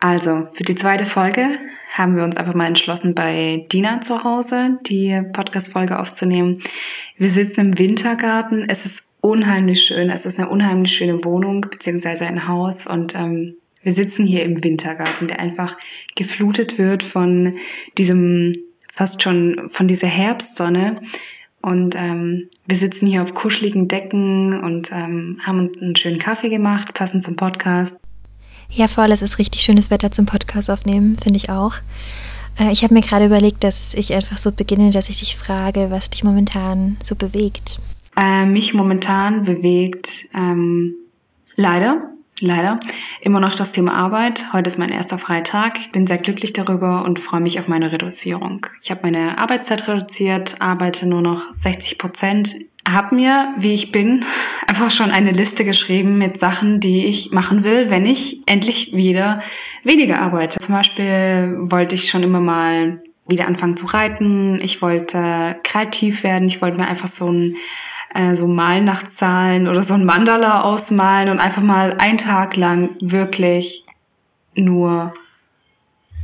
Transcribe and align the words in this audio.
Also, 0.00 0.48
für 0.54 0.64
die 0.64 0.74
zweite 0.74 1.04
Folge 1.04 1.58
haben 1.90 2.16
wir 2.16 2.24
uns 2.24 2.36
einfach 2.36 2.54
mal 2.54 2.66
entschlossen, 2.66 3.14
bei 3.14 3.66
Dina 3.70 4.00
zu 4.00 4.24
Hause 4.24 4.78
die 4.86 5.22
Podcast-Folge 5.32 5.98
aufzunehmen. 5.98 6.58
Wir 7.18 7.28
sitzen 7.28 7.60
im 7.60 7.78
Wintergarten. 7.78 8.64
Es 8.68 8.86
ist 8.86 9.12
unheimlich 9.20 9.82
schön. 9.82 10.08
Es 10.08 10.24
ist 10.24 10.38
eine 10.38 10.48
unheimlich 10.48 10.92
schöne 10.92 11.22
Wohnung 11.24 11.60
beziehungsweise 11.60 12.26
ein 12.26 12.48
Haus 12.48 12.86
und 12.86 13.14
ähm, 13.14 13.56
wir 13.82 13.92
sitzen 13.92 14.26
hier 14.26 14.42
im 14.44 14.62
Wintergarten, 14.62 15.28
der 15.28 15.40
einfach 15.40 15.76
geflutet 16.16 16.78
wird 16.78 17.02
von 17.02 17.56
diesem 17.98 18.54
fast 18.90 19.22
schon 19.22 19.68
von 19.70 19.88
dieser 19.88 20.08
Herbstsonne. 20.08 20.96
Und 21.62 21.94
ähm, 21.94 22.48
wir 22.66 22.76
sitzen 22.76 23.06
hier 23.06 23.22
auf 23.22 23.34
kuscheligen 23.34 23.86
Decken 23.86 24.58
und 24.60 24.92
ähm, 24.92 25.40
haben 25.42 25.70
einen 25.80 25.96
schönen 25.96 26.18
Kaffee 26.18 26.48
gemacht, 26.48 26.94
passend 26.94 27.22
zum 27.22 27.36
Podcast. 27.36 28.00
Ja, 28.72 28.86
voll, 28.88 29.10
es 29.10 29.20
ist 29.22 29.38
richtig 29.38 29.62
schönes 29.62 29.90
Wetter 29.90 30.12
zum 30.12 30.26
Podcast 30.26 30.70
aufnehmen, 30.70 31.18
finde 31.20 31.36
ich 31.36 31.50
auch. 31.50 31.74
Äh, 32.58 32.72
ich 32.72 32.82
habe 32.84 32.94
mir 32.94 33.00
gerade 33.00 33.26
überlegt, 33.26 33.64
dass 33.64 33.94
ich 33.94 34.12
einfach 34.14 34.38
so 34.38 34.52
beginne, 34.52 34.90
dass 34.92 35.08
ich 35.08 35.18
dich 35.18 35.36
frage, 35.36 35.88
was 35.90 36.10
dich 36.10 36.22
momentan 36.22 36.96
so 37.02 37.16
bewegt. 37.16 37.80
Äh, 38.16 38.46
mich 38.46 38.74
momentan 38.74 39.44
bewegt 39.44 40.28
ähm, 40.34 40.94
leider, 41.56 42.10
leider 42.40 42.80
immer 43.20 43.40
noch 43.40 43.54
das 43.54 43.72
Thema 43.72 43.94
Arbeit. 43.94 44.52
Heute 44.52 44.68
ist 44.68 44.78
mein 44.78 44.90
erster 44.90 45.18
Freitag. 45.18 45.78
Ich 45.78 45.92
bin 45.92 46.06
sehr 46.06 46.18
glücklich 46.18 46.52
darüber 46.52 47.04
und 47.04 47.18
freue 47.18 47.40
mich 47.40 47.58
auf 47.58 47.68
meine 47.68 47.92
Reduzierung. 47.92 48.66
Ich 48.82 48.90
habe 48.90 49.00
meine 49.04 49.38
Arbeitszeit 49.38 49.86
reduziert, 49.88 50.60
arbeite 50.60 51.06
nur 51.06 51.22
noch 51.22 51.54
60 51.54 51.98
Prozent 51.98 52.54
habe 52.88 53.14
mir, 53.14 53.54
wie 53.56 53.74
ich 53.74 53.92
bin, 53.92 54.24
einfach 54.66 54.90
schon 54.90 55.10
eine 55.10 55.32
Liste 55.32 55.64
geschrieben 55.64 56.18
mit 56.18 56.38
Sachen, 56.38 56.80
die 56.80 57.06
ich 57.06 57.30
machen 57.30 57.62
will, 57.64 57.90
wenn 57.90 58.06
ich 58.06 58.42
endlich 58.46 58.94
wieder 58.94 59.42
weniger 59.84 60.20
arbeite. 60.20 60.58
Zum 60.58 60.74
Beispiel 60.74 61.56
wollte 61.58 61.94
ich 61.94 62.08
schon 62.08 62.22
immer 62.22 62.40
mal 62.40 63.02
wieder 63.28 63.46
anfangen 63.46 63.76
zu 63.76 63.86
reiten. 63.86 64.60
Ich 64.60 64.82
wollte 64.82 65.56
kreativ 65.62 66.24
werden. 66.24 66.48
Ich 66.48 66.60
wollte 66.60 66.78
mir 66.78 66.88
einfach 66.88 67.06
so 67.06 67.30
ein 67.30 67.56
äh, 68.14 68.34
so 68.34 68.46
Malnachtzahlen 68.46 69.68
oder 69.68 69.82
so 69.82 69.94
ein 69.94 70.04
Mandala 70.04 70.62
ausmalen 70.62 71.28
und 71.28 71.38
einfach 71.38 71.62
mal 71.62 71.94
einen 71.98 72.18
Tag 72.18 72.56
lang 72.56 72.90
wirklich 73.00 73.84
nur 74.56 75.14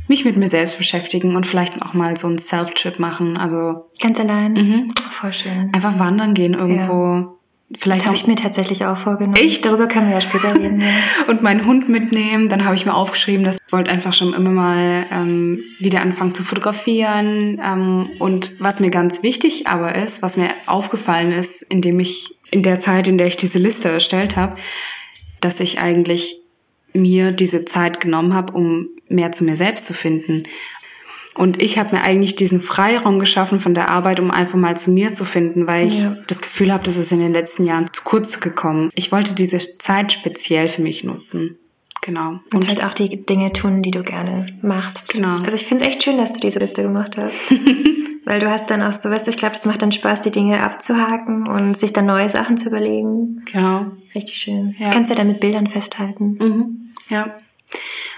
mich 0.07 0.25
mit 0.25 0.37
mir 0.37 0.47
selbst 0.47 0.77
beschäftigen 0.77 1.35
und 1.35 1.45
vielleicht 1.45 1.81
auch 1.81 1.93
mal 1.93 2.15
so 2.17 2.27
einen 2.27 2.37
Self-Trip 2.37 2.99
machen. 2.99 3.37
Also 3.37 3.89
ganz 4.01 4.19
allein. 4.19 4.53
Mhm. 4.53 4.93
Voll 5.11 5.33
schön. 5.33 5.73
Einfach 5.73 5.99
wandern 5.99 6.33
gehen 6.33 6.53
irgendwo. 6.53 7.15
Ja. 7.15 7.33
Vielleicht 7.75 8.01
das 8.01 8.07
habe 8.07 8.15
ich 8.15 8.27
mir 8.27 8.35
tatsächlich 8.35 8.85
auch 8.85 8.97
vorgenommen. 8.97 9.35
Echt? 9.35 9.65
Darüber 9.65 9.87
können 9.87 10.07
wir 10.07 10.15
ja 10.15 10.21
später 10.21 10.55
reden. 10.55 10.79
Ja. 10.79 10.87
und 11.27 11.41
meinen 11.41 11.65
Hund 11.65 11.89
mitnehmen. 11.89 12.47
Dann 12.47 12.63
habe 12.63 12.75
ich 12.75 12.85
mir 12.85 12.93
aufgeschrieben, 12.93 13.43
dass 13.43 13.57
ich 13.65 13.73
wollte 13.73 13.91
einfach 13.91 14.13
schon 14.13 14.33
immer 14.33 14.51
mal 14.51 15.05
ähm, 15.11 15.61
wieder 15.77 16.01
anfangen 16.01 16.33
zu 16.33 16.43
fotografieren. 16.43 17.59
Ähm, 17.61 18.09
und 18.19 18.53
was 18.59 18.79
mir 18.79 18.89
ganz 18.89 19.21
wichtig 19.21 19.67
aber 19.67 19.95
ist, 19.95 20.21
was 20.21 20.37
mir 20.37 20.49
aufgefallen 20.65 21.33
ist, 21.33 21.61
indem 21.63 21.99
ich 21.99 22.37
in 22.51 22.63
der 22.63 22.79
Zeit, 22.79 23.09
in 23.09 23.17
der 23.17 23.27
ich 23.27 23.35
diese 23.35 23.59
Liste 23.59 23.89
erstellt 23.89 24.37
habe, 24.37 24.55
dass 25.41 25.59
ich 25.59 25.79
eigentlich 25.79 26.39
mir 26.93 27.33
diese 27.33 27.65
Zeit 27.65 27.99
genommen 27.99 28.33
habe, 28.33 28.53
um 28.53 28.87
mehr 29.09 29.33
zu 29.33 29.43
mir 29.43 29.57
selbst 29.57 29.85
zu 29.85 29.93
finden. 29.93 30.43
Und 31.37 31.61
ich 31.61 31.77
habe 31.77 31.95
mir 31.95 32.01
eigentlich 32.01 32.35
diesen 32.35 32.59
Freiraum 32.61 33.19
geschaffen 33.19 33.59
von 33.59 33.75
der 33.75 33.89
Arbeit, 33.89 34.19
um 34.19 34.31
einfach 34.31 34.57
mal 34.57 34.75
zu 34.75 34.91
mir 34.91 35.13
zu 35.13 35.23
finden, 35.23 35.67
weil 35.67 35.87
ich 35.87 36.01
ja. 36.01 36.17
das 36.27 36.41
Gefühl 36.41 36.73
habe, 36.73 36.83
dass 36.83 36.97
es 36.97 37.11
in 37.11 37.19
den 37.19 37.33
letzten 37.33 37.63
Jahren 37.63 37.85
zu 37.93 38.01
kurz 38.03 38.39
gekommen. 38.39 38.89
Ich 38.95 39.11
wollte 39.11 39.35
diese 39.35 39.59
Zeit 39.59 40.11
speziell 40.11 40.67
für 40.67 40.81
mich 40.81 41.03
nutzen. 41.03 41.57
Genau. 42.01 42.39
Und, 42.53 42.55
und 42.55 42.67
halt 42.67 42.83
auch 42.83 42.93
die 42.93 43.25
Dinge 43.25 43.53
tun, 43.53 43.81
die 43.81 43.91
du 43.91 44.01
gerne 44.01 44.47
machst. 44.61 45.13
Genau. 45.13 45.37
Also 45.39 45.55
ich 45.55 45.65
finde 45.65 45.83
es 45.83 45.91
echt 45.91 46.03
schön, 46.03 46.17
dass 46.17 46.33
du 46.33 46.39
diese 46.39 46.59
Liste 46.59 46.81
gemacht 46.81 47.17
hast. 47.21 47.51
weil 48.25 48.39
du 48.39 48.49
hast 48.49 48.69
dann 48.69 48.81
auch 48.81 48.93
so, 48.93 49.09
weißt 49.09 49.27
du, 49.27 49.31
ich 49.31 49.37
glaube, 49.37 49.55
es 49.55 49.65
macht 49.65 49.81
dann 49.81 49.91
Spaß, 49.91 50.21
die 50.21 50.31
Dinge 50.31 50.61
abzuhaken 50.61 51.47
und 51.47 51.77
sich 51.77 51.93
dann 51.93 52.07
neue 52.07 52.27
Sachen 52.27 52.57
zu 52.57 52.69
überlegen. 52.69 53.43
Genau. 53.51 53.85
Richtig 54.15 54.35
schön. 54.35 54.75
Ja. 54.79 54.87
Das 54.87 54.95
kannst 54.95 55.11
du 55.11 55.15
dann 55.15 55.27
mit 55.27 55.39
Bildern 55.39 55.67
festhalten. 55.67 56.37
Mhm. 56.41 56.93
Ja. 57.09 57.31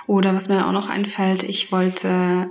Oder 0.07 0.33
was 0.33 0.49
mir 0.49 0.65
auch 0.65 0.71
noch 0.71 0.89
einfällt, 0.89 1.43
ich 1.43 1.71
wollte 1.71 2.49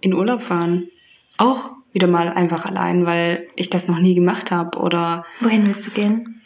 in 0.00 0.14
Urlaub 0.14 0.42
fahren. 0.42 0.88
Auch 1.36 1.70
wieder 1.92 2.06
mal 2.06 2.28
einfach 2.28 2.64
allein, 2.64 3.06
weil 3.06 3.48
ich 3.56 3.70
das 3.70 3.88
noch 3.88 3.98
nie 3.98 4.14
gemacht 4.14 4.50
habe. 4.50 4.78
Oder 4.78 5.24
wohin 5.40 5.66
willst 5.66 5.86
du 5.86 5.90
gehen? 5.90 6.42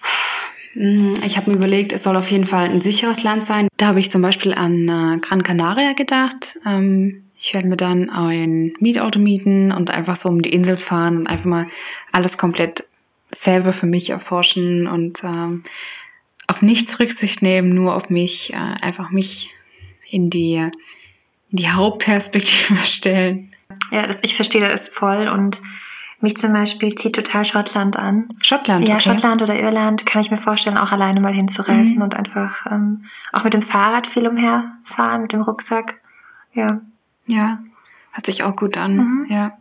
Hm, 0.72 1.14
ich 1.24 1.36
habe 1.36 1.50
mir 1.50 1.56
überlegt, 1.56 1.92
es 1.92 2.02
soll 2.02 2.16
auf 2.16 2.30
jeden 2.30 2.46
Fall 2.46 2.68
ein 2.68 2.80
sicheres 2.80 3.22
Land 3.22 3.44
sein. 3.44 3.68
Da 3.76 3.86
habe 3.86 4.00
ich 4.00 4.10
zum 4.10 4.22
Beispiel 4.22 4.54
an 4.54 4.88
äh, 4.88 5.18
Gran 5.18 5.42
Canaria 5.42 5.92
gedacht. 5.92 6.58
Ähm, 6.66 7.24
ich 7.36 7.54
werde 7.54 7.68
mir 7.68 7.76
dann 7.76 8.10
ein 8.10 8.72
Mietauto 8.80 9.18
mieten 9.18 9.70
und 9.70 9.90
einfach 9.90 10.16
so 10.16 10.28
um 10.28 10.40
die 10.40 10.52
Insel 10.52 10.76
fahren 10.76 11.18
und 11.18 11.26
einfach 11.26 11.44
mal 11.44 11.66
alles 12.10 12.38
komplett 12.38 12.84
selber 13.30 13.72
für 13.72 13.86
mich 13.86 14.10
erforschen 14.10 14.86
und 14.86 15.22
ähm, 15.24 15.64
auf 16.46 16.62
nichts 16.62 16.98
Rücksicht 17.00 17.42
nehmen, 17.42 17.68
nur 17.68 17.94
auf 17.94 18.10
mich, 18.10 18.52
äh, 18.52 18.56
einfach 18.56 19.10
mich 19.10 19.54
in 20.08 20.30
die, 20.30 20.64
die 21.54 21.70
Hauptperspektive 21.70 22.76
stellen. 22.84 23.52
Ja, 23.90 24.06
das, 24.06 24.18
ich 24.22 24.36
verstehe 24.36 24.60
das 24.60 24.88
voll 24.88 25.28
und 25.28 25.60
mich 26.20 26.36
zum 26.36 26.52
Beispiel 26.52 26.94
zieht 26.94 27.14
total 27.14 27.44
Schottland 27.44 27.96
an. 27.96 28.28
Schottland, 28.42 28.88
Ja, 28.88 28.94
okay. 28.94 29.04
Schottland 29.04 29.42
oder 29.42 29.58
Irland 29.58 30.06
kann 30.06 30.22
ich 30.22 30.30
mir 30.30 30.38
vorstellen, 30.38 30.78
auch 30.78 30.90
alleine 30.90 31.20
mal 31.20 31.34
hinzureisen 31.34 31.96
mhm. 31.96 32.02
und 32.02 32.14
einfach 32.14 32.66
ähm, 32.70 33.04
auch 33.32 33.44
mit 33.44 33.52
dem 33.52 33.62
Fahrrad 33.62 34.06
viel 34.06 34.26
umherfahren, 34.26 35.22
mit 35.22 35.32
dem 35.32 35.42
Rucksack. 35.42 36.00
Ja. 36.54 36.80
Ja, 37.26 37.58
hört 38.12 38.26
sich 38.26 38.42
auch 38.42 38.56
gut 38.56 38.76
an. 38.76 38.96
Mhm. 38.96 39.26
Ja. 39.28 39.52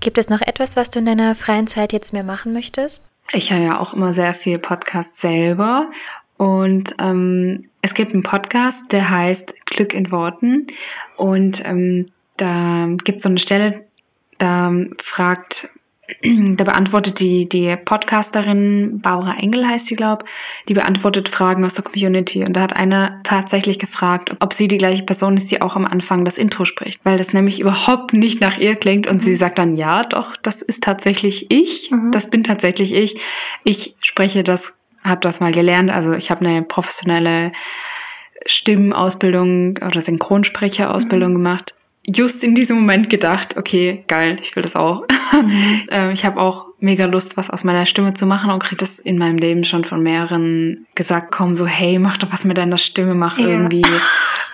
Gibt 0.00 0.18
es 0.18 0.28
noch 0.28 0.40
etwas, 0.40 0.76
was 0.76 0.90
du 0.90 0.98
in 0.98 1.04
deiner 1.04 1.34
freien 1.34 1.66
Zeit 1.66 1.92
jetzt 1.92 2.12
mehr 2.12 2.24
machen 2.24 2.52
möchtest? 2.52 3.02
Ich 3.32 3.52
höre 3.52 3.60
ja 3.60 3.78
auch 3.78 3.94
immer 3.94 4.12
sehr 4.12 4.34
viel 4.34 4.58
Podcast 4.58 5.18
selber 5.18 5.90
und 6.36 6.94
ähm, 6.98 7.69
es 7.82 7.94
gibt 7.94 8.12
einen 8.12 8.22
Podcast, 8.22 8.92
der 8.92 9.10
heißt 9.10 9.66
Glück 9.66 9.94
in 9.94 10.10
Worten. 10.10 10.66
Und 11.16 11.62
ähm, 11.64 12.06
da 12.36 12.88
gibt 13.04 13.18
es 13.18 13.22
so 13.22 13.28
eine 13.28 13.38
Stelle, 13.38 13.84
da 14.38 14.72
fragt, 14.98 15.70
da 16.22 16.64
beantwortet 16.64 17.20
die, 17.20 17.48
die 17.48 17.76
Podcasterin, 17.76 19.00
Barbara 19.00 19.38
Engel 19.38 19.66
heißt 19.66 19.86
sie, 19.86 19.96
glaube 19.96 20.24
die 20.68 20.74
beantwortet 20.74 21.28
Fragen 21.28 21.64
aus 21.64 21.74
der 21.74 21.84
Community. 21.84 22.44
Und 22.44 22.54
da 22.54 22.60
hat 22.62 22.76
einer 22.76 23.20
tatsächlich 23.22 23.78
gefragt, 23.78 24.34
ob 24.40 24.52
sie 24.52 24.68
die 24.68 24.78
gleiche 24.78 25.04
Person 25.04 25.36
ist, 25.36 25.50
die 25.50 25.62
auch 25.62 25.76
am 25.76 25.86
Anfang 25.86 26.24
das 26.24 26.38
Intro 26.38 26.64
spricht. 26.64 27.00
Weil 27.04 27.16
das 27.16 27.32
nämlich 27.32 27.60
überhaupt 27.60 28.12
nicht 28.12 28.40
nach 28.40 28.58
ihr 28.58 28.76
klingt. 28.76 29.06
Und 29.06 29.16
mhm. 29.16 29.20
sie 29.20 29.36
sagt 29.36 29.58
dann, 29.58 29.76
ja, 29.76 30.02
doch, 30.02 30.36
das 30.36 30.60
ist 30.60 30.82
tatsächlich 30.82 31.50
ich. 31.50 31.90
Mhm. 31.90 32.12
Das 32.12 32.28
bin 32.28 32.44
tatsächlich 32.44 32.92
ich. 32.92 33.20
Ich 33.64 33.94
spreche 34.00 34.42
das 34.42 34.74
habe 35.04 35.20
das 35.20 35.40
mal 35.40 35.52
gelernt. 35.52 35.90
Also 35.90 36.12
ich 36.12 36.30
habe 36.30 36.46
eine 36.46 36.62
professionelle 36.62 37.52
Stimmausbildung 38.46 39.78
oder 39.84 40.00
Synchronsprecherausbildung 40.00 41.30
mhm. 41.30 41.36
gemacht. 41.36 41.74
Just 42.06 42.42
in 42.42 42.54
diesem 42.54 42.78
Moment 42.78 43.10
gedacht, 43.10 43.56
okay, 43.56 44.04
geil, 44.08 44.38
ich 44.40 44.56
will 44.56 44.62
das 44.62 44.76
auch. 44.76 45.04
Mhm. 45.32 45.86
Ähm, 45.92 46.10
ich 46.10 46.24
habe 46.24 46.40
auch 46.40 46.66
mega 46.80 47.04
Lust, 47.04 47.36
was 47.36 47.50
aus 47.50 47.62
meiner 47.62 47.86
Stimme 47.86 48.14
zu 48.14 48.26
machen 48.26 48.50
und 48.50 48.60
krieg 48.60 48.78
das 48.78 48.98
in 48.98 49.16
meinem 49.16 49.38
Leben 49.38 49.62
schon 49.62 49.84
von 49.84 50.02
mehreren 50.02 50.88
gesagt, 50.96 51.30
komm 51.30 51.54
so, 51.54 51.66
hey, 51.66 52.00
mach 52.00 52.18
doch 52.18 52.32
was 52.32 52.44
mit 52.44 52.58
deiner 52.58 52.78
Stimme, 52.78 53.14
mach 53.14 53.38
ja. 53.38 53.46
irgendwie 53.46 53.84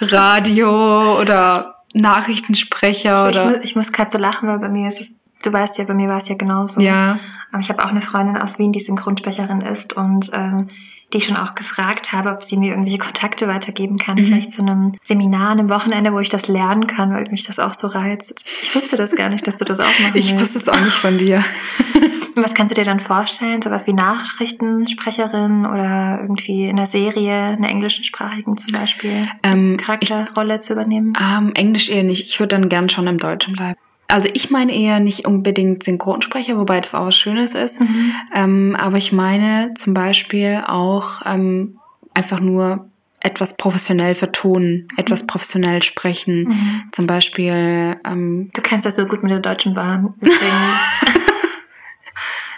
Radio 0.03 1.19
oder 1.19 1.77
Nachrichtensprecher 1.95 3.31
ich, 3.31 3.37
oder. 3.37 3.47
Ich 3.47 3.55
muss, 3.55 3.65
ich 3.65 3.77
muss 3.77 3.93
gerade 3.93 4.11
so 4.11 4.19
lachen, 4.19 4.51
weil 4.51 4.59
bei 4.59 4.69
mir 4.69 4.91
ist 4.91 5.01
es, 5.01 5.09
du 5.47 5.53
weißt 5.53 5.79
ja, 5.79 5.85
bei 5.85 5.95
mir 5.95 6.09
war 6.09 6.19
es 6.19 6.29
ja 6.29 6.35
genauso. 6.35 6.81
Ja. 6.81 7.19
Ich 7.59 7.71
habe 7.71 7.85
auch 7.85 7.91
eine 7.91 8.03
Freundin 8.03 8.37
aus 8.37 8.59
Wien, 8.59 8.73
die 8.73 8.81
Synchronsprecherin 8.81 9.63
ist 9.63 9.95
und 9.95 10.31
ähm, 10.35 10.69
die 11.13 11.19
ich 11.19 11.27
schon 11.27 11.37
auch 11.37 11.55
gefragt 11.55 12.13
habe, 12.13 12.31
ob 12.31 12.43
sie 12.43 12.57
mir 12.57 12.71
irgendwelche 12.71 12.99
Kontakte 12.99 13.47
weitergeben 13.47 13.97
kann, 13.97 14.17
mhm. 14.17 14.25
vielleicht 14.25 14.51
zu 14.51 14.63
einem 14.63 14.93
Seminar, 15.01 15.53
einem 15.53 15.69
Wochenende, 15.69 16.13
wo 16.13 16.19
ich 16.19 16.29
das 16.29 16.49
lernen 16.49 16.89
kann, 16.89 17.13
weil 17.13 17.25
mich 17.31 17.45
das 17.45 17.61
auch 17.61 17.75
so 17.75 17.87
reizt. 17.87 18.45
Ich 18.63 18.75
wusste 18.75 18.97
das 18.97 19.15
gar 19.15 19.29
nicht, 19.29 19.47
dass 19.47 19.57
du 19.57 19.65
das 19.65 19.79
auch 19.79 19.99
machen 20.01 20.17
Ich 20.17 20.39
wusste 20.39 20.59
es 20.59 20.69
auch 20.69 20.81
nicht 20.81 20.97
von 20.97 21.17
dir. 21.17 21.45
Was 22.35 22.53
kannst 22.53 22.73
du 22.73 22.79
dir 22.79 22.85
dann 22.85 23.01
vorstellen? 23.01 23.63
Sowas 23.63 23.87
wie 23.87 23.95
Nachrichtensprecherin 23.95 25.65
oder 25.65 26.19
irgendwie 26.21 26.69
in 26.69 26.77
der 26.77 26.87
Serie, 26.87 27.33
einer 27.33 27.71
englischsprachigen 27.71 28.59
zum 28.59 28.73
Beispiel, 28.73 29.27
ähm, 29.43 29.79
Charakterrolle 29.79 30.61
zu 30.61 30.75
übernehmen? 30.75 31.15
Ähm, 31.19 31.53
Englisch 31.55 31.89
eher 31.89 32.03
nicht. 32.03 32.27
Ich 32.27 32.39
würde 32.39 32.57
dann 32.57 32.69
gern 32.69 32.91
schon 32.91 33.07
im 33.07 33.17
Deutschen 33.17 33.55
bleiben 33.55 33.79
also 34.09 34.29
ich 34.33 34.51
meine 34.51 34.75
eher 34.75 35.01
nicht 35.01 35.27
unbedingt 35.27 35.83
Synchronsprecher, 35.83 36.57
wobei 36.59 36.81
das 36.81 36.95
auch 36.95 37.07
was 37.07 37.17
Schönes 37.17 37.55
ist. 37.55 37.81
Mhm. 37.81 38.13
Ähm, 38.35 38.77
aber 38.79 38.97
ich 38.99 39.13
meine 39.13 39.75
zum 39.75 39.95
Beispiel 39.95 40.63
auch 40.67 41.23
ähm, 41.25 41.79
einfach 42.15 42.41
nur 42.41 42.89
etwas 43.21 43.57
professionell 43.57 44.15
vertonen, 44.15 44.89
mhm. 44.91 44.99
etwas 44.99 45.27
professionell 45.27 45.83
sprechen. 45.83 46.49
Mhm. 46.49 46.83
Zum 46.93 47.07
Beispiel. 47.07 47.97
Ähm, 48.05 48.51
du 48.55 48.63
kannst 48.63 48.87
das 48.87 48.97
so 48.97 49.07
gut 49.07 49.23
mit 49.23 49.33
der 49.33 49.41
Deutschen 49.41 49.75
Bahn. 49.75 50.15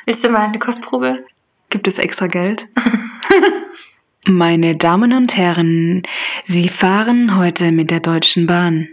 Willst 0.06 0.25
du 0.25 0.29
mal 0.29 0.47
eine 0.47 0.59
Kostprobe? 0.59 1.25
Gibt 1.71 1.87
es 1.89 1.99
extra 1.99 2.27
Geld? 2.27 2.69
Meine 4.27 4.77
Damen 4.77 5.12
und 5.15 5.37
Herren, 5.37 6.03
Sie 6.45 6.69
fahren 6.69 7.37
heute 7.37 7.73
mit 7.73 7.91
der 7.91 8.00
Deutschen 8.00 8.47
Bahn. 8.47 8.89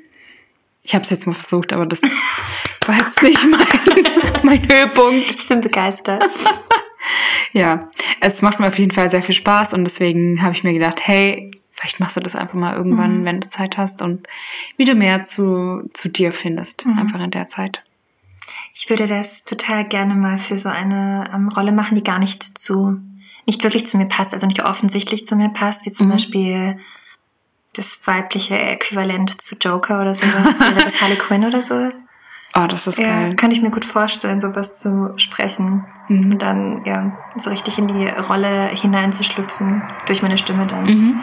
Ich 0.86 0.94
habe 0.94 1.04
es 1.04 1.10
jetzt 1.10 1.26
mal 1.26 1.34
versucht, 1.34 1.74
aber 1.74 1.88
das 1.88 2.02
war 2.86 2.96
jetzt 2.96 3.22
nicht 3.24 3.44
mein, 3.50 4.44
mein 4.44 4.70
Höhepunkt. 4.70 5.34
Ich 5.34 5.48
bin 5.48 5.60
begeistert. 5.60 6.24
ja, 7.54 7.90
es 8.22 8.44
macht 8.44 8.60
mir 8.60 8.68
auf 8.68 8.78
jeden 8.78 8.92
Fall 8.92 9.10
sehr 9.10 9.24
viel 9.24 9.34
Spaß 9.34 9.74
und 9.74 9.84
deswegen 9.84 10.44
habe 10.44 10.54
ich 10.54 10.64
mir 10.64 10.74
gedacht, 10.74 11.08
hey, 11.08 11.52
vielleicht 11.72 12.00
machst 12.00 12.18
du 12.18 12.22
das 12.22 12.36
einfach 12.36 12.54
mal 12.54 12.76
irgendwann, 12.76 13.22
mhm. 13.22 13.26
wenn 13.26 13.42
du 13.42 13.50
Zeit 13.50 13.78
hast 13.78 14.04
und 14.04 14.28
wie 14.78 14.86
du 14.86 14.94
mehr 14.94 15.24
zu, 15.24 15.90
zu 15.94 16.08
dir 16.10 16.32
findest, 16.32 16.86
mhm. 16.86 17.00
einfach 17.00 17.20
in 17.20 17.32
der 17.32 17.50
Zeit. 17.50 17.84
Ich 18.76 18.88
würde 18.88 19.08
das 19.08 19.44
total 19.44 19.88
gerne 19.88 20.14
mal 20.14 20.38
für 20.38 20.60
so 20.60 20.70
eine 20.70 21.24
ähm, 21.34 21.50
Rolle 21.50 21.72
machen, 21.72 21.96
die 21.96 22.04
gar 22.04 22.20
nicht 22.20 22.44
zu, 22.44 23.00
nicht 23.48 23.64
wirklich 23.64 23.88
zu 23.88 23.98
mir 23.98 24.08
passt, 24.08 24.36
also 24.36 24.46
nicht 24.46 24.64
offensichtlich 24.64 25.26
zu 25.26 25.36
mir 25.36 25.50
passt, 25.50 25.88
wie 25.88 25.92
zum 25.92 26.08
mhm. 26.08 26.12
Beispiel 26.12 26.78
das 27.78 28.06
weibliche 28.06 28.58
Äquivalent 28.58 29.42
zu 29.42 29.56
Joker 29.56 30.02
oder 30.02 30.14
sowas, 30.14 30.60
wäre 30.60 30.84
das 30.84 31.02
Harley 31.02 31.18
Quinn 31.18 31.46
oder 31.46 31.62
sowas. 31.62 32.04
Oh, 32.58 32.68
das 32.68 32.88
ist 32.88 32.98
ja, 32.98 33.08
geil. 33.08 33.36
Kann 33.36 33.52
ich 33.52 33.62
mir 33.62 33.70
gut 33.70 33.84
vorstellen, 33.84 34.40
sowas 34.40 34.80
zu 34.80 35.12
sprechen. 35.18 35.86
Mhm. 36.08 36.32
Und 36.32 36.42
dann, 36.42 36.86
ja, 36.86 37.12
so 37.36 37.50
richtig 37.50 37.78
in 37.78 37.90
die 37.90 38.08
Rolle 38.08 38.70
hineinzuschlüpfen, 38.70 39.84
durch 40.08 40.22
meine 40.22 40.38
Stimme 40.38 40.66
dann. 40.66 40.86
Mhm. 40.86 41.22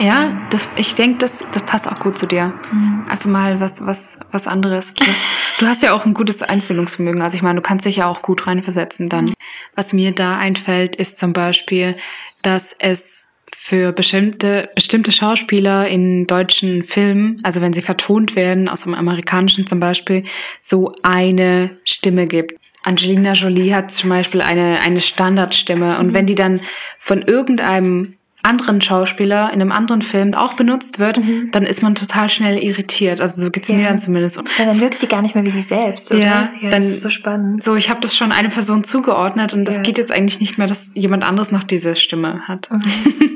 Ja, 0.00 0.32
das, 0.50 0.68
ich 0.74 0.96
denke, 0.96 1.18
das, 1.18 1.44
das 1.52 1.62
passt 1.62 1.86
auch 1.86 2.00
gut 2.00 2.18
zu 2.18 2.26
dir. 2.26 2.52
Mhm. 2.72 3.04
Einfach 3.08 3.30
mal 3.30 3.60
was, 3.60 3.86
was, 3.86 4.18
was 4.32 4.48
anderes. 4.48 4.94
Du, 4.94 5.04
du 5.60 5.66
hast 5.68 5.82
ja 5.82 5.92
auch 5.92 6.06
ein 6.06 6.14
gutes 6.14 6.42
Einfühlungsvermögen. 6.42 7.22
Also 7.22 7.36
ich 7.36 7.42
meine, 7.42 7.56
du 7.56 7.62
kannst 7.62 7.86
dich 7.86 7.96
ja 7.96 8.06
auch 8.06 8.22
gut 8.22 8.46
reinversetzen 8.46 9.08
dann. 9.08 9.26
Mhm. 9.26 9.34
Was 9.76 9.92
mir 9.92 10.12
da 10.12 10.38
einfällt, 10.38 10.96
ist 10.96 11.20
zum 11.20 11.32
Beispiel, 11.32 11.96
dass 12.42 12.74
es 12.78 13.28
für 13.64 13.92
bestimmte, 13.92 14.70
bestimmte 14.74 15.12
Schauspieler 15.12 15.86
in 15.86 16.26
deutschen 16.26 16.82
Filmen, 16.82 17.38
also 17.44 17.60
wenn 17.60 17.72
sie 17.72 17.80
vertont 17.80 18.34
werden, 18.34 18.68
aus 18.68 18.82
dem 18.82 18.92
amerikanischen 18.92 19.68
zum 19.68 19.78
Beispiel, 19.78 20.24
so 20.60 20.92
eine 21.04 21.70
Stimme 21.84 22.26
gibt. 22.26 22.58
Angelina 22.82 23.34
Jolie 23.34 23.72
hat 23.72 23.92
zum 23.92 24.10
Beispiel 24.10 24.40
eine, 24.40 24.80
eine 24.80 25.00
Standardstimme 25.00 26.00
und 26.00 26.12
wenn 26.12 26.26
die 26.26 26.34
dann 26.34 26.58
von 26.98 27.22
irgendeinem 27.22 28.16
anderen 28.42 28.80
Schauspieler 28.80 29.52
in 29.52 29.60
einem 29.60 29.70
anderen 29.70 30.02
Film 30.02 30.34
auch 30.34 30.54
benutzt 30.54 30.98
wird, 30.98 31.18
mhm. 31.18 31.50
dann 31.52 31.62
ist 31.62 31.84
man 31.84 31.94
total 31.94 32.28
schnell 32.30 32.58
irritiert. 32.58 33.20
Also 33.20 33.40
so 33.40 33.52
geht's 33.52 33.68
ja. 33.68 33.76
mir 33.76 33.84
dann 33.84 34.00
zumindest. 34.00 34.42
Ja, 34.58 34.64
dann 34.64 34.80
wirkt 34.80 34.98
sie 34.98 35.06
gar 35.06 35.22
nicht 35.22 35.36
mehr 35.36 35.46
wie 35.46 35.50
sie 35.50 35.62
selbst, 35.62 36.10
oder? 36.10 36.20
Ja, 36.20 36.52
ja 36.60 36.70
dann, 36.70 36.82
das 36.82 36.90
ist 36.90 37.02
so 37.02 37.10
spannend. 37.10 37.62
So, 37.62 37.76
ich 37.76 37.88
habe 37.90 38.00
das 38.00 38.16
schon 38.16 38.32
eine 38.32 38.48
Person 38.48 38.82
zugeordnet 38.82 39.54
und 39.54 39.66
das 39.66 39.76
ja. 39.76 39.82
geht 39.82 39.98
jetzt 39.98 40.10
eigentlich 40.10 40.40
nicht 40.40 40.58
mehr, 40.58 40.66
dass 40.66 40.90
jemand 40.94 41.22
anderes 41.22 41.52
noch 41.52 41.62
diese 41.62 41.94
Stimme 41.94 42.40
hat. 42.48 42.68
Mhm. 42.72 43.31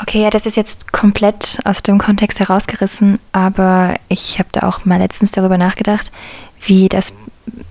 Okay, 0.00 0.22
ja, 0.22 0.30
das 0.30 0.46
ist 0.46 0.56
jetzt 0.56 0.92
komplett 0.92 1.58
aus 1.64 1.82
dem 1.82 1.98
Kontext 1.98 2.40
herausgerissen, 2.40 3.18
aber 3.32 3.94
ich 4.08 4.38
habe 4.38 4.48
da 4.52 4.68
auch 4.68 4.84
mal 4.84 4.98
letztens 4.98 5.32
darüber 5.32 5.58
nachgedacht, 5.58 6.10
wie 6.60 6.88
das 6.88 7.12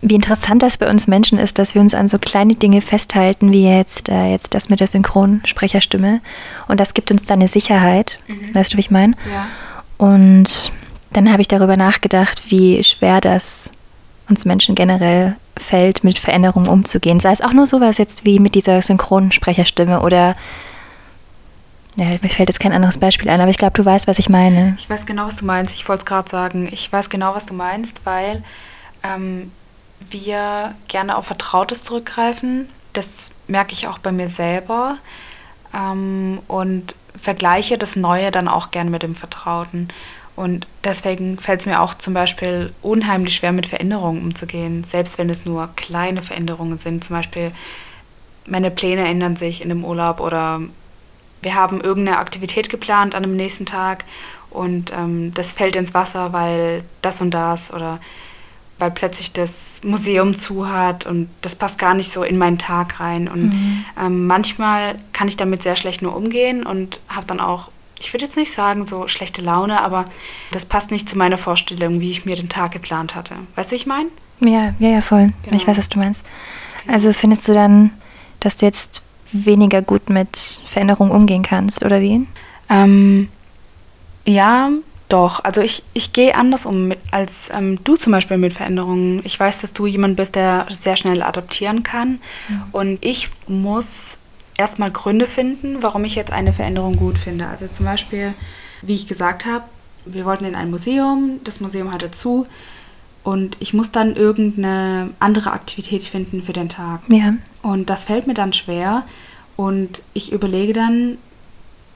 wie 0.01 0.15
interessant 0.15 0.63
das 0.63 0.77
bei 0.77 0.89
uns 0.89 1.07
Menschen 1.07 1.37
ist, 1.37 1.59
dass 1.59 1.75
wir 1.75 1.81
uns 1.81 1.93
an 1.93 2.07
so 2.07 2.17
kleine 2.17 2.55
Dinge 2.55 2.81
festhalten, 2.81 3.53
wie 3.53 3.67
jetzt, 3.67 4.09
äh, 4.09 4.31
jetzt 4.31 4.53
das 4.53 4.69
mit 4.69 4.79
der 4.79 4.87
Synchronsprecherstimme. 4.87 6.21
Und 6.67 6.79
das 6.79 6.93
gibt 6.93 7.11
uns 7.11 7.23
dann 7.23 7.39
eine 7.39 7.47
Sicherheit. 7.47 8.17
Mhm. 8.27 8.55
Weißt 8.55 8.73
du, 8.73 8.77
wie 8.77 8.81
ich 8.81 8.91
meine? 8.91 9.13
Ja. 9.31 9.47
Und 9.97 10.71
dann 11.11 11.31
habe 11.31 11.41
ich 11.41 11.47
darüber 11.47 11.77
nachgedacht, 11.77 12.49
wie 12.49 12.83
schwer 12.83 13.21
das 13.21 13.71
uns 14.29 14.45
Menschen 14.45 14.75
generell 14.75 15.35
fällt, 15.57 16.03
mit 16.03 16.19
Veränderungen 16.19 16.67
umzugehen. 16.67 17.19
Sei 17.19 17.31
es 17.31 17.41
auch 17.41 17.53
nur 17.53 17.65
sowas 17.65 17.97
jetzt 17.97 18.25
wie 18.25 18.39
mit 18.39 18.55
dieser 18.55 18.81
Synchronsprecherstimme 18.81 20.01
oder 20.01 20.35
ja, 21.97 22.05
mir 22.21 22.29
fällt 22.29 22.49
jetzt 22.49 22.59
kein 22.59 22.73
anderes 22.73 22.99
Beispiel 22.99 23.29
ein, 23.29 23.41
aber 23.41 23.49
ich 23.49 23.57
glaube, 23.57 23.73
du 23.73 23.83
weißt, 23.83 24.07
was 24.07 24.19
ich 24.19 24.29
meine. 24.29 24.75
Ich 24.77 24.87
weiß 24.89 25.07
genau, 25.07 25.25
was 25.25 25.37
du 25.37 25.45
meinst. 25.45 25.75
Ich 25.75 25.89
wollte 25.89 26.01
es 26.01 26.05
gerade 26.05 26.29
sagen. 26.29 26.69
Ich 26.71 26.91
weiß 26.93 27.09
genau, 27.09 27.33
was 27.33 27.47
du 27.47 27.55
meinst, 27.55 28.05
weil 28.05 28.43
ähm, 29.03 29.51
wir 29.99 30.75
gerne 30.87 31.17
auf 31.17 31.25
Vertrautes 31.25 31.83
zurückgreifen. 31.83 32.69
Das 32.93 33.31
merke 33.47 33.73
ich 33.73 33.87
auch 33.87 33.97
bei 33.97 34.11
mir 34.11 34.27
selber. 34.27 34.97
Ähm, 35.73 36.39
und 36.47 36.93
vergleiche 37.19 37.79
das 37.79 37.95
Neue 37.95 38.29
dann 38.29 38.47
auch 38.47 38.69
gerne 38.69 38.91
mit 38.91 39.01
dem 39.01 39.15
Vertrauten. 39.15 39.87
Und 40.35 40.67
deswegen 40.83 41.39
fällt 41.39 41.61
es 41.61 41.65
mir 41.65 41.81
auch 41.81 41.95
zum 41.95 42.13
Beispiel 42.13 42.71
unheimlich 42.83 43.35
schwer, 43.35 43.51
mit 43.51 43.65
Veränderungen 43.65 44.21
umzugehen, 44.21 44.83
selbst 44.83 45.17
wenn 45.17 45.31
es 45.31 45.45
nur 45.45 45.69
kleine 45.75 46.21
Veränderungen 46.21 46.77
sind. 46.77 47.03
Zum 47.03 47.15
Beispiel, 47.15 47.51
meine 48.45 48.69
Pläne 48.69 49.07
ändern 49.07 49.35
sich 49.35 49.63
in 49.63 49.69
dem 49.69 49.83
Urlaub 49.83 50.19
oder 50.19 50.61
wir 51.47 51.55
haben 51.55 51.79
irgendeine 51.79 52.17
Aktivität 52.17 52.69
geplant 52.69 53.15
an 53.15 53.23
dem 53.23 53.37
nächsten 53.37 53.65
Tag 53.65 54.03
und 54.49 54.91
ähm, 54.91 55.33
das 55.33 55.53
fällt 55.53 55.77
ins 55.77 55.93
Wasser, 55.93 56.33
weil 56.33 56.83
das 57.01 57.21
und 57.21 57.31
das 57.31 57.73
oder 57.73 57.99
weil 58.79 58.91
plötzlich 58.91 59.31
das 59.31 59.79
Museum 59.85 60.35
zu 60.35 60.69
hat 60.69 61.05
und 61.05 61.29
das 61.41 61.55
passt 61.55 61.79
gar 61.79 61.93
nicht 61.93 62.11
so 62.11 62.23
in 62.23 62.37
meinen 62.37 62.57
Tag 62.57 62.99
rein. 62.99 63.29
Und 63.29 63.53
mhm. 63.53 63.85
ähm, 63.97 64.27
manchmal 64.27 64.97
kann 65.13 65.29
ich 65.29 65.37
damit 65.37 65.63
sehr 65.63 65.77
schlecht 65.77 66.01
nur 66.01 66.17
umgehen 66.17 66.65
und 66.65 66.99
habe 67.07 67.25
dann 67.25 67.39
auch, 67.39 67.69
ich 67.97 68.11
würde 68.13 68.25
jetzt 68.25 68.35
nicht 68.35 68.51
sagen, 68.51 68.85
so 68.85 69.07
schlechte 69.07 69.41
Laune, 69.41 69.79
aber 69.79 70.03
das 70.51 70.65
passt 70.65 70.91
nicht 70.91 71.09
zu 71.09 71.17
meiner 71.17 71.37
Vorstellung, 71.37 72.01
wie 72.01 72.11
ich 72.11 72.25
mir 72.25 72.35
den 72.35 72.49
Tag 72.49 72.71
geplant 72.71 73.15
hatte. 73.15 73.35
Weißt 73.55 73.71
du, 73.71 73.75
wie 73.75 73.77
ich 73.77 73.87
meine? 73.87 74.09
Ja, 74.41 74.75
ja, 74.79 74.89
ja, 74.89 75.01
voll. 75.01 75.31
Genau. 75.43 75.55
Ich 75.55 75.65
weiß, 75.65 75.77
was 75.77 75.87
du 75.87 75.97
meinst. 75.97 76.25
Also 76.87 77.13
findest 77.13 77.47
du 77.47 77.53
dann, 77.53 77.91
dass 78.41 78.57
du 78.57 78.65
jetzt 78.65 79.01
weniger 79.31 79.81
gut 79.81 80.09
mit 80.09 80.37
Veränderungen 80.65 81.11
umgehen 81.11 81.43
kannst, 81.43 81.83
oder 81.83 82.01
wie? 82.01 82.25
Ähm, 82.69 83.29
ja, 84.25 84.69
doch, 85.09 85.43
also 85.43 85.61
ich, 85.61 85.83
ich 85.93 86.11
gehe 86.11 86.35
anders 86.35 86.65
um 86.65 86.89
mit, 86.89 86.99
als 87.11 87.49
ähm, 87.53 87.81
du 87.83 87.95
zum 87.95 88.11
Beispiel 88.11 88.37
mit 88.37 88.53
Veränderungen. 88.53 89.21
Ich 89.23 89.39
weiß, 89.39 89.61
dass 89.61 89.71
du 89.71 89.85
jemand 89.85 90.17
bist, 90.17 90.35
der 90.35 90.65
sehr 90.69 90.97
schnell 90.97 91.23
adaptieren 91.23 91.83
kann. 91.83 92.19
Mhm. 92.49 92.63
Und 92.73 93.05
ich 93.05 93.29
muss 93.47 94.19
erstmal 94.57 94.91
Gründe 94.91 95.25
finden, 95.25 95.77
warum 95.81 96.03
ich 96.03 96.15
jetzt 96.15 96.33
eine 96.33 96.51
Veränderung 96.51 96.97
gut 96.97 97.17
finde. 97.17 97.47
Also 97.47 97.67
zum 97.67 97.85
Beispiel, 97.85 98.33
wie 98.81 98.95
ich 98.95 99.07
gesagt 99.07 99.45
habe, 99.45 99.63
wir 100.05 100.25
wollten 100.25 100.45
in 100.45 100.55
ein 100.55 100.69
Museum, 100.69 101.39
das 101.43 101.61
Museum 101.61 101.93
hatte 101.93 102.11
zu 102.11 102.45
und 103.27 103.57
ich 103.59 103.73
muss 103.73 103.91
dann 103.91 104.15
irgendeine 104.15 105.09
andere 105.19 105.51
Aktivität 105.51 106.03
finden 106.03 106.41
für 106.41 106.53
den 106.53 106.69
Tag. 106.69 107.01
Ja. 107.09 107.33
Und 107.61 107.89
das 107.89 108.05
fällt 108.05 108.25
mir 108.25 108.33
dann 108.33 108.53
schwer 108.53 109.03
und 109.57 110.01
ich 110.13 110.31
überlege 110.31 110.71
dann, 110.71 111.17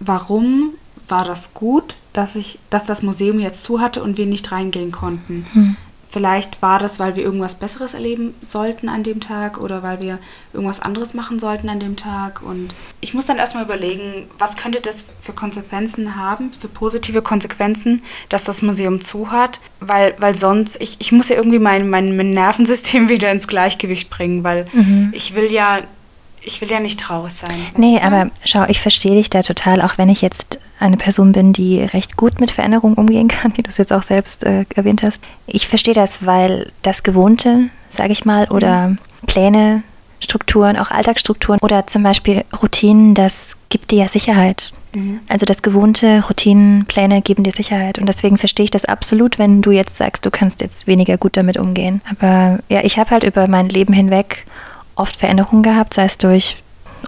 warum 0.01 0.72
war 1.07 1.24
das 1.24 1.54
gut, 1.54 1.95
dass 2.12 2.36
ich, 2.36 2.60
dass 2.69 2.83
das 2.83 3.01
Museum 3.01 3.39
jetzt 3.39 3.63
zu 3.63 3.80
hatte 3.80 4.04
und 4.04 4.18
wir 4.18 4.25
nicht 4.25 4.51
reingehen 4.51 4.92
konnten. 4.92 5.45
Hm. 5.53 5.77
Vielleicht 6.12 6.62
war 6.62 6.77
das, 6.77 7.00
weil 7.00 7.15
wir 7.15 7.24
irgendwas 7.24 7.56
Besseres 7.56 7.94
erleben 7.94 8.34
sollten 8.41 8.89
an 8.89 9.01
dem 9.01 9.22
Tag 9.22 9.58
oder 9.58 9.82
weil 9.82 10.01
wir 10.01 10.20
irgendwas 10.51 10.82
anderes 10.82 11.13
machen 11.13 11.39
sollten 11.39 11.70
an 11.70 11.80
dem 11.80 11.96
Tag. 11.96 12.41
Und 12.41 12.74
ich 13.00 13.13
muss 13.13 13.27
dann 13.27 13.38
erstmal 13.38 13.63
überlegen, 13.63 14.27
was 14.38 14.58
könnte 14.58 14.82
das 14.82 15.06
für 15.22 15.32
Konsequenzen 15.32 16.18
haben, 16.18 16.51
für 16.51 16.68
positive 16.68 17.22
Konsequenzen, 17.22 18.03
dass 18.27 18.44
das 18.44 18.62
Museum 18.62 19.00
zu 19.00 19.32
hat. 19.32 19.62
Weil, 19.80 20.13
weil 20.20 20.36
sonst, 20.36 20.82
ich, 20.82 20.98
ich 21.00 21.13
muss 21.13 21.30
ja 21.30 21.38
irgendwie 21.38 21.60
mein, 21.60 21.89
mein, 21.89 22.18
mein 22.18 22.32
Nervensystem 22.32 23.08
wieder 23.10 23.32
ins 23.32 23.48
Gleichgewicht 23.48 24.10
bringen, 24.10 24.44
weil 24.44 24.65
mhm. 24.74 25.12
ich 25.13 25.34
will 25.34 25.50
ja 25.50 25.80
ich 26.43 26.62
will 26.62 26.69
ja 26.69 26.79
nicht 26.79 27.00
traurig 27.00 27.33
sein. 27.33 27.67
Nee, 27.77 28.00
aber 28.01 28.31
schau, 28.43 28.65
ich 28.67 28.81
verstehe 28.81 29.15
dich 29.15 29.29
da 29.29 29.43
total, 29.43 29.81
auch 29.81 29.98
wenn 29.98 30.10
ich 30.10 30.21
jetzt 30.21 30.60
eine 30.79 30.98
Person 30.98 31.31
bin, 31.31 31.53
die 31.53 31.81
recht 31.81 32.17
gut 32.17 32.39
mit 32.39 32.50
Veränderungen 32.50 32.95
umgehen 32.95 33.27
kann, 33.27 33.55
wie 33.55 33.62
du 33.62 33.69
es 33.69 33.77
jetzt 33.77 33.93
auch 33.93 34.01
selbst 34.01 34.43
äh, 34.43 34.65
erwähnt 34.75 35.03
hast. 35.03 35.21
Ich 35.45 35.67
verstehe 35.67 35.93
das, 35.93 36.25
weil 36.25 36.71
das 36.81 37.03
Gewohnte, 37.03 37.69
sage 37.89 38.13
ich 38.13 38.25
mal, 38.25 38.48
oder 38.50 38.89
mhm. 38.89 38.98
Pläne, 39.27 39.83
Strukturen, 40.19 40.77
auch 40.77 40.91
Alltagsstrukturen 40.91 41.60
oder 41.62 41.88
zum 41.88 42.03
Beispiel 42.03 42.43
Routinen, 42.62 43.13
das 43.13 43.57
gibt 43.69 43.91
dir 43.91 44.00
ja 44.00 44.07
Sicherheit. 44.07 44.71
Mhm. 44.93 45.19
Also 45.27 45.45
das 45.45 45.62
gewohnte 45.62 46.24
Routinen, 46.27 46.86
Pläne 46.86 47.21
geben 47.21 47.43
dir 47.43 47.51
Sicherheit. 47.51 48.00
Und 48.00 48.07
deswegen 48.07 48.38
verstehe 48.38 48.65
ich 48.65 48.71
das 48.71 48.86
absolut, 48.86 49.39
wenn 49.39 49.62
du 49.62 49.71
jetzt 49.71 49.98
sagst, 49.98 50.25
du 50.25 50.31
kannst 50.31 50.62
jetzt 50.62 50.88
weniger 50.88 51.17
gut 51.17 51.38
damit 51.38 51.57
umgehen. 51.57 52.01
Aber 52.10 52.60
ja, 52.69 52.83
ich 52.83 52.98
habe 52.98 53.12
halt 53.12 53.24
über 53.24 53.48
mein 53.48 53.69
Leben 53.69 53.93
hinweg 53.93 54.45
oft 54.95 55.15
Veränderungen 55.15 55.63
gehabt, 55.63 55.93
sei 55.93 56.05
es 56.05 56.17
durch 56.17 56.57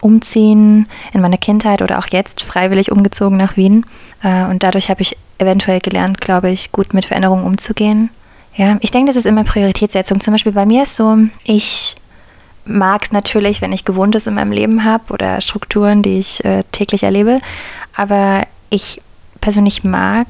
Umziehen 0.01 0.87
in 1.13 1.21
meiner 1.21 1.37
Kindheit 1.37 1.81
oder 1.81 1.99
auch 1.99 2.07
jetzt 2.09 2.41
freiwillig 2.41 2.91
umgezogen 2.91 3.37
nach 3.37 3.57
Wien. 3.57 3.85
Äh, 4.23 4.45
und 4.45 4.63
dadurch 4.63 4.89
habe 4.89 5.01
ich 5.01 5.17
eventuell 5.37 5.79
gelernt, 5.79 6.19
glaube 6.19 6.49
ich, 6.49 6.71
gut 6.71 6.93
mit 6.93 7.05
Veränderungen 7.05 7.45
umzugehen. 7.45 8.09
Ja, 8.55 8.77
ich 8.81 8.91
denke, 8.91 9.09
das 9.09 9.17
ist 9.17 9.25
immer 9.25 9.43
Prioritätssetzung. 9.43 10.19
Zum 10.19 10.33
Beispiel 10.33 10.51
bei 10.51 10.65
mir 10.65 10.83
ist 10.83 10.95
so, 10.95 11.17
ich 11.43 11.95
mag 12.65 13.03
es 13.03 13.11
natürlich, 13.11 13.61
wenn 13.61 13.73
ich 13.73 13.85
Gewohntes 13.85 14.27
in 14.27 14.35
meinem 14.35 14.51
Leben 14.51 14.83
habe 14.83 15.11
oder 15.11 15.41
Strukturen, 15.41 16.01
die 16.01 16.19
ich 16.19 16.43
äh, 16.45 16.63
täglich 16.71 17.03
erlebe. 17.03 17.39
Aber 17.95 18.45
ich 18.69 19.01
persönlich 19.41 19.83
mag 19.83 20.27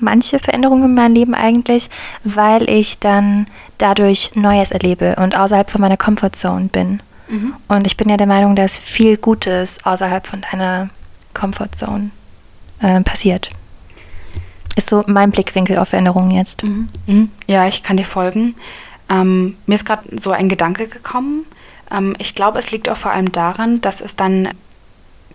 manche 0.00 0.38
Veränderungen 0.38 0.84
in 0.84 0.94
meinem 0.94 1.14
Leben 1.14 1.34
eigentlich, 1.34 1.90
weil 2.24 2.68
ich 2.68 2.98
dann 2.98 3.46
dadurch 3.80 4.32
Neues 4.34 4.70
erlebe 4.70 5.16
und 5.16 5.38
außerhalb 5.38 5.70
von 5.70 5.80
meiner 5.80 5.96
Comfortzone 5.96 6.66
bin. 6.66 7.02
Mhm. 7.28 7.54
Und 7.68 7.86
ich 7.86 7.96
bin 7.96 8.08
ja 8.08 8.16
der 8.16 8.26
Meinung, 8.26 8.56
dass 8.56 8.78
viel 8.78 9.16
Gutes 9.16 9.78
außerhalb 9.84 10.26
von 10.26 10.42
deiner 10.50 10.90
Comfortzone 11.34 12.10
äh, 12.80 13.00
passiert. 13.00 13.50
Ist 14.76 14.88
so 14.88 15.04
mein 15.06 15.30
Blickwinkel 15.30 15.78
auf 15.78 15.88
Veränderungen 15.88 16.30
jetzt. 16.30 16.62
Mhm. 16.62 16.88
Mhm. 17.06 17.30
Ja, 17.46 17.66
ich 17.66 17.82
kann 17.82 17.96
dir 17.96 18.04
folgen. 18.04 18.54
Ähm, 19.08 19.56
mir 19.66 19.74
ist 19.74 19.84
gerade 19.84 20.18
so 20.18 20.30
ein 20.30 20.48
Gedanke 20.48 20.86
gekommen. 20.86 21.46
Ähm, 21.90 22.14
ich 22.18 22.34
glaube, 22.34 22.58
es 22.58 22.70
liegt 22.70 22.88
auch 22.88 22.96
vor 22.96 23.12
allem 23.12 23.32
daran, 23.32 23.80
dass 23.80 24.00
es 24.00 24.16
dann 24.16 24.48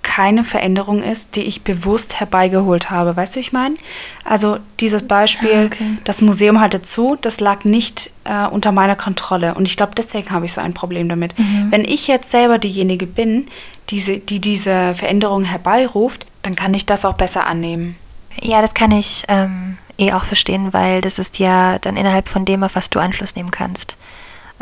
keine 0.06 0.44
Veränderung 0.44 1.02
ist, 1.02 1.36
die 1.36 1.42
ich 1.42 1.64
bewusst 1.64 2.20
herbeigeholt 2.20 2.92
habe. 2.92 3.18
Weißt 3.18 3.36
du, 3.36 3.40
ich 3.40 3.52
meine? 3.52 3.76
Also 4.24 4.60
dieses 4.80 5.06
Beispiel, 5.06 5.64
ah, 5.64 5.66
okay. 5.66 5.98
das 6.04 6.22
Museum 6.22 6.62
hatte 6.62 6.84
zu, 6.84 7.18
das 7.20 7.40
lag 7.40 7.66
nicht 7.66 8.12
äh, 8.24 8.46
unter 8.46 8.72
meiner 8.72 8.96
Kontrolle. 8.96 9.56
Und 9.56 9.68
ich 9.68 9.76
glaube, 9.76 9.94
deswegen 9.98 10.30
habe 10.30 10.46
ich 10.46 10.54
so 10.54 10.62
ein 10.62 10.76
Problem 10.76 11.10
damit. 11.10 11.38
Mhm. 11.38 11.72
Wenn 11.72 11.84
ich 11.84 12.08
jetzt 12.08 12.30
selber 12.30 12.60
diejenige 12.60 13.08
bin, 13.08 13.48
diese, 13.90 14.20
die 14.20 14.40
diese 14.40 14.94
Veränderung 14.94 15.44
herbeiruft, 15.44 16.28
dann 16.44 16.56
kann 16.56 16.76
ich 16.76 16.86
das 16.86 17.04
auch 17.04 17.16
besser 17.16 17.48
annehmen. 17.48 17.96
Ja, 18.42 18.62
das 18.62 18.76
kann 18.76 18.92
ich 18.92 19.24
ähm, 19.28 19.78
eh 19.98 20.14
auch 20.14 20.24
verstehen, 20.24 20.72
weil 20.72 21.02
das 21.02 21.18
ist 21.18 21.40
ja 21.40 21.80
dann 21.80 21.98
innerhalb 21.98 22.30
von 22.30 22.46
dem, 22.46 22.64
auf 22.64 22.76
was 22.76 22.92
du 22.92 23.00
Anschluss 23.00 23.36
nehmen 23.36 23.52
kannst. 23.52 23.98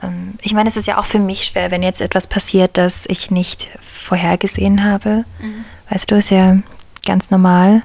Ähm, 0.01 0.33
ich 0.41 0.53
meine, 0.53 0.69
es 0.69 0.77
ist 0.77 0.87
ja 0.87 0.97
auch 0.97 1.05
für 1.05 1.19
mich 1.19 1.45
schwer, 1.45 1.71
wenn 1.71 1.83
jetzt 1.83 2.01
etwas 2.01 2.27
passiert, 2.27 2.77
das 2.77 3.05
ich 3.07 3.31
nicht 3.31 3.69
vorhergesehen 3.79 4.83
habe. 4.83 5.25
Mhm. 5.39 5.65
Weißt 5.89 6.09
du, 6.09 6.15
ist 6.15 6.31
ja 6.31 6.57
ganz 7.05 7.29
normal. 7.29 7.83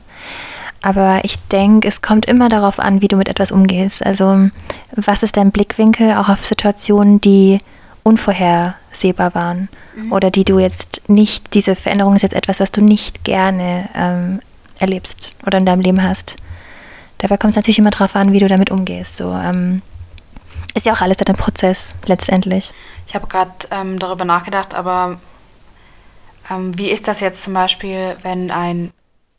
Aber 0.81 1.21
ich 1.25 1.37
denke, 1.49 1.89
es 1.89 2.03
kommt 2.03 2.27
immer 2.27 2.49
darauf 2.49 2.79
an, 2.79 3.03
wie 3.03 3.09
du 3.09 3.17
mit 3.17 3.29
etwas 3.29 3.51
umgehst. 3.51 4.05
Also, 4.05 4.49
was 4.93 5.23
ist 5.23 5.37
dein 5.37 5.51
Blickwinkel 5.51 6.13
auch 6.13 6.29
auf 6.29 6.45
Situationen, 6.45 7.21
die 7.21 7.59
unvorhersehbar 8.05 9.35
waren 9.35 9.69
mhm. 9.97 10.13
oder 10.13 10.31
die 10.31 10.45
du 10.45 10.59
jetzt 10.59 11.03
nicht, 11.09 11.55
diese 11.55 11.77
Veränderung 11.77 12.15
ist 12.15 12.23
jetzt 12.23 12.35
etwas, 12.35 12.61
was 12.61 12.73
du 12.73 12.81
nicht 12.81 13.25
gerne 13.25 13.89
ähm, 13.95 14.41
erlebst 14.79 15.33
oder 15.45 15.59
in 15.59 15.67
deinem 15.67 15.81
Leben 15.81 16.03
hast. 16.03 16.37
Dabei 17.19 17.37
kommt 17.37 17.51
es 17.51 17.57
natürlich 17.57 17.81
immer 17.81 17.91
darauf 17.91 18.15
an, 18.15 18.33
wie 18.33 18.39
du 18.39 18.49
damit 18.49 18.71
umgehst. 18.71 19.17
So, 19.17 19.33
ähm, 19.33 19.83
ist 20.75 20.87
ja 20.87 20.93
auch 20.93 21.01
alles 21.01 21.19
ein 21.19 21.37
Prozess 21.37 21.95
letztendlich. 22.07 22.73
Ich 23.07 23.15
habe 23.15 23.27
gerade 23.27 23.53
ähm, 23.71 23.99
darüber 23.99 24.25
nachgedacht, 24.25 24.75
aber 24.75 25.21
ähm, 26.51 26.77
wie 26.79 26.91
ist 26.91 27.09
das 27.09 27.21
jetzt 27.21 27.43
zum 27.43 27.55
Beispiel, 27.55 28.17
wenn 28.23 28.51
ein 28.51 28.93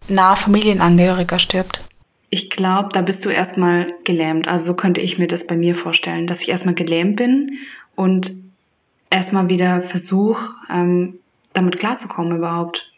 naher 0.08 0.36
Familienangehöriger 0.36 1.40
stirbt? 1.40 1.82
Ich 2.30 2.50
glaube, 2.50 2.90
da 2.92 3.02
bist 3.02 3.26
du 3.26 3.30
erstmal 3.30 3.92
gelähmt. 4.04 4.48
Also 4.48 4.68
so 4.68 4.76
könnte 4.76 5.02
ich 5.02 5.18
mir 5.18 5.28
das 5.28 5.48
bei 5.48 5.56
mir 5.56 5.76
vorstellen, 5.76 6.28
dass 6.28 6.42
ich 6.42 6.50
erstmal 6.50 6.76
gelähmt 6.76 7.16
bin 7.16 7.58
und 7.96 8.32
erstmal 9.10 9.50
wieder 9.50 9.82
versuche, 9.82 10.54
ähm, 10.70 11.20
damit 11.54 11.80
klarzukommen 11.80 12.38
überhaupt. 12.38 12.89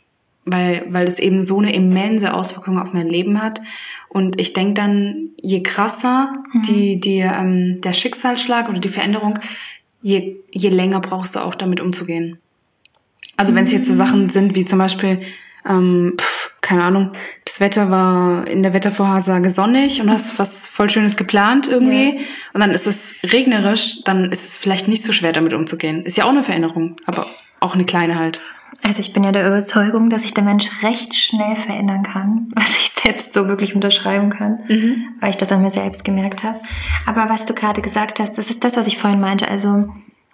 Weil, 0.45 0.85
weil 0.89 1.05
das 1.05 1.19
eben 1.19 1.43
so 1.43 1.59
eine 1.59 1.71
immense 1.73 2.33
Auswirkung 2.33 2.79
auf 2.79 2.93
mein 2.93 3.07
Leben 3.07 3.43
hat 3.43 3.61
und 4.13 4.41
ich 4.41 4.51
denke 4.51 4.73
dann, 4.73 5.29
je 5.41 5.63
krasser 5.63 6.33
mhm. 6.51 6.61
die, 6.63 6.99
die, 6.99 7.19
ähm, 7.19 7.79
der 7.79 7.93
Schicksalsschlag 7.93 8.67
oder 8.67 8.79
die 8.79 8.89
Veränderung, 8.89 9.39
je, 10.01 10.35
je 10.51 10.69
länger 10.69 10.99
brauchst 10.99 11.35
du 11.35 11.39
auch 11.39 11.55
damit 11.55 11.79
umzugehen. 11.79 12.37
Also 13.37 13.55
wenn 13.55 13.63
es 13.63 13.71
jetzt 13.71 13.87
so 13.87 13.95
Sachen 13.95 14.27
sind 14.27 14.53
wie 14.53 14.65
zum 14.65 14.79
Beispiel, 14.79 15.21
ähm, 15.65 16.15
pf, 16.19 16.51
keine 16.59 16.83
Ahnung, 16.83 17.13
das 17.45 17.61
Wetter 17.61 17.89
war 17.89 18.45
in 18.47 18.63
der 18.63 18.73
Wettervorhersage 18.73 19.49
sonnig 19.49 20.01
und 20.01 20.11
hast 20.11 20.37
was 20.39 20.67
voll 20.67 20.89
Schönes 20.89 21.15
geplant 21.15 21.69
irgendwie 21.69 22.17
ja. 22.17 22.21
und 22.53 22.59
dann 22.59 22.71
ist 22.71 22.87
es 22.87 23.15
regnerisch, 23.23 24.03
dann 24.03 24.31
ist 24.31 24.45
es 24.45 24.57
vielleicht 24.57 24.89
nicht 24.89 25.05
so 25.05 25.13
schwer 25.13 25.31
damit 25.31 25.53
umzugehen. 25.53 26.03
Ist 26.03 26.17
ja 26.17 26.25
auch 26.25 26.29
eine 26.29 26.43
Veränderung, 26.43 26.97
aber 27.05 27.27
auch 27.61 27.75
eine 27.75 27.85
kleine 27.85 28.19
halt. 28.19 28.41
Also 28.83 28.99
ich 28.99 29.13
bin 29.13 29.23
ja 29.23 29.31
der 29.31 29.47
Überzeugung, 29.47 30.09
dass 30.09 30.23
sich 30.23 30.33
der 30.33 30.43
Mensch 30.43 30.69
recht 30.83 31.13
schnell 31.13 31.55
verändern 31.55 32.03
kann, 32.03 32.51
was 32.55 32.77
ich 32.77 32.91
selbst 32.91 33.33
so 33.33 33.47
wirklich 33.47 33.75
unterschreiben 33.75 34.29
kann, 34.29 34.59
mhm. 34.67 35.05
weil 35.19 35.31
ich 35.31 35.37
das 35.37 35.51
an 35.51 35.61
mir 35.61 35.71
selbst 35.71 36.03
gemerkt 36.03 36.43
habe. 36.43 36.59
Aber 37.05 37.29
was 37.29 37.45
du 37.45 37.53
gerade 37.53 37.81
gesagt 37.81 38.19
hast, 38.19 38.37
das 38.37 38.49
ist 38.49 38.63
das, 38.63 38.77
was 38.77 38.87
ich 38.87 38.97
vorhin 38.97 39.19
meinte. 39.19 39.47
Also 39.47 39.89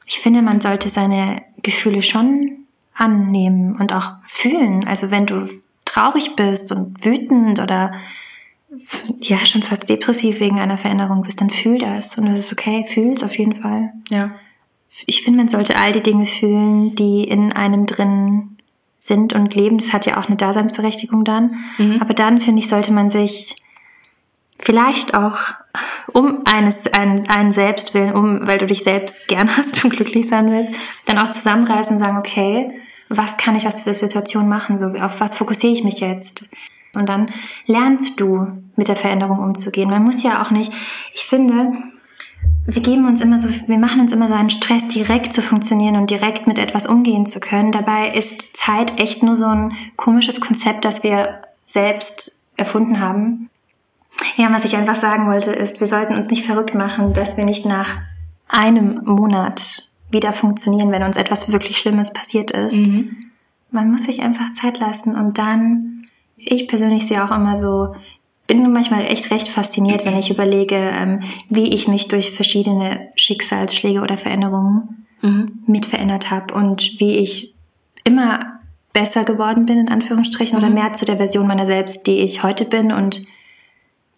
ich 0.06 0.20
finde, 0.20 0.42
man 0.42 0.62
sollte 0.62 0.90
seine 0.90 1.42
Gefühle 1.64 2.04
schon 2.04 2.66
annehmen 2.94 3.76
und 3.76 3.94
auch 3.94 4.12
fühlen. 4.26 4.86
Also 4.88 5.12
wenn 5.12 5.26
du 5.26 5.50
traurig 5.86 6.36
bist 6.36 6.72
und 6.72 7.04
wütend 7.04 7.60
oder 7.60 7.94
ja 9.20 9.38
schon 9.46 9.64
fast 9.64 9.90
depressiv 9.90 10.40
wegen 10.40 10.60
einer 10.60 10.78
Veränderung 10.78 11.24
bist, 11.24 11.42
dann 11.42 11.50
fühl 11.50 11.78
das 11.80 12.18
und 12.18 12.28
es 12.28 12.40
ist 12.40 12.52
okay, 12.52 12.86
fühl 12.88 13.12
es 13.14 13.24
auf 13.24 13.38
jeden 13.38 13.62
Fall. 13.62 13.94
Ja 14.10 14.32
ich 15.06 15.24
finde, 15.24 15.40
man 15.40 15.48
sollte 15.48 15.78
all 15.78 15.92
die 15.92 16.04
Dinge 16.04 16.26
fühlen, 16.26 16.96
die 16.96 17.24
in 17.24 17.54
einem 17.54 17.86
drin 17.86 18.58
sind 18.98 19.34
und 19.34 19.54
leben. 19.56 19.78
Das 19.78 19.94
hat 19.94 20.06
ja 20.06 20.20
auch 20.20 20.28
eine 20.28 20.36
Daseinsberechtigung 20.36 21.24
dann. 21.24 21.58
Mhm. 21.78 22.02
Aber 22.02 22.14
dann, 22.14 22.40
finde 22.40 22.62
ich, 22.62 22.70
sollte 22.70 22.92
man 22.92 23.10
sich 23.10 23.56
vielleicht 24.60 25.14
auch 25.14 25.38
um 26.12 26.40
eines, 26.46 26.88
einen, 26.88 27.28
einen 27.30 27.52
selbst 27.52 27.94
willen, 27.94 28.14
um, 28.14 28.48
weil 28.48 28.58
du 28.58 28.66
dich 28.66 28.84
selbst 28.84 29.28
gern 29.28 29.56
hast 29.58 29.84
und 29.84 29.92
glücklich 29.92 30.28
sein 30.28 30.50
willst, 30.50 30.74
dann 31.06 31.18
auch 31.18 31.30
zusammenreißen 31.30 31.98
und 31.98 32.04
sagen, 32.04 32.18
okay, 32.18 32.82
was 33.10 33.38
kann 33.38 33.56
ich 33.56 33.68
aus 33.68 33.76
dieser 33.76 33.94
Situation 33.94 34.50
machen? 34.50 34.80
So, 34.80 34.88
auf 35.02 35.22
was 35.22 35.38
fokussiere 35.38 35.74
ich 35.74 35.84
mich 35.84 36.00
jetzt? 36.00 36.50
Und 36.96 37.08
dann 37.08 37.28
lernst 37.68 38.20
du 38.20 38.48
mit 38.76 38.88
der 38.88 38.96
Veränderung 38.96 39.40
umzugehen. 39.40 39.90
Man 39.90 40.04
muss 40.04 40.24
ja 40.24 40.42
auch 40.42 40.52
nicht, 40.52 40.74
ich 41.14 41.26
finde, 41.26 41.72
wir 42.66 42.82
geben 42.82 43.08
uns 43.08 43.22
immer 43.22 43.40
so, 43.40 43.48
wir 43.68 43.80
machen 43.80 44.02
uns 44.02 44.12
immer 44.12 44.28
so 44.28 44.34
einen 44.34 44.50
Stress, 44.50 44.88
direkt 44.90 45.34
zu 45.34 45.42
funktionieren 45.42 45.96
und 45.96 46.10
direkt 46.10 46.48
mit 46.48 46.60
etwas 46.60 46.86
umgehen 46.86 47.26
zu 47.26 47.40
können. 47.40 47.72
Dabei 47.72 48.10
ist 48.10 48.58
Zeit 48.58 49.00
echt 49.00 49.24
nur 49.24 49.38
so 49.38 49.46
ein 49.46 49.72
komisches 49.96 50.42
Konzept, 50.42 50.84
das 50.84 51.02
wir 51.02 51.42
selbst 51.66 52.42
erfunden 52.58 53.00
haben. 53.00 53.50
Ja, 54.36 54.52
was 54.52 54.66
ich 54.66 54.76
einfach 54.76 54.96
sagen 54.96 55.28
wollte, 55.28 55.52
ist, 55.52 55.80
wir 55.80 55.88
sollten 55.88 56.16
uns 56.16 56.28
nicht 56.28 56.46
verrückt 56.46 56.76
machen, 56.76 57.14
dass 57.14 57.38
wir 57.38 57.46
nicht 57.46 57.66
nach 57.66 57.96
einem 58.50 59.02
Monat 59.06 59.90
wieder 60.10 60.34
funktionieren, 60.34 60.92
wenn 60.92 61.04
uns 61.04 61.18
etwas 61.18 61.52
wirklich 61.52 61.78
Schlimmes 61.78 62.14
passiert 62.14 62.52
ist. 62.52 62.78
Mhm. 62.78 63.32
Man 63.72 63.92
muss 63.92 64.04
sich 64.04 64.22
einfach 64.22 64.54
Zeit 64.54 64.80
lassen 64.80 65.16
und 65.16 65.38
dann, 65.38 66.08
ich 66.36 66.68
persönlich 66.68 67.08
sehe 67.08 67.24
auch 67.24 67.36
immer 67.36 67.60
so 67.60 67.96
bin 68.48 68.72
manchmal 68.72 69.06
echt 69.06 69.30
recht 69.30 69.50
fasziniert, 69.50 70.06
wenn 70.06 70.18
ich 70.18 70.32
überlege, 70.32 70.76
ähm, 70.76 71.20
wie 71.50 71.74
ich 71.74 71.88
mich 71.88 72.08
durch 72.08 72.32
verschiedene 72.32 73.10
Schicksalsschläge 73.16 74.02
oder 74.02 74.18
Veränderungen 74.18 75.06
mhm. 75.22 75.64
mit 75.68 75.86
verändert 75.86 76.32
habe 76.32 76.54
und 76.54 77.00
wie 77.00 77.18
ich 77.18 77.54
immer 78.04 78.60
besser 78.94 79.26
geworden 79.26 79.66
bin, 79.66 79.78
in 79.78 79.90
Anführungsstrichen, 79.90 80.58
mhm. 80.58 80.64
oder 80.64 80.74
mehr 80.74 80.94
zu 80.94 81.06
der 81.06 81.18
Version 81.18 81.46
meiner 81.46 81.66
selbst, 81.66 82.08
die 82.08 82.20
ich 82.20 82.42
heute 82.42 82.66
bin 82.66 82.92
und 82.92 83.22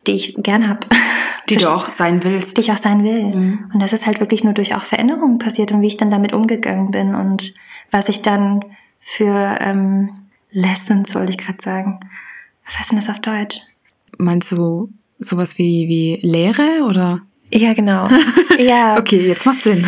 die 0.07 0.13
ich 0.13 0.35
gern 0.37 0.69
habe. 0.69 0.87
Die 1.49 1.57
du 1.57 1.73
auch 1.73 1.85
sein 1.85 2.23
willst. 2.23 2.57
Die 2.57 2.61
ich 2.61 2.71
auch 2.71 2.77
sein 2.77 3.03
will. 3.03 3.23
Mhm. 3.23 3.71
Und 3.73 3.81
das 3.81 3.91
ist 3.91 4.05
halt 4.05 4.19
wirklich 4.19 4.43
nur 4.43 4.53
durch 4.53 4.75
auch 4.75 4.83
Veränderungen 4.83 5.39
passiert 5.39 5.71
und 5.71 5.81
wie 5.81 5.87
ich 5.87 5.97
dann 5.97 6.11
damit 6.11 6.31
umgegangen 6.31 6.91
bin 6.91 7.15
und 7.15 7.55
was 7.89 8.07
ich 8.07 8.21
dann 8.21 8.63
für 8.99 9.57
ähm, 9.59 10.11
Lessons, 10.51 11.11
soll 11.11 11.27
ich 11.27 11.39
gerade 11.39 11.57
sagen. 11.63 11.99
Was 12.65 12.77
heißt 12.77 12.91
denn 12.91 12.99
das 12.99 13.09
auf 13.09 13.19
Deutsch? 13.19 13.61
Meinst 14.19 14.51
du 14.51 14.89
sowas 15.17 15.57
wie, 15.57 15.87
wie 15.87 16.19
Lehre 16.21 16.83
oder? 16.87 17.21
Ja, 17.51 17.73
genau. 17.73 18.07
Ja. 18.59 18.97
okay, 18.97 19.25
jetzt 19.25 19.45
macht 19.45 19.61
Sinn. 19.61 19.87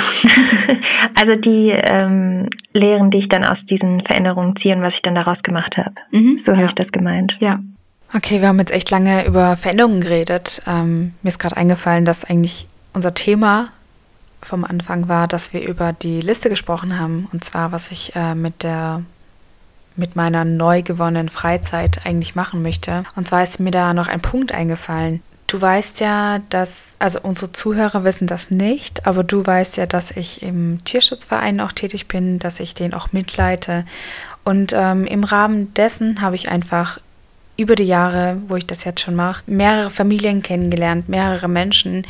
also 1.14 1.36
die 1.36 1.72
ähm, 1.72 2.48
Lehren, 2.72 3.12
die 3.12 3.18
ich 3.18 3.28
dann 3.28 3.44
aus 3.44 3.66
diesen 3.66 4.00
Veränderungen 4.00 4.56
ziehe 4.56 4.74
und 4.74 4.82
was 4.82 4.96
ich 4.96 5.02
dann 5.02 5.14
daraus 5.14 5.44
gemacht 5.44 5.78
habe. 5.78 5.92
Mhm, 6.12 6.38
so 6.38 6.54
habe 6.54 6.62
ja. 6.62 6.68
ich 6.68 6.76
das 6.76 6.94
gemeint. 6.94 7.36
Ja. 7.42 7.60
Okay, 8.14 8.40
wir 8.40 8.48
haben 8.48 8.60
jetzt 8.60 8.72
echt 8.72 8.90
lange 8.90 9.26
über 9.26 9.58
Veränderungen 9.58 10.00
geredet. 10.00 10.62
Ähm, 10.66 11.16
mir 11.22 11.28
ist 11.28 11.40
gerade 11.40 11.58
eingefallen, 11.58 12.06
dass 12.06 12.24
eigentlich 12.24 12.68
unser 12.94 13.14
Thema 13.14 13.70
vom 14.42 14.64
Anfang 14.64 15.10
war, 15.10 15.28
dass 15.28 15.54
wir 15.54 15.68
über 15.68 15.92
die 15.92 16.22
Liste 16.22 16.50
gesprochen 16.50 16.98
haben. 16.98 17.28
Und 17.34 17.44
zwar, 17.44 17.74
was 17.74 17.92
ich 17.92 18.16
äh, 18.16 18.36
mit 18.36 18.64
der 18.64 19.04
mit 19.96 20.16
meiner 20.16 20.46
neu 20.46 20.82
gewonnenen 20.82 21.30
Freizeit 21.30 22.06
eigentlich 22.06 22.36
machen 22.36 22.62
möchte. 22.62 23.04
Und 23.16 23.28
zwar 23.28 23.44
ist 23.44 23.60
mir 23.60 23.72
da 23.72 23.94
noch 23.94 24.08
ein 24.08 24.22
Punkt 24.22 24.52
eingefallen. 24.52 25.22
Du 25.48 25.60
weißt 25.60 26.00
ja, 26.00 26.40
dass, 26.50 26.96
also 27.00 27.20
unsere 27.22 27.52
Zuhörer 27.52 28.06
wissen 28.06 28.26
das 28.26 28.52
nicht, 28.52 29.06
aber 29.06 29.24
du 29.24 29.46
weißt 29.46 29.76
ja, 29.76 29.86
dass 29.86 30.12
ich 30.12 30.42
im 30.44 30.82
Tierschutzverein 30.86 31.60
auch 31.60 31.74
tätig 31.74 32.08
bin, 32.08 32.40
dass 32.40 32.62
ich 32.62 32.74
den 32.74 32.94
auch 32.94 33.12
mitleite. 33.12 33.86
Und 34.46 34.72
ähm, 34.74 35.06
im 35.06 35.26
Rahmen 35.26 35.74
dessen 35.74 36.22
habe 36.22 36.36
ich 36.36 36.48
einfach 36.50 37.00
über 37.58 37.76
die 37.76 37.84
Jahre, 37.84 38.38
wo 38.48 38.56
ich 38.56 38.66
das 38.66 38.86
jetzt 38.86 39.02
schon 39.02 39.16
mache, 39.16 39.44
mehrere 39.46 39.90
Familien 39.90 40.42
kennengelernt, 40.42 41.10
mehrere 41.10 41.50
Menschen, 41.50 42.08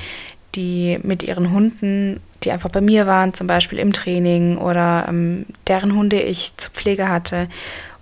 die 0.55 0.99
mit 1.01 1.23
ihren 1.23 1.51
Hunden 1.51 2.19
die 2.43 2.51
einfach 2.51 2.69
bei 2.69 2.81
mir 2.81 3.07
waren, 3.07 3.33
zum 3.33 3.47
Beispiel 3.47 3.79
im 3.79 3.93
Training 3.93 4.57
oder 4.57 5.05
ähm, 5.07 5.45
deren 5.67 5.95
Hunde 5.95 6.21
ich 6.21 6.55
zur 6.57 6.71
Pflege 6.71 7.09
hatte. 7.09 7.47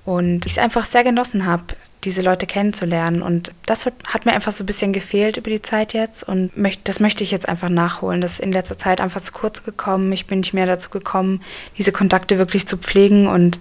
Und 0.05 0.46
ich 0.46 0.53
es 0.53 0.58
einfach 0.58 0.86
sehr 0.86 1.03
genossen 1.03 1.46
habe, 1.46 1.63
diese 2.03 2.22
Leute 2.22 2.48
kennenzulernen. 2.48 3.22
Und 3.22 3.51
das 3.65 3.86
hat 3.86 4.25
mir 4.25 4.31
einfach 4.31 4.51
so 4.51 4.63
ein 4.63 4.67
bisschen 4.67 4.93
gefehlt 4.93 5.38
über 5.38 5.50
die 5.50 5.62
Zeit 5.62 5.93
jetzt. 5.93 6.27
Und 6.27 6.51
das 6.86 7.00
möchte 7.00 7.24
ich 7.24 7.31
jetzt 7.31 7.48
einfach 7.48 7.69
nachholen. 7.69 8.22
Das 8.22 8.34
ist 8.34 8.39
in 8.39 8.51
letzter 8.51 8.77
Zeit 8.77 9.01
einfach 9.01 9.22
zu 9.22 9.34
kurz 9.34 9.63
gekommen. 9.63 10.12
Ich 10.12 10.25
bin 10.25 10.39
nicht 10.39 10.53
mehr 10.53 10.65
dazu 10.65 10.89
gekommen, 10.89 11.41
diese 11.77 11.91
Kontakte 11.91 12.38
wirklich 12.38 12.67
zu 12.67 12.77
pflegen. 12.77 13.27
Und 13.27 13.60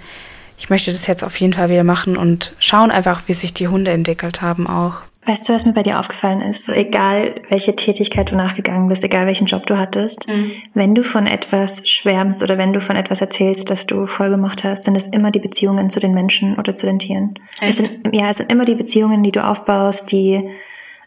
ich 0.58 0.70
möchte 0.70 0.92
das 0.92 1.06
jetzt 1.06 1.25
auf 1.25 1.38
jeden 1.40 1.52
Fall 1.52 1.68
wieder 1.68 1.85
machen 1.85 2.16
und 2.16 2.54
schauen 2.58 2.90
einfach, 2.90 3.23
wie 3.26 3.32
sich 3.32 3.54
die 3.54 3.68
Hunde 3.68 3.90
entwickelt 3.90 4.40
haben 4.40 4.66
auch. 4.66 5.02
Weißt 5.26 5.48
du, 5.48 5.52
was 5.52 5.66
mir 5.66 5.72
bei 5.72 5.82
dir 5.82 5.98
aufgefallen 5.98 6.40
ist? 6.40 6.64
So 6.64 6.72
egal, 6.72 7.42
welche 7.48 7.76
Tätigkeit 7.76 8.30
du 8.30 8.37
nachgegangen 8.37 8.88
bist, 8.88 9.04
egal 9.04 9.26
welchen 9.26 9.46
Job 9.46 9.66
du 9.66 9.76
hattest, 9.76 10.26
mhm. 10.26 10.52
wenn 10.75 10.94
du 10.94 11.02
von 11.02 11.26
etwas 11.26 11.87
schwärmst 11.87 12.42
oder 12.42 12.56
wenn 12.56 12.72
du 12.72 12.80
von 12.80 12.96
etwas 12.96 13.20
erzählst, 13.20 13.68
das 13.68 13.87
du 13.87 14.06
voll 14.06 14.30
gemacht 14.30 14.64
hast, 14.64 14.84
sind 14.84 14.96
es 14.96 15.06
immer 15.08 15.30
die 15.30 15.40
Beziehungen 15.40 15.90
zu 15.90 16.00
den 16.00 16.14
Menschen 16.14 16.56
oder 16.56 16.75
zu 16.75 16.87
den 16.87 16.98
Tieren. 16.98 17.34
Es 17.60 17.76
sind, 17.76 18.14
ja, 18.14 18.30
es 18.30 18.38
sind 18.38 18.50
immer 18.50 18.64
die 18.64 18.75
Beziehungen, 18.76 19.22
die 19.22 19.32
du 19.32 19.44
aufbaust, 19.44 20.12
die 20.12 20.48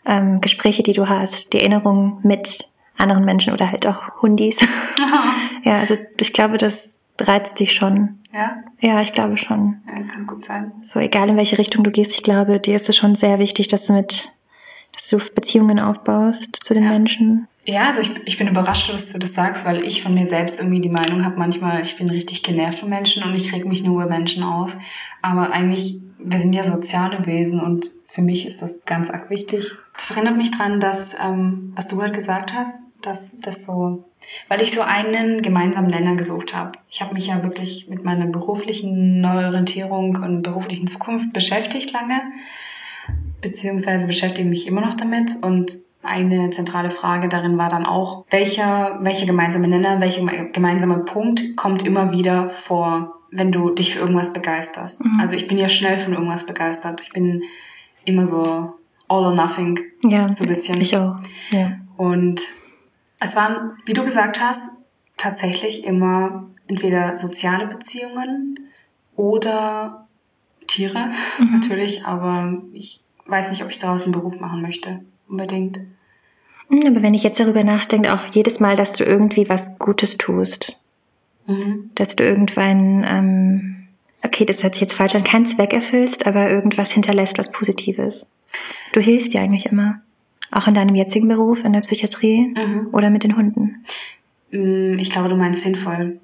ähm, 0.06 0.41
Gespräche, 0.41 0.84
die 0.84 0.94
du 0.94 1.10
hast, 1.10 1.53
die 1.53 1.60
Erinnerungen 1.60 2.18
mit 2.22 2.70
anderen 2.98 3.25
Menschen 3.25 3.53
oder 3.53 3.72
halt 3.72 3.88
auch 3.88 4.22
Hundis. 4.22 4.60
ja, 5.63 5.80
also 5.80 5.96
ich 6.20 6.34
glaube, 6.34 6.58
das 6.58 7.00
reizt 7.28 7.60
dich 7.60 7.74
schon. 7.74 8.20
Ja? 8.34 8.63
Ja, 8.80 9.01
ich 9.01 9.13
glaube 9.13 9.38
schon. 9.38 9.82
Ja, 9.88 10.01
kann 10.04 10.28
gut 10.28 10.46
sein. 10.46 10.72
So, 10.82 11.00
egal 11.00 11.30
in 11.30 11.38
welche 11.38 11.58
Richtung 11.58 11.84
du 11.84 11.92
gehst, 11.92 12.13
ich 12.13 12.24
glaube, 12.24 12.60
dir 12.60 12.75
ist 12.75 12.90
es 12.90 12.98
schon 12.98 13.16
sehr 13.16 13.40
wichtig, 13.40 13.68
dass 13.68 13.88
du 13.88 13.94
mit, 13.94 14.30
dass 14.94 15.08
du 15.08 15.20
Beziehungen 15.34 15.80
aufbaust 15.80 16.58
zu 16.63 16.74
den 16.74 16.84
ja. 16.84 16.90
Menschen. 16.90 17.48
Ja, 17.66 17.90
also 17.90 18.01
ich, 18.01 18.28
ich 18.28 18.38
bin 18.38 18.48
überrascht, 18.48 18.92
dass 18.92 19.13
du 19.13 19.20
das 19.20 19.36
sagst, 19.36 19.66
weil 19.66 19.84
ich 19.84 20.01
von 20.01 20.13
mir 20.13 20.25
selbst 20.25 20.60
irgendwie 20.60 20.82
die 20.82 20.90
Meinung 20.90 21.24
habe, 21.24 21.38
manchmal, 21.38 21.82
ich 21.82 21.96
bin 21.96 22.10
richtig 22.10 22.42
genervt 22.42 22.80
von 22.80 22.90
Menschen 22.90 23.24
und 23.24 23.36
ich 23.36 23.54
reg 23.54 23.66
mich 23.66 23.84
nur 23.84 24.01
über 24.01 24.10
Menschen 24.10 24.44
auf. 24.44 24.78
Aber 25.22 25.51
eigentlich, 25.51 26.00
wir 26.18 26.40
sind 26.40 26.54
ja 26.54 26.63
soziale 26.63 27.25
Wesen 27.28 27.60
und 27.60 27.92
für 28.06 28.22
mich 28.22 28.48
ist 28.48 28.62
das 28.62 28.84
ganz 28.86 29.10
arg 29.10 29.30
wichtig. 29.30 29.72
Das 29.94 30.12
erinnert 30.12 30.38
mich 30.38 30.51
dran, 30.51 30.80
dass, 30.80 31.16
ähm, 31.22 31.72
was 31.75 31.88
du 31.88 31.98
gerade 31.98 32.13
gesagt 32.13 32.54
hast, 32.54 32.82
dass 33.01 33.40
das 33.40 33.66
so 33.66 34.11
weil 34.48 34.62
ich 34.62 34.72
so 34.72 34.82
einen 34.82 35.42
gemeinsamen 35.42 35.90
Nenner 35.90 36.16
gesucht 36.16 36.56
habe. 36.56 36.74
Ich 36.90 37.02
habe 37.02 37.14
mich 37.14 37.28
ja 37.28 37.44
wirklich 37.44 37.88
mit 37.88 38.04
meiner 38.04 38.26
beruflichen 38.28 39.22
Neuorientierung 39.22 40.18
und 40.18 40.42
beruflichen 40.44 40.88
Zukunft 40.88 41.34
beschäftigt 41.34 41.94
lange, 41.94 42.22
beziehungsweise 43.42 44.08
beschäftige 44.08 44.48
mich 44.48 44.68
immer 44.68 44.82
noch 44.82 44.96
damit 44.96 45.32
und 45.42 45.78
eine 46.04 46.50
zentrale 46.50 46.90
Frage 46.90 47.30
darin 47.30 47.58
war 47.58 47.70
dann 47.70 47.86
auch, 47.86 48.26
welcher, 48.32 48.98
welcher 49.02 49.28
gemeinsame 49.28 49.68
Nenner, 49.68 50.00
welcher 50.00 50.26
gemeinsame 50.48 51.00
Punkt 51.00 51.56
kommt 51.56 51.86
immer 51.86 52.12
wieder 52.12 52.50
vor, 52.50 53.20
wenn 53.30 53.52
du 53.52 53.70
dich 53.70 53.94
für 53.94 54.00
irgendwas 54.00 54.34
begeisterst. 54.34 55.06
Mhm. 55.06 55.20
Also 55.22 55.36
ich 55.36 55.48
bin 55.48 55.58
ja 55.58 55.70
schnell 55.70 56.00
von 56.00 56.14
irgendwas 56.14 56.46
begeistert. 56.46 57.02
Ich 57.02 57.12
bin 57.12 57.44
immer 58.06 58.26
so 58.26 58.74
all 59.08 59.26
or 59.26 59.36
nothing. 59.36 59.80
Ja, 60.04 60.30
so 60.30 60.44
ein 60.44 60.50
bisschen. 60.50 60.82
Ich 60.82 60.98
auch. 60.98 61.16
Ja. 61.52 61.74
Und 61.98 62.42
es 63.22 63.36
waren, 63.36 63.78
wie 63.86 63.94
du 63.94 64.04
gesagt 64.04 64.42
hast, 64.42 64.82
tatsächlich 65.16 65.86
immer 65.86 66.48
entweder 66.68 67.16
soziale 67.16 67.68
Beziehungen 67.68 68.60
oder 69.16 70.08
Tiere 70.68 71.12
mhm. 71.38 71.51
natürlich, 71.54 72.06
aber 72.06 72.62
ich 72.74 73.01
weiß 73.28 73.51
nicht, 73.51 73.63
ob 73.63 73.70
ich 73.70 73.80
daraus 73.80 74.04
einen 74.04 74.13
Beruf 74.13 74.40
machen 74.40 74.62
möchte, 74.62 75.01
unbedingt. 75.30 75.82
Hm, 76.70 76.82
aber 76.88 77.04
wenn 77.04 77.13
ich 77.13 77.24
jetzt 77.24 77.40
darüber 77.40 77.63
nachdenke, 77.63 78.13
auch 78.13 78.25
jedes 78.34 78.60
Mal, 78.60 78.75
dass 78.75 78.94
du 78.94 79.04
irgendwie 79.04 79.48
was 79.48 79.78
Gutes 79.78 80.18
tust, 80.18 80.75
mhm. 81.46 81.92
dass 81.96 82.16
du 82.16 82.24
irgendwann, 82.24 83.06
ähm, 83.08 83.88
okay, 84.24 84.46
das 84.46 84.63
hört 84.63 84.74
sich 84.74 84.82
jetzt 84.82 84.96
falsch 84.96 85.13
an, 85.13 85.24
keinen 85.24 85.46
Zweck 85.46 85.74
erfüllst, 85.74 86.25
aber 86.25 86.50
irgendwas 86.50 86.92
hinterlässt, 86.92 87.38
was 87.38 87.51
Positives. 87.51 88.32
Du 88.94 89.00
hilfst 89.00 89.34
dir 89.34 89.42
eigentlich 89.42 89.68
immer. 89.68 90.01
Auch 90.51 90.67
in 90.67 90.74
deinem 90.74 90.96
jetzigen 90.96 91.27
Beruf, 91.27 91.63
in 91.63 91.74
der 91.74 91.81
Psychiatrie 91.81 92.53
mhm. 92.55 92.89
oder 92.91 93.10
mit 93.10 93.24
den 93.24 93.38
Hunden? 93.38 93.86
Mm, 94.51 95.00
ich 95.00 95.10
glaube, 95.10 95.29
du 95.29 95.36
meinst 95.36 95.63
sinnvoll. 95.63 96.20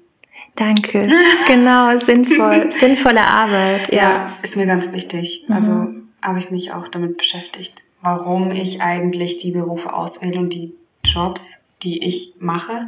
Danke. 0.54 1.08
genau, 1.48 1.96
sinnvoll. 1.98 2.70
Sinnvolle 2.70 3.22
Arbeit, 3.22 3.92
ja. 3.92 3.96
ja. 3.96 4.32
ist 4.42 4.56
mir 4.56 4.66
ganz 4.66 4.92
wichtig. 4.92 5.44
Mhm. 5.48 5.54
Also 5.54 5.86
habe 6.20 6.38
ich 6.40 6.50
mich 6.50 6.72
auch 6.72 6.88
damit 6.88 7.16
beschäftigt, 7.16 7.84
warum 8.02 8.50
ich 8.50 8.82
eigentlich 8.82 9.38
die 9.38 9.52
Berufe 9.52 9.92
auswähle 9.92 10.38
und 10.38 10.52
die 10.52 10.74
Jobs, 11.04 11.62
die 11.82 12.04
ich 12.04 12.34
mache. 12.38 12.86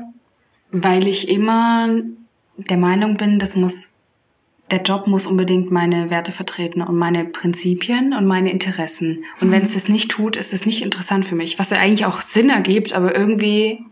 Weil 0.73 1.07
ich 1.07 1.29
immer 1.29 1.89
der 2.57 2.77
Meinung 2.77 3.17
bin, 3.17 3.39
das 3.39 3.57
muss 3.57 3.95
der 4.71 4.83
Job 4.83 5.07
muss 5.07 5.27
unbedingt 5.27 5.71
meine 5.71 6.11
Werte 6.11 6.33
vertreten 6.33 6.83
und 6.83 6.97
meine 6.97 7.25
Prinzipien 7.25 8.15
und 8.15 8.27
meine 8.27 8.51
Interessen. 8.51 9.25
Und 9.41 9.49
mhm. 9.49 9.53
wenn 9.53 9.63
es 9.63 9.75
das 9.75 9.89
nicht 9.89 10.11
tut, 10.11 10.37
ist 10.37 10.53
es 10.53 10.67
nicht 10.67 10.83
interessant 10.83 11.25
für 11.25 11.35
mich. 11.35 11.59
Was 11.59 11.71
ja 11.71 11.79
eigentlich 11.79 12.07
auch 12.07 12.21
Sinn 12.21 12.51
ergibt, 12.51 12.93
aber 12.93 13.15
irgendwie 13.17 13.85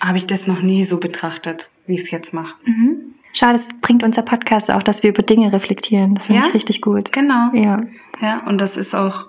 habe 0.00 0.18
ich 0.18 0.26
das 0.26 0.46
noch 0.46 0.62
nie 0.62 0.82
so 0.84 0.98
betrachtet, 0.98 1.70
wie 1.86 1.94
ich 1.94 2.02
es 2.02 2.10
jetzt 2.10 2.32
mache. 2.32 2.54
Mhm. 2.64 3.14
Schade, 3.32 3.58
das 3.58 3.68
bringt 3.80 4.02
unser 4.02 4.22
Podcast 4.22 4.70
auch, 4.70 4.82
dass 4.82 5.02
wir 5.02 5.10
über 5.10 5.22
Dinge 5.22 5.52
reflektieren. 5.52 6.14
Das 6.14 6.26
finde 6.26 6.42
ja? 6.42 6.48
ich 6.48 6.54
richtig 6.54 6.80
gut. 6.80 7.12
Genau. 7.12 7.54
Ja. 7.54 7.82
Ja, 8.20 8.42
und 8.46 8.60
das 8.60 8.76
ist 8.76 8.94
auch, 8.94 9.28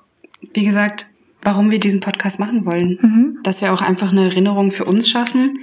wie 0.53 0.63
gesagt, 0.63 1.07
warum 1.43 1.71
wir 1.71 1.79
diesen 1.79 1.99
Podcast 1.99 2.39
machen 2.39 2.65
wollen. 2.65 2.99
Mhm. 3.01 3.39
Dass 3.43 3.61
wir 3.61 3.73
auch 3.73 3.81
einfach 3.81 4.11
eine 4.11 4.25
Erinnerung 4.25 4.71
für 4.71 4.85
uns 4.85 5.09
schaffen 5.09 5.59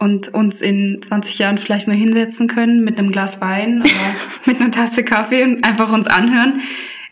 und 0.00 0.32
uns 0.32 0.60
in 0.60 0.98
20 1.00 1.38
Jahren 1.38 1.58
vielleicht 1.58 1.86
mal 1.86 1.96
hinsetzen 1.96 2.48
können 2.48 2.82
mit 2.82 2.98
einem 2.98 3.12
Glas 3.12 3.40
Wein 3.40 3.82
oder 3.82 3.90
mit 4.46 4.60
einer 4.60 4.70
Tasse 4.70 5.04
Kaffee 5.04 5.44
und 5.44 5.62
einfach 5.62 5.92
uns 5.92 6.06
anhören, 6.06 6.60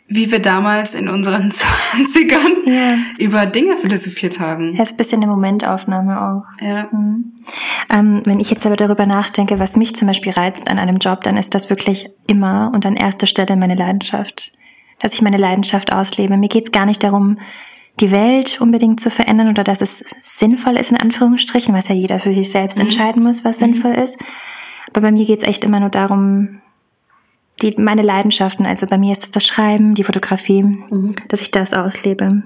wie 0.09 0.33
wir 0.33 0.41
damals 0.41 0.95
in 0.95 1.09
unseren 1.09 1.51
20ern 1.53 2.67
ja. 2.67 2.97
über 3.19 3.45
Dinge 3.45 3.77
philosophiert 3.77 4.41
haben. 4.41 4.75
Ja, 4.75 4.83
ist 4.83 4.93
ein 4.93 4.97
bisschen 4.97 5.23
eine 5.23 5.31
Momentaufnahme 5.31 6.21
auch. 6.21 6.65
Ja. 6.65 6.89
Mhm. 6.91 7.35
Ähm, 7.91 8.23
wenn 8.25 8.41
ich 8.41 8.51
jetzt 8.51 8.65
aber 8.65 8.77
darüber 8.77 9.05
nachdenke, 9.05 9.59
was 9.59 9.77
mich 9.77 9.95
zum 9.95 10.09
Beispiel 10.09 10.33
reizt 10.33 10.69
an 10.69 10.79
einem 10.79 10.97
Job, 10.97 11.23
dann 11.25 11.37
ist 11.37 11.55
das 11.55 11.69
wirklich 11.69 12.09
immer 12.27 12.73
und 12.75 12.87
an 12.87 12.97
erster 12.97 13.27
Stelle 13.27 13.57
meine 13.57 13.75
Leidenschaft. 13.75 14.53
Dass 14.99 15.13
ich 15.13 15.23
meine 15.23 15.37
Leidenschaft 15.37 15.93
auslebe. 15.93 16.37
Mir 16.37 16.49
geht's 16.49 16.73
gar 16.73 16.87
nicht 16.87 17.05
darum, 17.05 17.39
die 18.01 18.11
Welt 18.11 18.61
unbedingt 18.61 19.01
zu 19.01 19.11
verändern 19.11 19.49
oder 19.49 19.65
dass 19.65 19.81
es 19.81 20.05
sinnvoll 20.21 20.77
ist, 20.77 20.91
in 20.91 20.97
Anführungsstrichen, 20.97 21.75
was 21.75 21.89
ja 21.89 21.95
jeder 21.95 22.19
für 22.19 22.33
sich 22.33 22.51
selbst 22.51 22.79
mhm. 22.79 22.85
entscheiden 22.85 23.23
muss, 23.23 23.45
was 23.45 23.57
mhm. 23.61 23.75
sinnvoll 23.75 23.93
ist. 23.93 24.17
Aber 24.91 25.03
bei 25.03 25.13
mir 25.13 25.25
geht's 25.25 25.45
echt 25.45 25.65
immer 25.65 25.81
nur 25.81 25.91
darum, 25.91 26.61
die, 27.63 27.75
meine 27.77 28.03
Leidenschaften, 28.03 28.67
also 28.67 28.87
bei 28.87 28.99
mir 28.99 29.13
ist 29.13 29.25
es 29.25 29.31
das 29.31 29.47
Schreiben, 29.47 29.95
die 29.95 30.05
Fotografie, 30.05 30.63
mhm. 30.63 31.13
dass 31.29 31.41
ich 31.41 31.51
das 31.51 31.73
auslebe. 31.73 32.43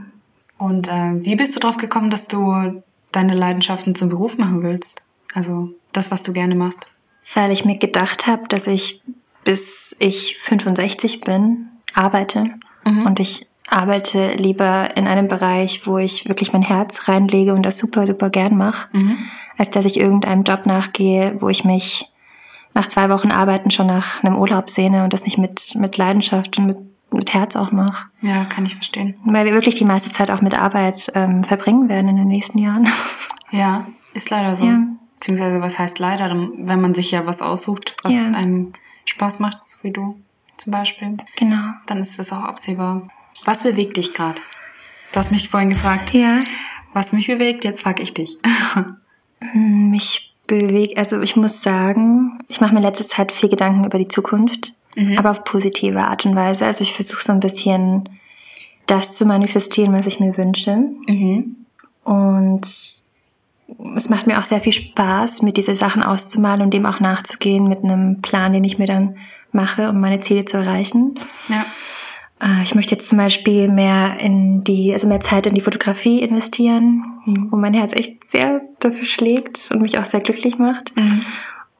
Und 0.59 0.89
äh, 0.89 1.23
wie 1.23 1.37
bist 1.37 1.55
du 1.55 1.61
drauf 1.61 1.77
gekommen, 1.77 2.11
dass 2.11 2.29
du 2.29 2.83
deine 3.11 3.35
Leidenschaften 3.35 3.95
zum 3.95 4.09
Beruf 4.09 4.39
machen 4.39 4.63
willst? 4.63 5.03
Also 5.35 5.71
das, 5.93 6.11
was 6.11 6.23
du 6.23 6.33
gerne 6.33 6.55
machst? 6.55 6.91
Weil 7.35 7.53
ich 7.53 7.65
mir 7.65 7.79
gedacht 7.79 8.27
habe, 8.27 8.49
dass 8.49 8.67
ich 8.67 9.03
bis 9.45 9.97
ich 9.99 10.39
65 10.39 11.21
bin, 11.21 11.69
arbeite 11.95 12.51
mhm. 12.85 13.07
und 13.07 13.21
ich 13.21 13.47
arbeite 13.69 14.35
lieber 14.35 14.97
in 14.97 15.07
einem 15.07 15.29
Bereich, 15.29 15.87
wo 15.87 15.99
ich 15.99 16.29
wirklich 16.29 16.53
mein 16.53 16.63
Herz 16.63 17.09
reinlege 17.09 17.55
und 17.55 17.63
das 17.63 17.79
super, 17.79 18.07
super 18.07 18.31
gern 18.31 18.57
mache, 18.57 18.89
mhm. 18.93 19.19
als 19.57 19.71
dass 19.71 19.85
ich 19.85 19.99
irgendeinem 19.99 20.43
Job 20.45 20.67
nachgehe, 20.67 21.37
wo 21.41 21.49
ich 21.49 21.65
mich 21.65 22.11
nach 22.75 22.89
zwei 22.89 23.09
Wochen 23.11 23.31
Arbeiten 23.31 23.71
schon 23.71 23.87
nach 23.87 24.23
einem 24.25 24.37
Urlaub 24.37 24.71
sehne 24.71 25.05
und 25.05 25.13
das 25.13 25.25
nicht 25.25 25.39
mit, 25.39 25.75
mit 25.75 25.97
Leidenschaft 25.97 26.59
und 26.59 26.67
mit, 26.67 26.79
mit 27.13 27.35
Herz 27.35 27.57
auch 27.57 27.71
mache. 27.73 28.07
Ja, 28.23 28.45
kann 28.45 28.65
ich 28.65 28.75
verstehen. 28.75 29.15
Weil 29.25 29.45
wir 29.45 29.53
wirklich 29.53 29.75
die 29.75 29.85
meiste 29.85 30.11
Zeit 30.11 30.31
auch 30.31 30.41
mit 30.41 30.59
Arbeit 30.59 31.13
ähm, 31.15 31.45
verbringen 31.45 31.89
werden 31.89 32.09
in 32.09 32.17
den 32.17 32.29
nächsten 32.29 32.59
Jahren. 32.59 32.89
Ja, 33.55 33.85
ist 34.15 34.31
leider 34.31 34.57
so. 34.57 34.65
Ja. 34.65 34.79
Beziehungsweise, 35.17 35.61
was 35.61 35.79
heißt 35.79 35.99
leider? 35.99 36.31
Wenn 36.31 36.81
man 36.81 36.95
sich 36.95 37.11
ja 37.11 37.27
was 37.27 37.43
aussucht, 37.43 37.95
was 38.03 38.15
ja. 38.15 38.29
einem 38.29 38.73
Spaß 39.05 39.41
macht, 39.41 39.63
so 39.63 39.77
wie 39.83 39.91
du 39.91 40.17
zum 40.57 40.73
Beispiel. 40.73 41.19
Genau. 41.37 41.73
Dann 41.87 41.99
ist 41.99 42.19
das 42.19 42.33
auch 42.33 42.43
absehbar. 42.43 43.09
Was 43.45 43.65
bewegt 43.65 43.97
dich 43.97 44.13
gerade? 44.13 44.41
Du 45.13 45.19
hast 45.19 45.31
mich 45.31 45.49
vorhin 45.49 45.71
gefragt. 45.71 46.15
Ja. 46.15 46.41
Was 46.93 47.13
mich 47.13 47.27
bewegt, 47.27 47.65
jetzt 47.65 47.83
frage 47.83 48.03
ich 48.03 48.15
dich. 48.15 48.39
mich 49.55 50.35
bewegt, 50.47 50.99
also 50.99 51.21
ich 51.21 51.37
muss 51.37 51.63
sagen, 51.63 52.39
ich 52.49 52.61
mache 52.61 52.75
mir 52.75 52.81
letzte 52.81 53.07
Zeit 53.07 53.33
viel 53.33 53.49
Gedanken 53.49 53.85
über 53.85 53.99
die 53.99 54.09
Zukunft, 54.09 54.75
mhm. 54.97 55.17
aber 55.19 55.31
auf 55.31 55.45
positive 55.45 56.01
Art 56.01 56.27
und 56.27 56.37
Weise. 56.37 56.67
Also 56.67 56.83
ich 56.83 56.93
versuche 56.93 57.23
so 57.23 57.33
ein 57.33 57.41
bisschen 57.41 58.09
das 58.87 59.15
zu 59.15 59.25
manifestieren, 59.25 59.95
was 59.95 60.07
ich 60.07 60.21
mir 60.21 60.37
wünsche. 60.37 60.77
Mhm. 61.07 61.57
Und 62.05 62.67
es 63.97 64.11
macht 64.11 64.27
mir 64.27 64.39
auch 64.39 64.45
sehr 64.45 64.61
viel 64.61 64.73
Spaß, 64.73 65.43
mir 65.43 65.53
diese 65.53 65.77
Sachen 65.77 66.03
auszumalen 66.03 66.63
und 66.63 66.75
dem 66.75 66.85
auch 66.85 67.01
nachzugehen 67.01 67.69
mit 67.69 67.83
einem 67.83 68.21
Plan, 68.21 68.53
den 68.53 68.65
ich 68.65 68.79
mir 68.79 68.87
dann 68.87 69.17
mache, 69.53 69.89
um 69.89 70.01
meine 70.01 70.19
Ziele 70.19 70.45
zu 70.45 70.59
erreichen. 70.59 71.15
Ja. 71.49 71.65
Äh, 72.43 72.63
ich 72.65 72.75
möchte 72.75 72.95
jetzt 72.95 73.09
zum 73.09 73.19
Beispiel 73.19 73.69
mehr 73.69 74.19
in 74.21 74.65
die, 74.65 74.93
also 74.93 75.07
mehr 75.07 75.21
Zeit 75.21 75.47
in 75.47 75.55
die 75.55 75.61
Fotografie 75.61 76.21
investieren, 76.21 77.05
mhm. 77.25 77.49
wo 77.51 77.57
mein 77.57 77.75
Herz 77.75 77.93
echt 77.95 78.29
sehr 78.29 78.61
dafür 78.81 79.07
schlägt 79.07 79.71
und 79.73 79.81
mich 79.81 79.99
auch 79.99 80.05
sehr 80.05 80.21
glücklich 80.21 80.59
macht. 80.59 80.95
Mhm. 80.97 81.23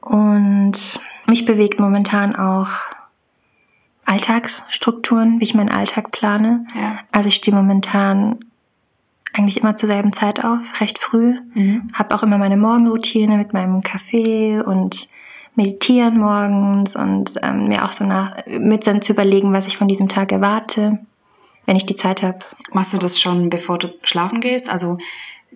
Und 0.01 0.99
mich 1.27 1.45
bewegt 1.45 1.79
momentan 1.79 2.35
auch 2.35 2.69
Alltagsstrukturen, 4.05 5.39
wie 5.39 5.45
ich 5.45 5.55
meinen 5.55 5.69
Alltag 5.69 6.11
plane. 6.11 6.65
Ja. 6.75 6.99
Also 7.11 7.29
ich 7.29 7.35
stehe 7.35 7.55
momentan 7.55 8.39
eigentlich 9.33 9.57
immer 9.57 9.75
zur 9.75 9.87
selben 9.87 10.11
Zeit 10.11 10.43
auf, 10.43 10.59
recht 10.81 10.99
früh. 10.99 11.35
Mhm. 11.53 11.87
Habe 11.93 12.13
auch 12.13 12.23
immer 12.23 12.37
meine 12.37 12.57
Morgenroutine 12.57 13.37
mit 13.37 13.53
meinem 13.53 13.81
Kaffee 13.81 14.61
und 14.61 15.07
meditieren 15.55 16.17
morgens 16.17 16.95
und 16.95 17.39
ähm, 17.43 17.67
mir 17.67 17.85
auch 17.85 17.91
so 17.91 18.05
nach, 18.05 18.35
mit 18.47 18.87
dann 18.87 19.01
zu 19.01 19.13
überlegen, 19.13 19.53
was 19.53 19.67
ich 19.67 19.77
von 19.77 19.87
diesem 19.87 20.07
Tag 20.07 20.31
erwarte, 20.31 20.99
wenn 21.65 21.75
ich 21.75 21.85
die 21.85 21.95
Zeit 21.95 22.23
habe. 22.23 22.39
Machst 22.71 22.93
du 22.93 22.97
das 22.97 23.19
schon, 23.21 23.49
bevor 23.49 23.77
du 23.77 23.89
schlafen 24.03 24.41
gehst? 24.41 24.69
Also 24.69 24.97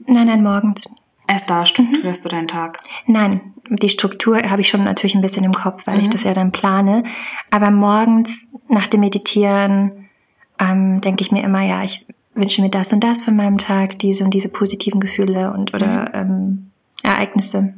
Nein, 0.06 0.28
nein, 0.28 0.44
morgens. 0.44 0.86
erst 1.28 1.50
da 1.50 1.66
strukturierst 1.66 2.24
du 2.24 2.30
deinen 2.30 2.48
Tag. 2.48 2.80
Nein, 3.08 3.54
die 3.70 3.90
Struktur 3.90 4.38
habe 4.38 4.62
ich 4.62 4.70
schon 4.70 4.84
natürlich 4.84 5.16
ein 5.16 5.22
bisschen 5.22 5.44
im 5.44 5.52
Kopf, 5.54 5.88
weil 5.88 6.00
ich 6.00 6.10
das 6.10 6.24
ja 6.24 6.34
dann 6.34 6.52
plane. 6.52 7.04
Aber 7.50 7.72
morgens 7.72 8.48
nach 8.70 8.88
dem 8.88 9.00
Meditieren 9.02 10.10
ähm, 10.60 11.02
denke 11.02 11.22
ich 11.22 11.32
mir 11.32 11.44
immer, 11.44 11.64
ja, 11.64 11.84
ich 11.84 12.06
wünsche 12.36 12.62
mir 12.62 12.70
das 12.70 12.94
und 12.94 13.04
das 13.04 13.24
von 13.24 13.36
meinem 13.36 13.58
Tag, 13.58 13.98
diese 14.00 14.24
und 14.24 14.34
diese 14.34 14.50
positiven 14.50 15.00
Gefühle 15.00 15.52
und 15.52 15.74
oder 15.74 16.14
ähm, 16.14 16.72
Ereignisse. 17.04 17.74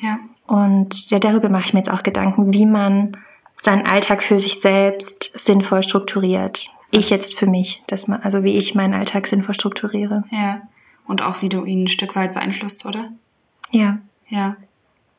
Ja. 0.00 0.18
Und 0.52 1.08
ja, 1.08 1.18
darüber 1.18 1.48
mache 1.48 1.64
ich 1.64 1.72
mir 1.72 1.80
jetzt 1.80 1.90
auch 1.90 2.02
Gedanken, 2.02 2.52
wie 2.52 2.66
man 2.66 3.16
seinen 3.56 3.86
Alltag 3.86 4.22
für 4.22 4.38
sich 4.38 4.60
selbst 4.60 5.32
sinnvoll 5.38 5.82
strukturiert. 5.82 6.66
Ich 6.90 7.08
jetzt 7.08 7.38
für 7.38 7.46
mich, 7.46 7.82
dass 7.86 8.06
man, 8.06 8.20
also 8.20 8.44
wie 8.44 8.58
ich 8.58 8.74
meinen 8.74 8.92
Alltag 8.92 9.26
sinnvoll 9.26 9.54
strukturiere. 9.54 10.24
Ja. 10.30 10.60
Und 11.06 11.22
auch 11.22 11.40
wie 11.40 11.48
du 11.48 11.64
ihn 11.64 11.84
ein 11.84 11.88
Stück 11.88 12.14
weit 12.16 12.34
beeinflusst, 12.34 12.84
oder? 12.84 13.08
Ja, 13.70 13.98
Ja. 14.28 14.56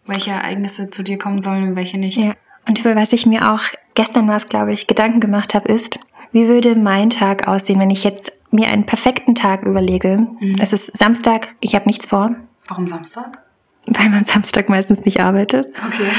Welche 0.05 0.31
Ereignisse 0.31 0.91
zu 0.91 1.01
dir 1.01 1.17
kommen 1.17 1.39
sollen 1.39 1.63
und 1.63 1.75
welche 1.75 1.97
nicht. 1.97 2.17
ja. 2.17 2.35
Und 2.67 2.79
über 2.79 2.95
was 2.95 3.11
ich 3.11 3.25
mir 3.25 3.51
auch 3.51 3.61
gestern 3.95 4.27
war 4.27 4.37
es, 4.37 4.45
glaube 4.45 4.71
ich, 4.71 4.85
Gedanken 4.85 5.19
gemacht 5.19 5.55
habe, 5.55 5.67
ist, 5.71 5.97
wie 6.31 6.47
würde 6.47 6.75
mein 6.75 7.09
Tag 7.09 7.47
aussehen, 7.47 7.79
wenn 7.79 7.89
ich 7.89 8.03
jetzt 8.03 8.33
mir 8.51 8.67
einen 8.67 8.85
perfekten 8.85 9.33
Tag 9.33 9.63
überlege? 9.63 10.27
Es 10.59 10.73
ist 10.73 10.95
Samstag, 10.95 11.55
ich 11.59 11.73
habe 11.73 11.87
nichts 11.87 12.05
vor, 12.05 12.35
Warum 12.67 12.87
Samstag? 12.87 13.43
Weil 13.85 14.09
man 14.09 14.23
Samstag 14.23 14.69
meistens 14.69 15.05
nicht 15.05 15.19
arbeitet. 15.19 15.67
Okay. 15.87 16.09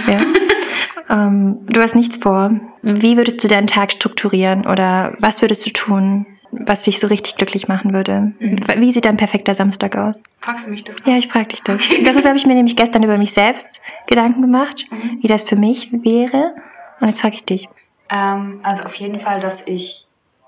Ja. 1.09 1.27
ähm, 1.27 1.59
du 1.67 1.81
hast 1.81 1.95
nichts 1.95 2.19
vor. 2.19 2.53
Wie 2.83 3.17
würdest 3.17 3.43
du 3.43 3.49
deinen 3.49 3.67
Tag 3.67 3.93
strukturieren 3.93 4.67
oder 4.67 5.15
was 5.19 5.43
würdest 5.43 5.65
du 5.67 5.71
tun, 5.71 6.27
was 6.51 6.83
dich 6.83 7.01
so 7.01 7.07
richtig 7.09 7.37
glücklich 7.37 7.67
machen 7.67 7.93
würde? 7.95 8.33
Wie 8.39 8.93
sieht 8.93 9.07
dein 9.07 9.17
perfekter 9.17 9.55
Samstag 9.55 9.97
aus? 9.97 10.23
Fragst 10.41 10.67
du 10.67 10.71
mich 10.71 10.85
das? 10.85 10.97
Ja, 11.05 11.17
ich 11.17 11.29
frage 11.29 11.49
dich 11.49 11.63
das. 11.63 11.83
Darüber 12.05 12.29
habe 12.29 12.37
ich 12.37 12.47
mir 12.47 12.55
nämlich 12.55 12.77
gestern 12.77 13.03
über 13.03 13.19
mich 13.19 13.33
selbst 13.33 13.81
Gedanken 14.07 14.43
gemacht, 14.43 14.87
wie 15.21 15.27
das 15.27 15.45
für 15.45 15.57
mich 15.57 15.91
wäre. 15.93 16.55
Und 17.01 17.09
jetzt 17.09 17.23
frage 17.23 17.35
ich 17.35 17.45
dich. 17.45 17.69
Ähm, 18.11 18.61
also 18.63 18.85
auf 18.85 18.95
jeden 18.95 19.19
Fall, 19.19 19.41
dass 19.41 19.67
ich 19.67 20.04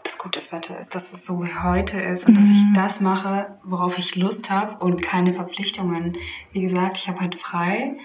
das 0.07 0.19
gutes 0.19 0.53
Wetter 0.53 0.79
ist, 0.79 0.95
dass 0.95 1.13
es 1.13 1.27
so 1.27 1.43
wie 1.43 1.55
heute 1.55 2.01
ist 2.01 2.27
und 2.27 2.37
dass 2.37 2.45
ich 2.45 2.63
das 2.75 3.01
mache, 3.01 3.59
worauf 3.65 3.99
ich 3.99 4.15
Lust 4.15 4.51
habe 4.51 4.85
und 4.85 5.03
keine 5.03 5.35
Verpflichtungen. 5.35 6.17
Wie 6.53 6.63
gesagt, 6.63 6.99
ich 6.99 7.09
habe 7.09 7.21
heute 7.21 7.37
frei. 7.37 7.97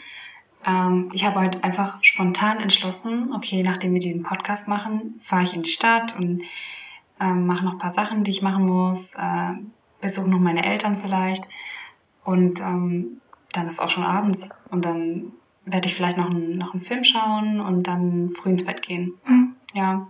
Ähm, 0.66 1.10
ich 1.14 1.26
habe 1.26 1.40
heute 1.40 1.64
einfach 1.64 2.00
spontan 2.02 2.60
entschlossen, 2.60 3.32
okay, 3.36 3.62
nachdem 3.62 3.94
wir 3.94 4.00
diesen 4.00 4.24
Podcast 4.24 4.68
machen, 4.68 5.16
fahre 5.20 5.44
ich 5.44 5.54
in 5.54 5.62
die 5.62 5.70
Stadt 5.70 6.18
und 6.18 6.42
ähm, 7.20 7.46
mache 7.46 7.64
noch 7.64 7.74
ein 7.74 7.78
paar 7.78 7.92
Sachen, 7.92 8.24
die 8.24 8.32
ich 8.32 8.42
machen 8.42 8.66
muss, 8.66 9.14
äh, 9.16 9.54
besuche 10.02 10.30
noch 10.30 10.40
meine 10.40 10.66
Eltern 10.66 10.98
vielleicht 10.98 11.44
und 12.24 12.62
ähm, 12.62 13.22
dann 13.54 13.68
ist 13.68 13.80
auch 13.80 13.90
schon 13.90 14.04
abends 14.04 14.50
und 14.72 14.86
dann 14.86 15.34
werde 15.66 15.88
ich 15.88 15.94
vielleicht 15.94 16.18
noch 16.18 16.30
einen, 16.30 16.58
noch 16.58 16.74
einen 16.74 16.82
Film 16.82 17.04
schauen 17.04 17.60
und 17.60 17.84
dann 17.84 18.32
früh 18.32 18.50
ins 18.50 18.66
Bett 18.66 18.82
gehen. 18.82 19.14
Ja. 19.74 20.08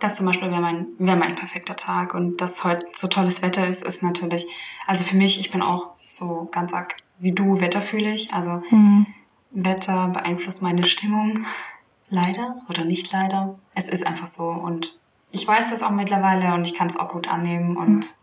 Das 0.00 0.16
zum 0.16 0.26
Beispiel 0.26 0.50
wäre 0.50 0.60
mein, 0.60 0.86
wäre 0.98 1.16
mein 1.16 1.34
perfekter 1.34 1.76
Tag. 1.76 2.14
Und 2.14 2.40
dass 2.40 2.64
heute 2.64 2.86
so 2.92 3.08
tolles 3.08 3.42
Wetter 3.42 3.66
ist, 3.66 3.84
ist 3.84 4.02
natürlich, 4.02 4.46
also 4.86 5.04
für 5.04 5.16
mich, 5.16 5.40
ich 5.40 5.50
bin 5.50 5.62
auch 5.62 5.90
so 6.06 6.48
ganz 6.50 6.72
arg 6.72 6.96
wie 7.18 7.32
du 7.32 7.60
wetterfühlig. 7.60 8.32
Also 8.32 8.62
Wetter 9.50 10.08
beeinflusst 10.08 10.62
meine 10.62 10.84
Stimmung. 10.84 11.46
Leider 12.10 12.58
oder 12.68 12.84
nicht 12.84 13.10
leider. 13.12 13.56
Es 13.74 13.88
ist 13.88 14.06
einfach 14.06 14.26
so. 14.26 14.48
Und 14.48 14.98
ich 15.30 15.46
weiß 15.46 15.70
das 15.70 15.82
auch 15.82 15.90
mittlerweile 15.90 16.54
und 16.54 16.64
ich 16.64 16.74
kann 16.74 16.88
es 16.88 16.96
auch 16.98 17.08
gut 17.08 17.28
annehmen 17.28 17.76
und 17.76 18.16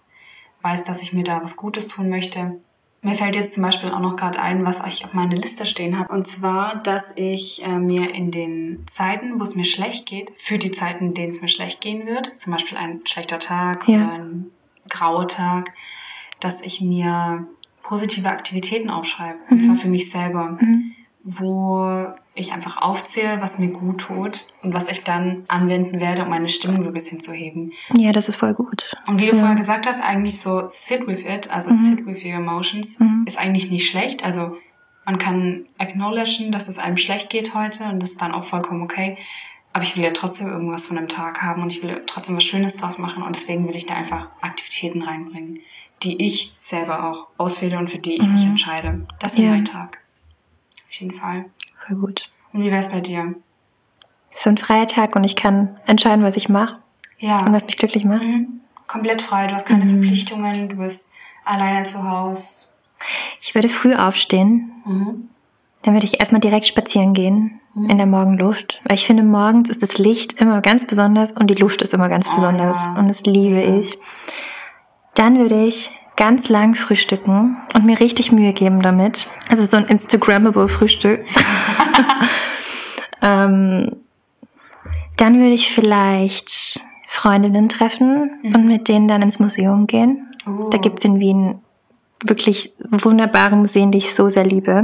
weiß, 0.62 0.84
dass 0.84 1.02
ich 1.02 1.14
mir 1.14 1.24
da 1.24 1.44
was 1.44 1.58
Gutes 1.58 1.88
tun 1.88 2.10
möchte. 2.10 2.62
Mir 3.04 3.16
fällt 3.16 3.36
jetzt 3.36 3.56
zum 3.56 3.64
Beispiel 3.64 3.90
auch 3.92 4.00
noch 4.00 4.16
gerade 4.16 4.40
ein, 4.40 4.64
was 4.64 4.86
ich 4.86 5.04
auf 5.06 5.14
meiner 5.14 5.36
Liste 5.36 5.66
stehen 5.66 5.98
habe. 5.98 6.14
Und 6.14 6.28
zwar, 6.28 6.76
dass 6.84 7.18
ich 7.18 7.64
äh, 7.64 7.80
mir 7.80 8.14
in 8.14 8.30
den 8.30 8.86
Zeiten, 8.88 9.40
wo 9.40 9.44
es 9.44 9.56
mir 9.56 9.66
schlecht 9.66 10.06
geht, 10.06 10.32
für 10.36 10.60
die 10.60 10.72
Zeiten, 10.72 11.08
in 11.08 11.14
denen 11.16 11.32
es 11.32 11.42
mir 11.42 11.48
schlecht 11.48 11.82
gehen 11.82 12.06
wird, 12.06 12.40
zum 12.40 12.54
Beispiel 12.54 12.78
ein 12.78 13.02
schlechter 13.06 13.40
Tag 13.40 13.88
Ja. 13.88 13.96
oder 13.98 14.12
ein 14.14 14.52
grauer 14.88 15.28
Tag, 15.28 15.74
dass 16.40 16.62
ich 16.62 16.80
mir 16.82 17.48
positive 17.82 18.30
Aktivitäten 18.30 18.90
aufschreibe. 18.92 19.40
Und 19.50 19.62
zwar 19.62 19.76
für 19.76 19.90
mich 19.90 20.12
selber. 20.12 20.60
Wo 21.24 22.08
ich 22.34 22.52
einfach 22.52 22.82
aufzähle, 22.82 23.42
was 23.42 23.60
mir 23.60 23.70
gut 23.70 24.00
tut 24.02 24.46
und 24.64 24.74
was 24.74 24.88
ich 24.88 25.04
dann 25.04 25.44
anwenden 25.50 26.00
werde, 26.00 26.24
um 26.24 26.30
meine 26.30 26.50
Stimmung 26.50 26.82
so 26.82 26.90
ein 26.90 26.94
bisschen 26.94 27.20
zu 27.22 27.34
heben. 27.34 27.74
Ja, 27.96 28.12
das 28.12 28.30
ist 28.30 28.38
voll 28.38 28.54
gut. 28.54 28.86
Und 29.06 29.20
wie 29.20 29.28
du 29.28 29.36
vorher 29.38 29.56
gesagt 29.56 29.86
hast, 29.86 30.02
eigentlich 30.02 30.42
so 30.42 30.68
sit 30.72 31.06
with 31.08 31.26
it, 31.26 31.52
also 31.52 31.76
sit 31.78 32.06
with 32.06 32.24
your 32.24 32.34
emotions, 32.34 33.00
ist 33.26 33.38
eigentlich 33.38 33.70
nicht 33.70 33.90
schlecht. 33.90 34.24
Also 34.24 34.58
man 35.06 35.18
kann 35.18 35.66
acknowledgen, 35.78 36.52
dass 36.52 36.68
es 36.70 36.80
einem 36.80 36.98
schlecht 36.98 37.30
geht 37.30 37.54
heute 37.54 37.84
und 37.86 38.02
das 38.02 38.12
ist 38.12 38.22
dann 38.22 38.32
auch 38.34 38.46
vollkommen 38.46 38.82
okay. 38.82 39.18
Aber 39.74 39.84
ich 39.84 39.96
will 39.96 40.04
ja 40.04 40.12
trotzdem 40.12 40.48
irgendwas 40.50 40.88
von 40.88 40.96
dem 40.98 41.08
Tag 41.08 41.42
haben 41.42 41.62
und 41.62 41.70
ich 41.70 41.82
will 41.84 42.02
trotzdem 42.06 42.36
was 42.36 42.44
Schönes 42.44 42.78
draus 42.78 42.98
machen 42.98 43.24
und 43.24 43.36
deswegen 43.36 43.68
will 43.68 43.76
ich 43.76 43.86
da 43.86 43.96
einfach 43.96 44.30
Aktivitäten 44.42 45.02
reinbringen, 45.02 45.60
die 46.04 46.26
ich 46.26 46.54
selber 46.60 47.10
auch 47.10 47.28
auswähle 47.38 47.78
und 47.78 47.90
für 47.90 48.00
die 48.00 48.14
ich 48.16 48.28
mich 48.28 48.44
entscheide. 48.46 49.06
Das 49.20 49.34
ist 49.34 49.40
Ja. 49.40 49.52
mein 49.52 49.66
Tag. 49.66 50.00
Auf 50.92 50.96
jeden 51.00 51.14
Fall. 51.14 51.46
Voll 51.88 51.98
gut. 51.98 52.30
Und 52.52 52.64
wie 52.64 52.72
wär's 52.72 52.90
bei 52.92 53.00
dir? 53.00 53.34
So 54.36 54.50
ein 54.50 54.58
freier 54.58 54.88
Tag 54.88 55.16
und 55.16 55.24
ich 55.24 55.36
kann 55.38 55.78
entscheiden, 55.88 56.24
was 56.24 56.36
ich 56.36 56.50
mache 56.50 56.80
Ja. 57.20 57.46
und 57.46 57.54
was 57.54 57.66
mich 57.66 57.78
glücklich 57.78 58.04
macht. 58.04 58.24
Mhm. 58.24 58.60
Komplett 58.88 59.22
frei, 59.22 59.48
du 59.48 59.56
hast 59.56 59.66
keine 59.68 59.88
Verpflichtungen, 59.88 60.68
du 60.68 60.76
bist 60.76 61.12
alleine 61.46 61.84
zu 61.86 62.04
Hause. 62.10 62.66
Ich 63.42 63.56
würde 63.56 63.70
früh 63.70 63.94
aufstehen. 63.96 64.72
Dann 65.84 65.94
würde 65.94 66.06
ich 66.06 66.20
erstmal 66.20 66.42
direkt 66.42 66.68
spazieren 66.68 67.14
gehen 67.14 67.60
in 67.74 67.98
der 67.98 68.06
Morgenluft. 68.06 68.82
Weil 68.84 68.96
ich 68.96 69.06
finde, 69.08 69.24
morgens 69.24 69.70
ist 69.70 69.82
das 69.82 69.98
Licht 69.98 70.42
immer 70.42 70.62
ganz 70.62 70.86
besonders 70.86 71.32
und 71.32 71.48
die 71.48 71.56
Luft 71.56 71.82
ist 71.82 71.94
immer 71.94 72.10
ganz 72.10 72.30
besonders. 72.30 72.78
ja. 72.78 72.96
Und 73.00 73.10
das 73.10 73.22
liebe 73.24 73.62
ich. 73.62 73.98
Dann 75.16 75.40
würde 75.40 75.66
ich 75.66 75.98
ganz 76.16 76.50
lang 76.50 76.76
frühstücken 76.76 77.58
und 77.74 77.86
mir 77.86 78.00
richtig 78.00 78.32
Mühe 78.32 78.54
geben 78.54 78.82
damit. 78.82 79.26
Also 79.50 79.64
so 79.64 79.78
ein 79.78 79.86
Instagrammable 79.86 80.68
Frühstück. 80.68 81.26
ähm, 83.22 83.96
dann 85.18 85.38
würde 85.40 85.54
ich 85.54 85.74
vielleicht 85.74 86.82
Freundinnen 87.08 87.70
treffen 87.70 88.32
und 88.44 88.66
mit 88.66 88.88
denen 88.88 89.08
dann 89.08 89.22
ins 89.22 89.40
Museum 89.40 89.88
gehen. 89.88 90.28
Oh. 90.48 90.70
Da 90.70 90.78
gibt's 90.78 91.04
in 91.06 91.20
Wien 91.20 91.60
wirklich 92.24 92.74
wunderbare 92.90 93.56
Museen, 93.56 93.92
die 93.92 94.00
ich 94.00 94.14
so 94.14 94.30
sehr 94.30 94.46
liebe. 94.46 94.82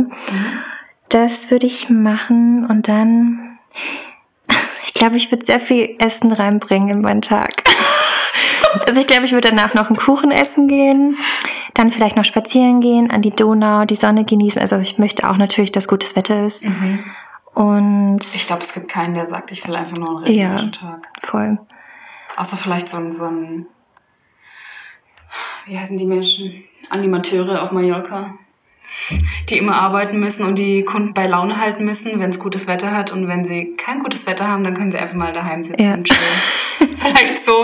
Das 1.09 1.51
würde 1.51 1.65
ich 1.65 1.89
machen 1.89 2.65
und 2.65 2.87
dann, 2.87 3.57
ich 4.83 4.93
glaube, 4.93 5.17
ich 5.17 5.31
würde 5.31 5.45
sehr 5.45 5.59
viel 5.59 5.95
Essen 5.99 6.31
reinbringen 6.31 6.89
in 6.89 7.01
meinen 7.01 7.21
Tag. 7.21 7.63
Also 8.85 8.99
ich 9.01 9.07
glaube, 9.07 9.25
ich 9.25 9.31
würde 9.31 9.49
danach 9.49 9.73
noch 9.73 9.87
einen 9.87 9.97
Kuchen 9.97 10.31
essen 10.31 10.67
gehen, 10.67 11.17
dann 11.73 11.91
vielleicht 11.91 12.15
noch 12.15 12.25
spazieren 12.25 12.81
gehen, 12.81 13.09
an 13.11 13.21
die 13.21 13.31
Donau, 13.31 13.85
die 13.85 13.95
Sonne 13.95 14.25
genießen. 14.25 14.61
Also 14.61 14.77
ich 14.79 14.97
möchte 14.97 15.29
auch 15.29 15.37
natürlich, 15.37 15.71
dass 15.71 15.87
gutes 15.87 16.15
Wetter 16.15 16.45
ist. 16.45 16.63
Und 17.53 18.19
Ich 18.33 18.45
glaube, 18.47 18.63
es 18.63 18.73
gibt 18.73 18.87
keinen, 18.89 19.13
der 19.15 19.25
sagt, 19.25 19.51
ich 19.51 19.67
will 19.67 19.75
einfach 19.75 19.97
nur 19.97 20.09
einen 20.09 20.17
regnerischen 20.25 20.71
Ja. 20.73 20.89
Tag. 20.89 21.09
voll. 21.21 21.57
Außer 22.35 22.55
vielleicht 22.57 22.87
so 22.89 22.97
ein, 22.97 23.11
so 23.11 23.25
ein, 23.25 23.65
wie 25.65 25.77
heißen 25.77 25.97
die 25.97 26.05
Menschen? 26.05 26.63
Animateure 26.89 27.61
auf 27.63 27.71
Mallorca. 27.71 28.35
Die 29.49 29.57
immer 29.57 29.75
arbeiten 29.75 30.19
müssen 30.19 30.45
und 30.45 30.57
die 30.57 30.83
Kunden 30.83 31.13
bei 31.13 31.27
Laune 31.27 31.57
halten 31.57 31.85
müssen, 31.85 32.19
wenn 32.19 32.29
es 32.29 32.39
gutes 32.39 32.67
Wetter 32.67 32.91
hat. 32.91 33.11
Und 33.11 33.27
wenn 33.27 33.45
sie 33.45 33.75
kein 33.77 34.03
gutes 34.03 34.25
Wetter 34.27 34.47
haben, 34.47 34.63
dann 34.63 34.73
können 34.73 34.91
sie 34.91 34.97
einfach 34.97 35.15
mal 35.15 35.33
daheim 35.33 35.63
sitzen 35.63 35.81
Ja. 35.81 35.93
und 35.93 36.05
chillen. 36.05 36.89
Vielleicht 36.97 37.43
so. 37.45 37.63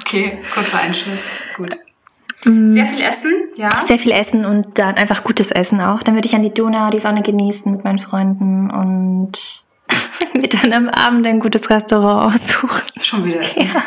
Okay, 0.00 0.38
kurzer 0.54 0.78
Einschnitt. 0.80 1.20
Gut. 1.56 1.76
Sehr 2.44 2.86
viel 2.86 3.00
Essen, 3.02 3.32
ja. 3.56 3.68
Sehr 3.86 3.98
viel 3.98 4.12
Essen 4.12 4.44
und 4.46 4.78
dann 4.78 4.94
einfach 4.94 5.24
gutes 5.24 5.50
Essen 5.50 5.80
auch. 5.80 6.02
Dann 6.04 6.14
würde 6.14 6.26
ich 6.26 6.34
an 6.34 6.42
die 6.42 6.54
Donau, 6.54 6.88
die 6.88 7.00
Sonne 7.00 7.22
genießen 7.22 7.70
mit 7.70 7.84
meinen 7.84 7.98
Freunden 7.98 8.70
und 8.70 9.64
mir 10.34 10.48
dann 10.48 10.72
am 10.72 10.88
Abend 10.88 11.26
ein 11.26 11.40
gutes 11.40 11.68
Restaurant 11.68 12.34
aussuchen. 12.34 12.80
Schon 13.02 13.24
wieder 13.24 13.40
Essen. 13.40 13.66
Fall. 13.66 13.82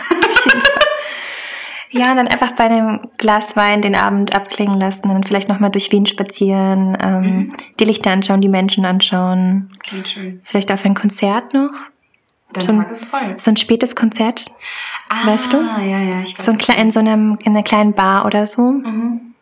Ja, 1.92 2.12
und 2.12 2.18
dann 2.18 2.28
einfach 2.28 2.54
bei 2.54 2.64
einem 2.66 3.02
Glas 3.18 3.56
Wein 3.58 3.82
den 3.82 3.96
Abend 3.96 4.34
abklingen 4.34 4.80
lassen 4.80 5.04
und 5.10 5.14
dann 5.14 5.24
vielleicht 5.24 5.50
nochmal 5.50 5.72
durch 5.72 5.92
Wien 5.92 6.06
spazieren, 6.06 6.98
ähm, 7.02 7.54
die 7.80 7.84
Lichter 7.84 8.12
anschauen, 8.12 8.40
die 8.42 8.48
Menschen 8.50 8.86
anschauen. 8.86 9.72
Klingt 9.80 10.08
schön. 10.08 10.40
Vielleicht 10.44 10.72
auf 10.72 10.86
ein 10.86 10.96
Konzert 10.96 11.54
noch. 11.54 11.72
Dein 12.54 12.64
So 12.64 12.72
ein- 12.72 12.80
Tag 12.80 12.92
ist 12.92 13.06
voll. 13.06 13.34
So 13.38 13.52
ein 13.52 13.58
spätes 13.58 13.96
Konzert. 13.96 14.46
Ah, 15.10 15.28
weißt 15.28 15.52
du? 15.54 15.58
ja, 15.58 16.00
ja, 16.00 16.22
ich 16.22 16.38
weiß. 16.38 16.46
So 16.46 16.52
ein 16.52 16.58
du 16.58 16.78
in 16.78 16.92
so 16.92 17.00
einem, 17.02 17.38
in 17.44 17.52
einer 17.54 17.64
kleinen 17.64 17.94
Bar 17.94 18.26
oder 18.26 18.46
so. 18.46 18.72
Mhm. 18.72 19.34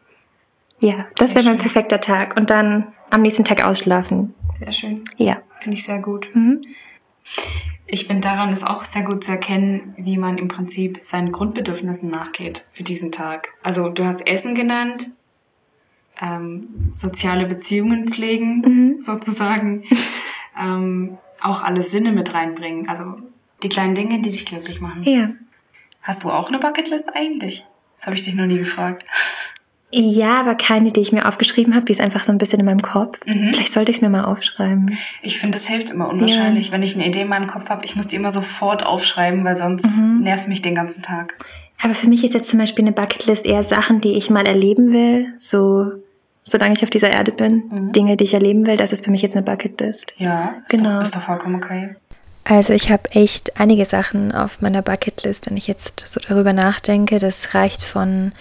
Ja, 0.80 1.06
das 1.18 1.36
wäre 1.36 1.46
mein 1.46 1.58
perfekter 1.58 2.00
Tag. 2.02 2.36
Und 2.38 2.50
dann 2.50 2.88
am 3.10 3.22
nächsten 3.22 3.44
Tag 3.46 3.64
ausschlafen. 3.64 4.34
Sehr 4.60 4.72
schön. 4.72 5.04
Ja. 5.18 5.38
Finde 5.60 5.78
ich 5.78 5.84
sehr 5.86 6.00
gut. 6.02 6.28
Mhm. 6.34 6.62
Ich 7.92 8.06
finde, 8.06 8.22
daran 8.22 8.54
ist 8.54 8.64
auch 8.66 8.84
sehr 8.86 9.02
gut 9.02 9.24
zu 9.24 9.32
erkennen, 9.32 9.96
wie 9.98 10.18
man 10.18 10.38
im 10.38 10.48
Prinzip 10.48 11.00
seinen 11.04 11.32
Grundbedürfnissen 11.32 12.10
nachgeht 12.10 12.68
für 12.72 12.84
diesen 12.84 13.12
Tag. 13.12 13.50
Also 13.64 13.90
du 13.90 14.06
hast 14.06 14.28
Essen 14.28 14.54
genannt, 14.54 15.10
ähm, 16.22 16.62
soziale 16.92 17.46
Beziehungen 17.48 18.08
pflegen, 18.08 18.62
Mhm. 18.62 19.02
sozusagen, 19.02 19.84
ähm, 20.60 21.18
auch 21.42 21.64
alle 21.64 21.82
Sinne 21.82 22.12
mit 22.12 22.34
reinbringen. 22.34 22.88
Also 22.90 23.16
die 23.64 23.70
kleinen 23.70 23.96
Dinge, 23.96 24.22
die 24.22 24.30
dich 24.30 24.46
glücklich 24.46 24.82
machen. 24.82 25.04
Ja. 25.04 25.32
Hast 26.04 26.24
du 26.24 26.30
auch 26.30 26.50
eine 26.50 26.60
Bucketlist 26.60 27.10
eigentlich? 27.16 27.66
Das 27.98 28.06
habe 28.06 28.16
ich 28.16 28.24
dich 28.24 28.36
noch 28.36 28.46
nie 28.46 28.58
gefragt. 28.60 29.04
Ja, 29.92 30.40
aber 30.40 30.56
keine, 30.56 30.92
die 30.92 31.00
ich 31.00 31.12
mir 31.12 31.28
aufgeschrieben 31.28 31.74
habe. 31.74 31.86
Die 31.86 31.94
ist 31.94 32.02
einfach 32.02 32.24
so 32.24 32.32
ein 32.32 32.38
bisschen 32.38 32.60
in 32.60 32.66
meinem 32.66 32.82
Kopf. 32.82 33.18
Mhm. 33.26 33.54
Vielleicht 33.54 33.74
sollte 33.74 33.90
ich 33.92 33.98
es 33.98 34.02
mir 34.02 34.10
mal 34.10 34.26
aufschreiben. 34.26 34.96
Ich 35.24 35.40
finde, 35.40 35.58
das 35.58 35.68
hilft 35.68 35.90
immer 35.90 36.10
unwahrscheinlich, 36.10 36.72
wenn 36.72 36.84
ich 36.84 36.96
eine 36.96 37.08
Idee 37.08 37.22
in 37.22 37.28
meinem 37.28 37.48
Kopf 37.48 37.70
habe. 37.70 37.86
Ich 37.86 37.96
muss 37.96 38.08
die 38.08 38.16
immer 38.18 38.32
sofort 38.32 38.86
aufschreiben, 38.86 39.44
weil 39.44 39.56
sonst 39.56 39.86
Mhm. 39.98 40.22
nervt 40.22 40.48
mich 40.48 40.62
den 40.62 40.76
ganzen 40.76 41.02
Tag. 41.02 41.34
Aber 41.82 41.96
für 41.96 42.08
mich 42.08 42.24
ist 42.24 42.34
jetzt 42.36 42.50
zum 42.52 42.60
Beispiel 42.60 42.84
eine 42.86 42.92
Bucketlist 42.92 43.46
eher 43.46 43.64
Sachen, 43.64 44.00
die 44.02 44.14
ich 44.14 44.30
mal 44.30 44.46
erleben 44.46 44.92
will. 44.92 45.28
So, 45.40 45.92
solange 46.44 46.74
ich 46.74 46.84
auf 46.84 46.90
dieser 46.92 47.10
Erde 47.10 47.32
bin. 47.32 47.64
Mhm. 47.72 47.92
Dinge, 47.94 48.16
die 48.18 48.26
ich 48.26 48.34
erleben 48.36 48.68
will, 48.68 48.78
das 48.78 48.92
ist 48.92 49.06
für 49.06 49.12
mich 49.12 49.22
jetzt 49.24 49.36
eine 49.38 49.44
Bucketlist. 49.46 50.14
Ja, 50.18 50.56
ist, 50.68 50.70
Genau. 50.72 50.98
doch, 50.98 51.02
ist 51.02 51.16
doch 51.16 51.22
vollkommen 51.22 51.56
okay. 51.56 51.96
Also 52.44 52.74
ich 52.74 52.92
habe 52.92 53.10
echt 53.12 53.60
einige 53.60 53.86
Sachen 53.86 54.32
auf 54.34 54.62
meiner 54.62 54.82
Bucketlist, 54.82 55.50
wenn 55.50 55.58
ich 55.58 55.68
jetzt 55.68 56.04
so 56.06 56.20
darüber 56.20 56.54
nachdenke. 56.54 57.18
Das 57.20 57.54
reicht 57.56 57.84
von 57.84 58.34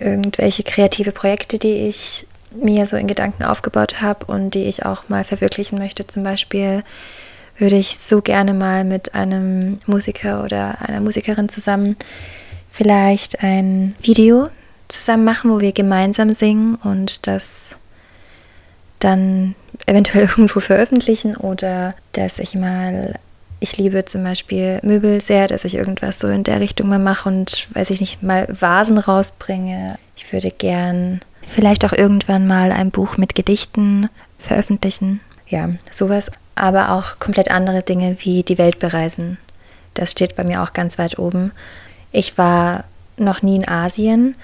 irgendwelche 0.00 0.62
kreative 0.62 1.12
Projekte, 1.12 1.58
die 1.58 1.88
ich 1.88 2.26
mir 2.52 2.86
so 2.86 2.96
in 2.96 3.06
Gedanken 3.06 3.44
aufgebaut 3.44 4.00
habe 4.00 4.26
und 4.26 4.54
die 4.54 4.64
ich 4.64 4.84
auch 4.84 5.08
mal 5.08 5.24
verwirklichen 5.24 5.78
möchte. 5.78 6.06
Zum 6.06 6.22
Beispiel 6.22 6.82
würde 7.58 7.76
ich 7.76 7.98
so 7.98 8.22
gerne 8.22 8.54
mal 8.54 8.84
mit 8.84 9.14
einem 9.14 9.78
Musiker 9.86 10.42
oder 10.42 10.80
einer 10.80 11.00
Musikerin 11.00 11.48
zusammen 11.48 11.96
vielleicht 12.70 13.42
ein 13.42 13.94
Video 14.00 14.48
zusammen 14.88 15.24
machen, 15.24 15.50
wo 15.50 15.60
wir 15.60 15.72
gemeinsam 15.72 16.30
singen 16.30 16.76
und 16.76 17.26
das 17.26 17.76
dann 18.98 19.54
eventuell 19.86 20.24
irgendwo 20.28 20.60
veröffentlichen 20.60 21.36
oder 21.36 21.94
dass 22.12 22.38
ich 22.38 22.54
mal, 22.54 23.18
ich 23.60 23.76
liebe 23.76 24.04
zum 24.06 24.24
Beispiel 24.24 24.80
Möbel 24.82 25.20
sehr, 25.20 25.46
dass 25.46 25.64
ich 25.64 25.74
irgendwas 25.74 26.18
so 26.18 26.28
in 26.28 26.44
der 26.44 26.60
Richtung 26.60 26.88
mal 26.88 26.98
mache 26.98 27.28
und 27.28 27.68
weiß 27.74 27.90
ich 27.90 28.00
nicht, 28.00 28.22
mal 28.22 28.48
Vasen 28.48 28.98
rausbringe. 28.98 29.98
Ich 30.16 30.32
würde 30.32 30.50
gern 30.50 31.20
vielleicht 31.46 31.84
auch 31.84 31.92
irgendwann 31.92 32.46
mal 32.46 32.72
ein 32.72 32.90
Buch 32.90 33.18
mit 33.18 33.34
Gedichten 33.34 34.08
veröffentlichen. 34.38 35.20
Ja, 35.46 35.68
sowas. 35.90 36.32
Aber 36.54 36.90
auch 36.90 37.18
komplett 37.18 37.50
andere 37.50 37.82
Dinge 37.82 38.16
wie 38.20 38.42
die 38.42 38.58
Welt 38.58 38.78
bereisen. 38.78 39.38
Das 39.94 40.12
steht 40.12 40.36
bei 40.36 40.44
mir 40.44 40.62
auch 40.62 40.72
ganz 40.72 40.98
weit 40.98 41.18
oben. 41.18 41.52
Ich 42.12 42.38
war 42.38 42.84
noch 43.16 43.42
nie 43.42 43.56
in 43.56 43.68
Asien. 43.68 44.36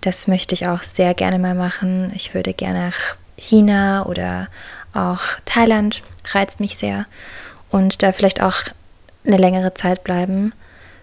Das 0.00 0.26
möchte 0.26 0.54
ich 0.54 0.66
auch 0.66 0.82
sehr 0.82 1.14
gerne 1.14 1.38
mal 1.38 1.54
machen. 1.54 2.12
Ich 2.14 2.34
würde 2.34 2.52
gerne 2.52 2.86
nach 2.86 3.16
China 3.36 4.06
oder 4.06 4.48
auch 4.92 5.20
Thailand, 5.44 6.02
reizt 6.32 6.60
mich 6.60 6.76
sehr. 6.76 7.06
Und 7.70 8.02
da 8.02 8.12
vielleicht 8.12 8.42
auch 8.42 8.56
eine 9.24 9.36
längere 9.36 9.74
Zeit 9.74 10.04
bleiben. 10.04 10.52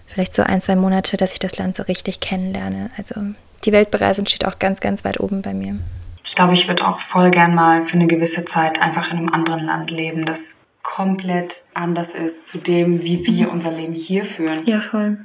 Vielleicht 0.06 0.34
so 0.34 0.44
ein, 0.44 0.62
zwei 0.62 0.76
Monate, 0.76 1.18
dass 1.18 1.34
ich 1.34 1.40
das 1.40 1.58
Land 1.58 1.76
so 1.76 1.84
richtig 1.84 2.20
kennenlerne. 2.20 2.90
Also 2.98 3.16
die 3.66 3.72
Welt 3.72 3.92
bereisen 3.92 4.26
steht 4.26 4.46
auch 4.46 4.60
ganz, 4.60 4.80
ganz 4.80 5.04
weit 5.04 5.20
oben 5.20 5.42
bei 5.42 5.54
mir. 5.54 5.78
Ich 6.24 6.36
glaube, 6.36 6.54
ich 6.54 6.68
würde 6.68 6.86
auch 6.88 7.00
voll 7.00 7.32
gern 7.32 7.56
mal 7.56 7.84
für 7.84 7.94
eine 7.94 8.08
gewisse 8.08 8.46
Zeit 8.46 8.82
einfach 8.82 9.12
in 9.12 9.18
einem 9.18 9.30
anderen 9.30 9.66
Land 9.66 9.92
leben, 9.92 10.26
das 10.26 10.60
komplett 10.84 11.62
anders 11.74 12.14
ist 12.16 12.48
zu 12.48 12.58
dem, 12.58 13.04
wie 13.04 13.26
wir 13.26 13.52
unser 13.52 13.72
Leben 13.72 13.94
hier 13.94 14.26
führen. 14.26 14.66
Ja, 14.66 14.82
voll. 14.82 15.18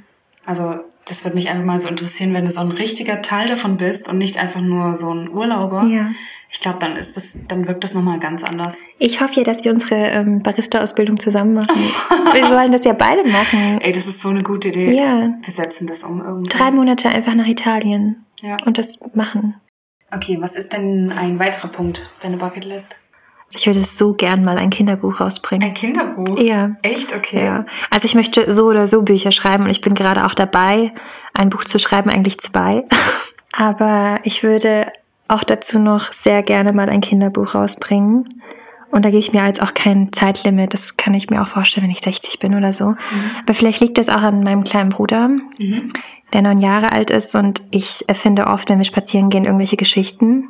Also 0.45 0.75
das 1.05 1.23
würde 1.23 1.35
mich 1.35 1.49
einfach 1.49 1.65
mal 1.65 1.79
so 1.79 1.89
interessieren, 1.89 2.33
wenn 2.33 2.45
du 2.45 2.51
so 2.51 2.61
ein 2.61 2.71
richtiger 2.71 3.21
Teil 3.21 3.47
davon 3.47 3.77
bist 3.77 4.07
und 4.07 4.17
nicht 4.17 4.37
einfach 4.37 4.61
nur 4.61 4.95
so 4.95 5.13
ein 5.13 5.29
Urlauber. 5.29 5.83
Ja. 5.83 6.11
Ich 6.53 6.59
glaube, 6.61 6.77
dann 6.79 6.95
ist 6.95 7.17
das, 7.17 7.39
dann 7.47 7.67
wirkt 7.67 7.83
das 7.83 7.95
nochmal 7.95 8.19
ganz 8.19 8.43
anders. 8.43 8.85
Ich 8.99 9.19
hoffe 9.21 9.33
ja, 9.37 9.43
dass 9.43 9.65
wir 9.65 9.71
unsere 9.73 9.95
ähm, 10.11 10.43
Barista-Ausbildung 10.43 11.19
zusammen 11.19 11.55
machen. 11.55 11.75
wir 12.33 12.49
wollen 12.51 12.71
das 12.71 12.85
ja 12.85 12.93
beide 12.93 13.27
machen. 13.27 13.81
Ey, 13.81 13.91
das 13.91 14.05
ist 14.05 14.21
so 14.21 14.29
eine 14.29 14.43
gute 14.43 14.69
Idee. 14.69 14.95
Ja. 14.95 15.33
Wir 15.41 15.53
setzen 15.53 15.87
das 15.87 16.03
um 16.03 16.21
irgendwie. 16.21 16.49
Drei 16.49 16.71
Monate 16.71 17.09
einfach 17.09 17.33
nach 17.33 17.47
Italien 17.47 18.23
Ja. 18.41 18.57
und 18.65 18.77
das 18.77 18.99
machen. 19.15 19.55
Okay, 20.15 20.37
was 20.39 20.55
ist 20.55 20.73
denn 20.73 21.11
ein 21.11 21.39
weiterer 21.39 21.69
Punkt 21.69 22.07
auf 22.13 22.19
deiner 22.19 22.37
Bucketlist? 22.37 22.97
Ich 23.55 23.65
würde 23.65 23.79
so 23.79 24.13
gern 24.13 24.43
mal 24.43 24.57
ein 24.59 24.69
Kinderbuch 24.69 25.21
rausbringen. 25.21 25.67
Ein 25.67 25.73
Kinderbuch? 25.73 26.39
Ja. 26.39 26.75
Echt? 26.83 27.15
Okay. 27.15 27.43
Ja, 27.45 27.65
also 27.89 28.05
ich 28.05 28.13
möchte 28.15 28.51
so 28.51 28.65
oder 28.65 28.85
so 28.87 29.01
Bücher 29.01 29.31
schreiben 29.31 29.63
und 29.65 29.69
ich 29.71 29.81
bin 29.81 29.95
gerade 29.95 30.25
auch 30.25 30.35
dabei, 30.35 30.91
ein 31.33 31.49
Buch 31.49 31.63
zu 31.63 31.79
schreiben, 31.79 32.09
eigentlich 32.11 32.39
zwei. 32.39 32.83
Aber 33.53 34.19
ich 34.23 34.43
würde 34.43 34.91
auch 35.27 35.43
dazu 35.43 35.79
noch 35.79 36.11
sehr 36.13 36.43
gerne 36.43 36.73
mal 36.73 36.89
ein 36.89 37.01
Kinderbuch 37.01 37.55
rausbringen. 37.55 38.27
Und 38.91 39.05
da 39.05 39.09
gebe 39.09 39.19
ich 39.19 39.33
mir 39.33 39.43
jetzt 39.45 39.61
auch 39.61 39.73
kein 39.73 40.13
Zeitlimit. 40.13 40.75
Das 40.75 40.97
kann 40.97 41.15
ich 41.15 41.29
mir 41.31 41.41
auch 41.41 41.47
vorstellen, 41.47 41.85
wenn 41.85 41.91
ich 41.91 42.01
60 42.01 42.37
bin 42.37 42.53
oder 42.53 42.73
so. 42.73 42.93
Aber 43.41 43.53
vielleicht 43.53 43.81
liegt 43.81 43.97
das 43.97 44.07
auch 44.07 44.21
an 44.21 44.43
meinem 44.43 44.63
kleinen 44.63 44.89
Bruder, 44.89 45.31
der 46.31 46.41
neun 46.43 46.59
Jahre 46.59 46.91
alt 46.91 47.09
ist. 47.09 47.35
Und 47.35 47.63
ich 47.71 48.07
erfinde 48.07 48.45
oft, 48.45 48.69
wenn 48.69 48.77
wir 48.77 48.85
spazieren 48.85 49.31
gehen, 49.31 49.45
irgendwelche 49.45 49.77
Geschichten, 49.77 50.49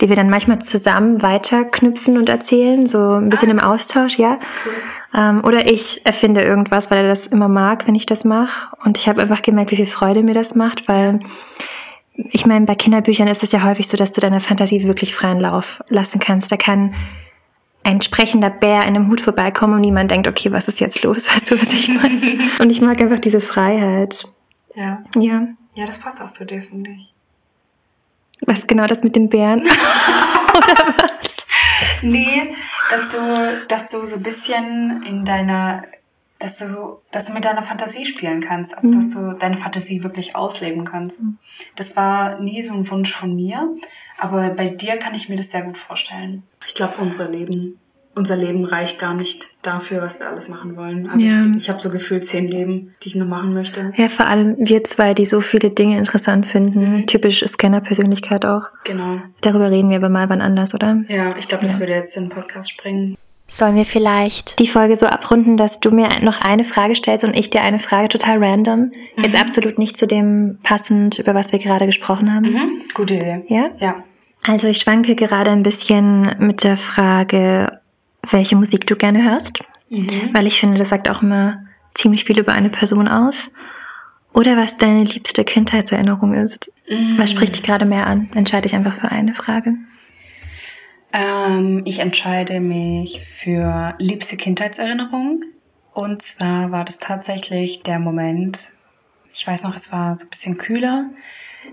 die 0.00 0.08
wir 0.08 0.16
dann 0.16 0.28
manchmal 0.28 0.60
zusammen 0.60 1.22
weiterknüpfen 1.22 2.18
und 2.18 2.28
erzählen. 2.28 2.84
So 2.86 2.98
ein 3.12 3.28
bisschen 3.28 3.50
im 3.50 3.60
Austausch, 3.60 4.18
ja. 4.18 4.40
Ähm, 5.16 5.44
oder 5.44 5.70
ich 5.70 6.04
erfinde 6.04 6.42
irgendwas, 6.42 6.90
weil 6.90 7.04
er 7.04 7.08
das 7.08 7.28
immer 7.28 7.46
mag, 7.46 7.86
wenn 7.86 7.94
ich 7.94 8.06
das 8.06 8.24
mache. 8.24 8.74
Und 8.84 8.98
ich 8.98 9.08
habe 9.08 9.22
einfach 9.22 9.42
gemerkt, 9.42 9.70
wie 9.70 9.76
viel 9.76 9.86
Freude 9.86 10.24
mir 10.24 10.34
das 10.34 10.56
macht, 10.56 10.88
weil 10.88 11.20
ich 12.16 12.46
meine, 12.46 12.64
bei 12.66 12.74
Kinderbüchern 12.74 13.28
ist 13.28 13.42
es 13.42 13.52
ja 13.52 13.62
häufig 13.62 13.88
so, 13.88 13.96
dass 13.96 14.12
du 14.12 14.20
deiner 14.20 14.40
Fantasie 14.40 14.82
wirklich 14.84 15.14
freien 15.14 15.40
Lauf 15.40 15.82
lassen 15.88 16.20
kannst. 16.20 16.52
Da 16.52 16.56
kann 16.56 16.94
ein 17.82 18.00
sprechender 18.00 18.50
Bär 18.50 18.82
in 18.82 18.96
einem 18.96 19.08
Hut 19.08 19.20
vorbeikommen 19.20 19.74
und 19.74 19.80
niemand 19.80 20.10
denkt, 20.10 20.28
okay, 20.28 20.52
was 20.52 20.68
ist 20.68 20.80
jetzt 20.80 21.02
los? 21.02 21.28
Weißt 21.34 21.50
du, 21.50 21.60
was 21.60 21.72
ich 21.72 21.88
meine? 21.88 22.50
und 22.58 22.70
ich 22.70 22.80
mag 22.80 23.00
einfach 23.00 23.20
diese 23.20 23.40
Freiheit. 23.40 24.26
Ja. 24.74 25.02
Ja. 25.16 25.48
Ja, 25.74 25.86
das 25.86 25.98
passt 25.98 26.22
auch 26.22 26.30
zu 26.30 26.46
dir, 26.46 26.62
finde 26.62 26.90
ich. 26.90 27.12
Was 28.46 28.66
genau 28.66 28.86
das 28.86 29.02
mit 29.02 29.16
dem 29.16 29.28
Bären? 29.28 29.62
Nee, 32.02 32.54
dass 32.90 33.08
du, 33.08 33.64
dass 33.68 33.88
du 33.88 34.06
so 34.06 34.16
ein 34.16 34.22
bisschen 34.22 35.02
in 35.04 35.24
deiner, 35.24 35.82
dass 36.38 36.58
du 36.58 36.66
so, 36.66 37.02
dass 37.10 37.26
du 37.26 37.32
mit 37.32 37.44
deiner 37.44 37.62
Fantasie 37.62 38.04
spielen 38.04 38.40
kannst, 38.40 38.74
also 38.74 38.90
dass 38.90 39.10
du 39.12 39.34
deine 39.38 39.56
Fantasie 39.56 40.02
wirklich 40.02 40.36
ausleben 40.36 40.84
kannst. 40.84 41.22
Das 41.76 41.96
war 41.96 42.40
nie 42.40 42.62
so 42.62 42.74
ein 42.74 42.90
Wunsch 42.90 43.12
von 43.12 43.34
mir, 43.34 43.68
aber 44.18 44.50
bei 44.50 44.68
dir 44.68 44.96
kann 44.96 45.14
ich 45.14 45.28
mir 45.28 45.36
das 45.36 45.50
sehr 45.50 45.62
gut 45.62 45.78
vorstellen. 45.78 46.42
Ich 46.66 46.74
glaube, 46.74 46.94
unsere 47.00 47.30
Leben, 47.30 47.78
unser 48.16 48.36
Leben 48.36 48.64
reicht 48.64 48.98
gar 48.98 49.14
nicht 49.14 49.48
dafür, 49.62 50.02
was 50.02 50.20
wir 50.20 50.28
alles 50.28 50.48
machen 50.48 50.76
wollen. 50.76 51.08
Also 51.08 51.24
Ja. 51.24 51.42
ich, 51.46 51.56
ich 51.56 51.68
habe 51.70 51.80
so 51.80 51.88
gefühlt 51.90 52.24
zehn 52.26 52.46
Leben, 52.46 52.94
die 53.02 53.08
ich 53.08 53.14
noch 53.16 53.26
machen 53.26 53.54
möchte. 53.54 53.92
Ja, 53.96 54.08
vor 54.08 54.26
allem 54.26 54.54
wir 54.58 54.84
zwei, 54.84 55.14
die 55.14 55.26
so 55.26 55.40
viele 55.40 55.70
Dinge 55.70 55.98
interessant 55.98 56.46
finden. 56.46 57.06
Typisch 57.06 57.44
Scanner-Persönlichkeit 57.46 58.44
auch. 58.44 58.64
Genau. 58.84 59.20
Darüber 59.40 59.70
reden 59.70 59.90
wir 59.90 59.96
aber 59.96 60.10
mal 60.10 60.28
wann 60.28 60.40
anders, 60.42 60.74
oder? 60.74 61.02
Ja, 61.08 61.36
ich 61.36 61.48
glaube, 61.48 61.64
das 61.64 61.80
würde 61.80 61.92
jetzt 61.92 62.16
in 62.16 62.24
den 62.24 62.30
Podcast 62.30 62.70
springen. 62.70 63.16
Sollen 63.46 63.76
wir 63.76 63.84
vielleicht 63.84 64.58
Die 64.58 64.66
Folge 64.66 64.96
so 64.96 65.06
abrunden, 65.06 65.56
dass 65.56 65.78
du 65.78 65.90
mir 65.90 66.08
noch 66.22 66.40
eine 66.40 66.64
Frage 66.64 66.96
stellst 66.96 67.24
und 67.24 67.36
ich 67.36 67.50
dir 67.50 67.62
eine 67.62 67.78
Frage 67.78 68.08
total 68.08 68.42
random. 68.42 68.90
Jetzt 69.16 69.36
absolut 69.36 69.78
nicht 69.78 69.98
zu 69.98 70.06
dem 70.06 70.58
passend, 70.62 71.18
über 71.18 71.34
was 71.34 71.52
wir 71.52 71.58
gerade 71.58 71.86
gesprochen 71.86 72.34
haben. 72.34 72.50
Mhm. 72.50 72.82
Gute 72.94 73.14
Idee. 73.14 73.44
Ja? 73.48 73.70
Ja. 73.78 73.96
Also 74.46 74.66
ich 74.68 74.78
schwanke 74.78 75.14
gerade 75.14 75.50
ein 75.50 75.62
bisschen 75.62 76.34
mit 76.38 76.64
der 76.64 76.76
Frage, 76.76 77.80
welche 78.30 78.56
Musik 78.56 78.86
du 78.86 78.96
gerne 78.96 79.22
hörst. 79.22 79.58
Weil 80.32 80.46
ich 80.46 80.58
finde, 80.58 80.78
das 80.78 80.88
sagt 80.88 81.08
auch 81.08 81.22
immer 81.22 81.58
ziemlich 81.94 82.24
viel 82.24 82.38
über 82.38 82.52
eine 82.52 82.70
Person 82.70 83.08
aus. 83.08 83.50
Oder 84.32 84.56
was 84.56 84.78
deine 84.78 85.04
liebste 85.04 85.44
Kindheitserinnerung 85.44 86.32
ist. 86.32 86.70
Was 87.16 87.30
spricht 87.30 87.54
dich 87.54 87.62
gerade 87.62 87.84
mehr 87.84 88.06
an? 88.06 88.28
Entscheide 88.34 88.62
dich 88.62 88.74
einfach 88.74 88.94
für 88.94 89.10
eine 89.10 89.34
Frage. 89.34 89.74
Ähm, 91.14 91.82
ich 91.84 92.00
entscheide 92.00 92.60
mich 92.60 93.20
für 93.20 93.94
liebste 93.98 94.36
Kindheitserinnerung. 94.36 95.44
Und 95.92 96.22
zwar 96.22 96.72
war 96.72 96.84
das 96.84 96.98
tatsächlich 96.98 97.84
der 97.84 98.00
Moment, 98.00 98.72
ich 99.32 99.46
weiß 99.46 99.62
noch, 99.62 99.76
es 99.76 99.92
war 99.92 100.14
so 100.16 100.26
ein 100.26 100.30
bisschen 100.30 100.58
kühler. 100.58 101.06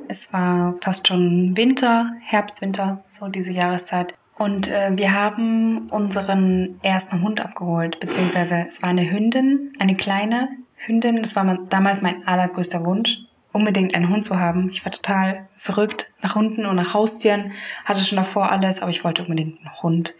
Es 0.07 0.31
war 0.31 0.75
fast 0.79 1.07
schon 1.07 1.57
Winter, 1.57 2.13
Herbst, 2.21 2.61
Winter, 2.61 3.03
so 3.07 3.27
diese 3.27 3.51
Jahreszeit. 3.51 4.13
Und 4.37 4.67
äh, 4.69 4.91
wir 4.93 5.13
haben 5.13 5.89
unseren 5.89 6.79
ersten 6.83 7.21
Hund 7.21 7.41
abgeholt, 7.41 7.99
beziehungsweise 7.99 8.65
es 8.67 8.81
war 8.81 8.89
eine 8.89 9.09
Hündin, 9.11 9.73
eine 9.79 9.95
kleine 9.95 10.49
Hündin. 10.77 11.17
Das 11.17 11.35
war 11.35 11.43
mein, 11.43 11.67
damals 11.69 12.01
mein 12.01 12.25
allergrößter 12.27 12.85
Wunsch. 12.85 13.23
Unbedingt 13.53 13.95
einen 13.95 14.09
Hund 14.09 14.25
zu 14.25 14.39
haben. 14.39 14.69
Ich 14.69 14.85
war 14.85 14.91
total 14.91 15.47
verrückt 15.55 16.11
nach 16.21 16.35
Hunden 16.35 16.65
und 16.65 16.75
nach 16.75 16.93
Haustieren, 16.93 17.51
hatte 17.85 18.01
schon 18.01 18.17
davor 18.17 18.51
alles, 18.51 18.81
aber 18.81 18.91
ich 18.91 19.03
wollte 19.03 19.23
unbedingt 19.23 19.59
einen 19.59 19.81
Hund, 19.81 20.15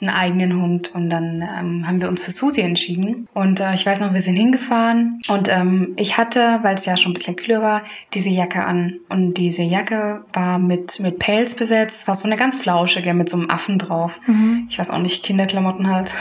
einen 0.00 0.10
eigenen 0.10 0.60
Hund. 0.60 0.94
Und 0.94 1.10
dann 1.10 1.42
ähm, 1.42 1.86
haben 1.86 2.00
wir 2.00 2.08
uns 2.08 2.22
für 2.22 2.30
Susi 2.30 2.62
entschieden. 2.62 3.28
Und 3.32 3.60
äh, 3.60 3.74
ich 3.74 3.86
weiß 3.86 4.00
noch, 4.00 4.12
wir 4.12 4.20
sind 4.20 4.36
hingefahren 4.36 5.20
und 5.28 5.48
ähm, 5.48 5.94
ich 5.96 6.18
hatte, 6.18 6.60
weil 6.62 6.74
es 6.74 6.86
ja 6.86 6.96
schon 6.96 7.12
ein 7.12 7.14
bisschen 7.14 7.36
kühler 7.36 7.62
war, 7.62 7.82
diese 8.12 8.30
Jacke 8.30 8.64
an. 8.64 8.98
Und 9.08 9.34
diese 9.34 9.62
Jacke 9.62 10.24
war 10.32 10.58
mit, 10.58 11.00
mit 11.00 11.18
Pelz 11.18 11.54
besetzt. 11.54 12.00
Es 12.00 12.08
war 12.08 12.14
so 12.14 12.26
eine 12.26 12.36
ganz 12.36 12.56
flauschige 12.56 13.14
mit 13.14 13.28
so 13.30 13.36
einem 13.36 13.50
Affen 13.50 13.78
drauf. 13.78 14.20
Mhm. 14.26 14.66
Ich 14.68 14.78
weiß 14.78 14.90
auch 14.90 14.98
nicht, 14.98 15.22
Kinderklamotten 15.22 15.88
halt. 15.88 16.14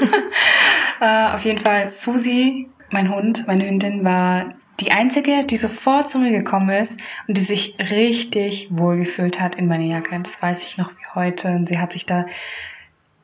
äh, 1.00 1.34
auf 1.34 1.44
jeden 1.44 1.58
Fall, 1.58 1.88
Susi, 1.88 2.68
mein 2.90 3.12
Hund, 3.12 3.46
meine 3.46 3.66
Hündin, 3.66 4.04
war 4.04 4.54
die 4.82 4.92
einzige, 4.92 5.44
die 5.44 5.56
sofort 5.56 6.10
zu 6.10 6.18
mir 6.18 6.32
gekommen 6.32 6.70
ist 6.70 6.98
und 7.28 7.38
die 7.38 7.42
sich 7.42 7.76
richtig 7.78 8.68
wohlgefühlt 8.70 9.40
hat 9.40 9.54
in 9.54 9.68
meiner 9.68 9.84
Jacke. 9.84 10.18
Das 10.22 10.42
weiß 10.42 10.66
ich 10.66 10.76
noch 10.76 10.90
wie 10.90 11.14
heute. 11.14 11.48
Und 11.48 11.68
sie 11.68 11.78
hat 11.78 11.92
sich 11.92 12.04
da, 12.04 12.26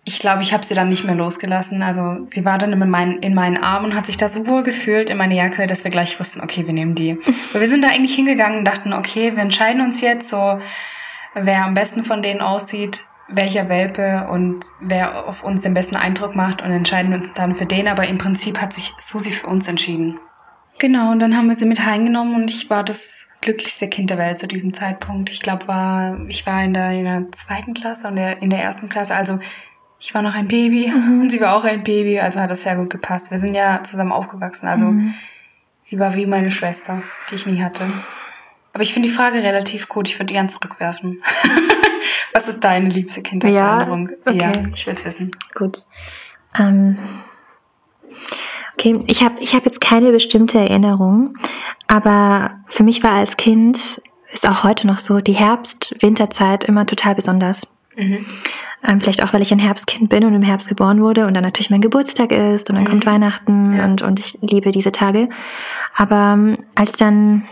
ich 0.04 0.20
glaube, 0.20 0.42
ich 0.42 0.52
habe 0.52 0.64
sie 0.64 0.74
dann 0.74 0.88
nicht 0.88 1.04
mehr 1.04 1.16
losgelassen. 1.16 1.82
Also 1.82 2.18
sie 2.26 2.44
war 2.44 2.58
dann 2.58 2.72
in 2.72 2.88
meinen, 2.88 3.18
in 3.18 3.34
meinen 3.34 3.56
Armen 3.56 3.86
und 3.86 3.94
hat 3.94 4.06
sich 4.06 4.16
da 4.16 4.28
so 4.28 4.46
wohl 4.46 4.62
gefühlt 4.62 5.10
in 5.10 5.16
meine 5.16 5.34
Jacke, 5.34 5.66
dass 5.66 5.84
wir 5.84 5.90
gleich 5.90 6.18
wussten, 6.20 6.40
okay, 6.40 6.64
wir 6.66 6.72
nehmen 6.72 6.94
die. 6.94 7.12
Aber 7.50 7.60
wir 7.60 7.68
sind 7.68 7.82
da 7.82 7.88
eigentlich 7.88 8.14
hingegangen 8.14 8.60
und 8.60 8.64
dachten, 8.64 8.92
okay, 8.92 9.34
wir 9.34 9.42
entscheiden 9.42 9.82
uns 9.82 10.00
jetzt 10.00 10.28
so, 10.28 10.60
wer 11.34 11.64
am 11.64 11.74
besten 11.74 12.04
von 12.04 12.22
denen 12.22 12.40
aussieht, 12.40 13.04
welcher 13.28 13.68
Welpe 13.68 14.28
und 14.30 14.64
wer 14.80 15.26
auf 15.26 15.42
uns 15.42 15.62
den 15.62 15.74
besten 15.74 15.96
Eindruck 15.96 16.34
macht 16.34 16.62
und 16.62 16.70
entscheiden 16.70 17.12
uns 17.12 17.32
dann 17.32 17.54
für 17.54 17.66
den. 17.66 17.88
Aber 17.88 18.06
im 18.06 18.18
Prinzip 18.18 18.60
hat 18.60 18.72
sich 18.72 18.92
Susi 18.98 19.32
für 19.32 19.48
uns 19.48 19.66
entschieden. 19.66 20.18
Genau, 20.78 21.10
und 21.10 21.20
dann 21.20 21.36
haben 21.36 21.48
wir 21.48 21.54
sie 21.54 21.66
mit 21.66 21.84
heimgenommen 21.84 22.34
und 22.34 22.50
ich 22.50 22.70
war 22.70 22.84
das 22.84 23.28
glücklichste 23.40 23.88
Kind 23.88 24.10
der 24.10 24.18
Welt 24.18 24.38
zu 24.38 24.46
diesem 24.46 24.72
Zeitpunkt. 24.72 25.30
Ich 25.30 25.40
glaube, 25.40 25.66
war, 25.68 26.20
ich 26.28 26.46
war 26.46 26.62
in 26.62 26.74
der, 26.74 26.92
in 26.92 27.04
der 27.04 27.32
zweiten 27.32 27.74
Klasse 27.74 28.08
und 28.08 28.16
der, 28.16 28.42
in 28.42 28.50
der 28.50 28.62
ersten 28.62 28.88
Klasse, 28.88 29.14
also 29.14 29.38
ich 30.00 30.14
war 30.14 30.22
noch 30.22 30.34
ein 30.34 30.48
Baby 30.48 30.88
mhm. 30.88 31.20
und 31.22 31.30
sie 31.30 31.40
war 31.40 31.56
auch 31.56 31.64
ein 31.64 31.82
Baby, 31.82 32.20
also 32.20 32.40
hat 32.40 32.50
das 32.50 32.62
sehr 32.62 32.76
gut 32.76 32.90
gepasst. 32.90 33.30
Wir 33.30 33.38
sind 33.38 33.54
ja 33.54 33.82
zusammen 33.82 34.12
aufgewachsen, 34.12 34.68
also 34.68 34.86
mhm. 34.86 35.14
sie 35.82 35.98
war 35.98 36.14
wie 36.14 36.26
meine 36.26 36.50
Schwester, 36.50 37.02
die 37.30 37.36
ich 37.36 37.46
nie 37.46 37.62
hatte. 37.62 37.84
Aber 38.72 38.82
ich 38.82 38.92
finde 38.92 39.08
die 39.08 39.14
Frage 39.14 39.42
relativ 39.42 39.88
gut, 39.88 40.08
ich 40.08 40.16
würde 40.16 40.26
die 40.26 40.34
ganz 40.34 40.54
zurückwerfen. 40.54 41.20
Was 42.32 42.48
ist 42.48 42.62
deine 42.62 42.88
liebste 42.88 43.22
Kindheitserinnerung? 43.22 44.10
Ja, 44.10 44.32
okay. 44.32 44.38
ja 44.38 44.52
ich 44.72 44.86
will 44.86 44.94
es 44.94 45.04
wissen. 45.04 45.30
Gut. 45.54 45.78
Ähm, 46.56 46.98
Okay, 48.78 48.96
ich 49.08 49.24
habe 49.24 49.34
ich 49.40 49.56
hab 49.56 49.64
jetzt 49.64 49.80
keine 49.80 50.12
bestimmte 50.12 50.56
Erinnerung, 50.56 51.34
aber 51.88 52.52
für 52.68 52.84
mich 52.84 53.02
war 53.02 53.14
als 53.14 53.36
Kind, 53.36 54.00
ist 54.32 54.48
auch 54.48 54.62
heute 54.62 54.86
noch 54.86 54.98
so, 54.98 55.20
die 55.20 55.32
Herbst-Winterzeit 55.32 56.62
immer 56.62 56.86
total 56.86 57.16
besonders. 57.16 57.66
Mhm. 57.96 58.24
Ähm, 58.86 59.00
vielleicht 59.00 59.24
auch, 59.24 59.32
weil 59.32 59.42
ich 59.42 59.50
ein 59.50 59.58
Herbstkind 59.58 60.08
bin 60.08 60.24
und 60.24 60.32
im 60.32 60.42
Herbst 60.42 60.68
geboren 60.68 61.02
wurde 61.02 61.26
und 61.26 61.34
dann 61.34 61.42
natürlich 61.42 61.70
mein 61.70 61.80
Geburtstag 61.80 62.30
ist 62.30 62.70
und 62.70 62.76
dann 62.76 62.84
mhm. 62.84 62.88
kommt 62.88 63.06
Weihnachten 63.06 63.72
ja. 63.74 63.84
und, 63.84 64.02
und 64.02 64.20
ich 64.20 64.38
liebe 64.42 64.70
diese 64.70 64.92
Tage. 64.92 65.28
Aber 65.96 66.34
ähm, 66.34 66.54
als 66.76 66.92
dann 66.92 67.48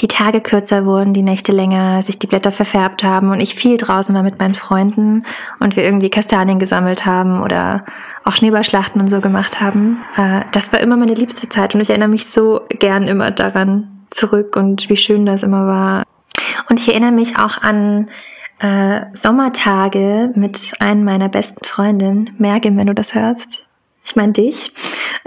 die 0.00 0.08
Tage 0.08 0.40
kürzer 0.40 0.86
wurden, 0.86 1.12
die 1.12 1.22
Nächte 1.22 1.52
länger, 1.52 2.02
sich 2.02 2.18
die 2.18 2.26
Blätter 2.26 2.50
verfärbt 2.50 3.04
haben 3.04 3.30
und 3.30 3.40
ich 3.40 3.54
viel 3.54 3.76
draußen 3.76 4.14
war 4.14 4.22
mit 4.22 4.38
meinen 4.38 4.54
Freunden 4.54 5.24
und 5.60 5.76
wir 5.76 5.84
irgendwie 5.84 6.08
Kastanien 6.08 6.58
gesammelt 6.58 7.04
haben 7.04 7.42
oder 7.42 7.84
auch 8.24 8.32
Schneeballschlachten 8.32 9.00
und 9.00 9.08
so 9.08 9.20
gemacht 9.20 9.60
haben. 9.60 10.02
Äh, 10.16 10.42
das 10.52 10.72
war 10.72 10.80
immer 10.80 10.96
meine 10.96 11.14
liebste 11.14 11.48
Zeit 11.48 11.74
und 11.74 11.80
ich 11.80 11.90
erinnere 11.90 12.08
mich 12.08 12.26
so 12.26 12.60
gern 12.68 13.04
immer 13.04 13.30
daran 13.30 14.06
zurück 14.10 14.56
und 14.56 14.88
wie 14.88 14.96
schön 14.96 15.26
das 15.26 15.42
immer 15.42 15.66
war. 15.66 16.04
Und 16.68 16.80
ich 16.80 16.88
erinnere 16.88 17.12
mich 17.12 17.38
auch 17.38 17.58
an 17.58 18.08
äh, 18.60 19.02
Sommertage 19.12 20.30
mit 20.34 20.74
einem 20.78 21.04
meiner 21.04 21.28
besten 21.28 21.64
Freundinnen, 21.64 22.30
Mergim, 22.38 22.76
wenn 22.76 22.86
du 22.86 22.94
das 22.94 23.14
hörst. 23.14 23.66
Ich 24.04 24.16
meine 24.16 24.32
dich. 24.32 24.72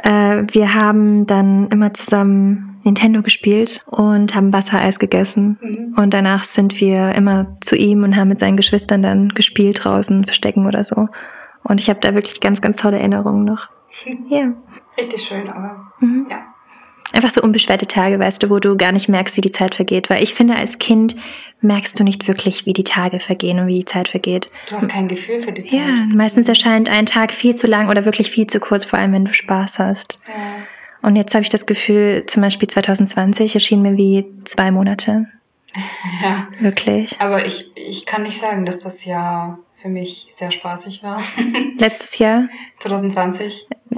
Äh, 0.03 0.43
wir 0.51 0.73
haben 0.73 1.25
dann 1.27 1.67
immer 1.69 1.93
zusammen 1.93 2.79
Nintendo 2.84 3.21
gespielt 3.21 3.81
und 3.88 4.36
haben 4.36 4.53
Wassereis 4.53 4.99
gegessen. 4.99 5.58
Mhm. 5.62 5.95
Und 5.97 6.13
danach 6.13 6.43
sind 6.43 6.79
wir 6.79 7.13
immer 7.15 7.58
zu 7.62 7.75
ihm 7.75 8.03
und 8.03 8.15
haben 8.15 8.29
mit 8.29 8.39
seinen 8.39 8.58
Geschwistern 8.58 9.01
dann 9.01 9.29
gespielt 9.29 9.84
draußen, 9.84 10.25
Verstecken 10.25 10.67
oder 10.67 10.84
so. 10.84 11.10
Und 11.67 11.80
ich 11.80 11.89
habe 11.89 11.99
da 11.99 12.13
wirklich 12.13 12.39
ganz, 12.39 12.62
ganz 12.62 12.78
tolle 12.78 12.99
Erinnerungen 12.99 13.43
noch. 13.43 13.67
Ja. 14.30 14.54
Richtig 14.97 15.23
schön, 15.23 15.49
aber 15.49 15.91
mhm. 15.99 16.28
ja. 16.30 16.45
Einfach 17.13 17.32
so 17.32 17.41
unbeschwerte 17.41 17.88
Tage, 17.88 18.19
weißt 18.19 18.43
du, 18.43 18.49
wo 18.49 18.60
du 18.60 18.75
gar 18.75 18.91
nicht 18.91 19.10
merkst, 19.10 19.38
wie 19.38 19.41
die 19.41 19.51
Zeit 19.51 19.75
vergeht. 19.75 20.10
Weil 20.10 20.21
ich 20.21 20.34
finde, 20.34 20.56
als 20.56 20.80
Kind 20.80 21.15
merkst 21.62 21.99
du 21.99 22.04
nicht 22.04 22.28
wirklich, 22.28 22.65
wie 22.65 22.73
die 22.73 22.84
Tage 22.84 23.19
vergehen 23.19 23.60
und 23.60 23.67
wie 23.67 23.80
die 23.80 23.86
Zeit 23.86 24.08
vergeht. 24.10 24.49
Du 24.69 24.75
hast 24.75 24.89
kein 24.89 25.08
Gefühl 25.08 25.41
für 25.41 25.51
die 25.51 25.63
Zeit. 25.65 25.73
Ja, 25.73 26.06
meistens 26.13 26.49
erscheint 26.49 26.89
ein 26.89 27.06
Tag 27.06 27.32
viel 27.32 27.56
zu 27.56 27.67
lang 27.67 27.89
oder 27.89 28.06
wirklich 28.06 28.32
viel 28.32 28.47
zu 28.47 28.60
kurz, 28.60 28.86
vor 28.86 28.99
allem 28.99 29.13
wenn 29.13 29.25
du 29.25 29.34
Spaß 29.34 29.80
hast. 29.80 30.17
Ja. 30.28 31.08
Und 31.08 31.15
jetzt 31.15 31.34
habe 31.34 31.43
ich 31.43 31.49
das 31.49 31.65
Gefühl, 31.65 32.25
zum 32.28 32.41
Beispiel 32.41 32.67
2020 32.67 33.56
erschien 33.56 33.82
mir 33.82 33.95
wie 33.95 34.25
zwei 34.43 34.71
Monate. 34.71 35.28
Ja. 36.21 36.47
Wirklich. 36.59 37.19
Aber 37.19 37.45
ich, 37.45 37.71
ich 37.75 38.05
kann 38.05 38.23
nicht 38.23 38.39
sagen, 38.39 38.65
dass 38.65 38.79
das 38.79 39.05
Jahr 39.05 39.59
für 39.73 39.89
mich 39.89 40.27
sehr 40.29 40.51
spaßig 40.51 41.03
war. 41.03 41.21
Letztes 41.77 42.17
Jahr? 42.17 42.47
2020. 42.79 43.67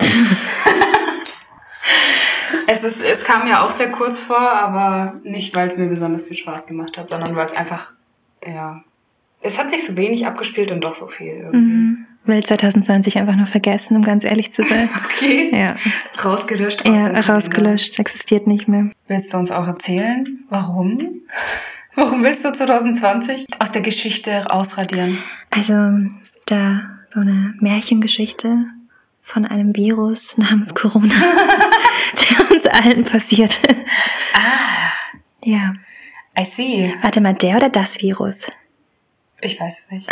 es, 2.68 2.84
ist, 2.84 3.04
es 3.04 3.24
kam 3.24 3.48
ja 3.48 3.64
auch 3.64 3.70
sehr 3.70 3.92
kurz 3.92 4.22
vor, 4.22 4.40
aber 4.40 5.20
nicht, 5.24 5.56
weil 5.56 5.68
es 5.68 5.78
mir 5.78 5.88
besonders 5.88 6.26
viel 6.26 6.36
Spaß 6.38 6.66
gemacht 6.66 6.98
hat, 6.98 7.10
sondern 7.10 7.36
weil 7.36 7.46
es 7.46 7.54
einfach, 7.54 7.94
ja, 8.46 8.84
es 9.42 9.58
hat 9.58 9.70
sich 9.70 9.86
so 9.86 9.96
wenig 9.96 10.26
abgespielt 10.26 10.72
und 10.72 10.82
doch 10.82 10.96
so 10.96 11.08
viel 11.08 11.34
irgendwie. 11.34 11.58
Mhm. 11.58 12.06
Will 12.28 12.44
2020 12.44 13.18
einfach 13.18 13.36
nur 13.36 13.48
vergessen, 13.48 13.96
um 13.96 14.04
ganz 14.04 14.24
ehrlich 14.24 14.52
zu 14.52 14.64
sein. 14.64 14.90
okay. 15.06 15.50
Ja. 15.52 15.76
Rausgelöscht 16.24 16.88
aus 16.88 16.96
Ja, 16.96 17.20
rausgelöscht, 17.22 18.00
existiert 18.00 18.48
nicht 18.48 18.68
mehr. 18.68 18.92
Willst 19.08 19.34
du 19.34 19.38
uns 19.38 19.52
auch 19.52 19.68
erzählen, 19.68 20.46
warum? 20.50 20.98
Warum 21.96 22.24
willst 22.24 22.46
du 22.46 22.54
2020 22.54 23.48
aus 23.58 23.72
der 23.72 23.82
Geschichte 23.82 24.52
ausradieren? 24.52 25.18
Also, 25.50 25.74
da 26.46 26.82
so 27.12 27.22
eine 27.22 27.56
Märchengeschichte 27.60 28.66
von 29.24 29.46
einem 29.46 29.76
Virus 29.76 30.38
namens 30.38 30.76
Corona, 30.76 31.08
der 31.10 32.52
uns 32.52 32.68
allen 32.68 33.04
passiert. 33.04 33.60
Ah. 34.34 34.92
Ja. 35.44 35.74
I 36.40 36.46
see. 36.46 36.94
Warte 37.02 37.20
mal, 37.20 37.34
der 37.34 37.58
oder 37.58 37.70
das 37.70 38.00
Virus? 38.00 38.52
Ich 39.42 39.60
weiß 39.60 39.80
es 39.80 39.92
nicht. 39.92 40.08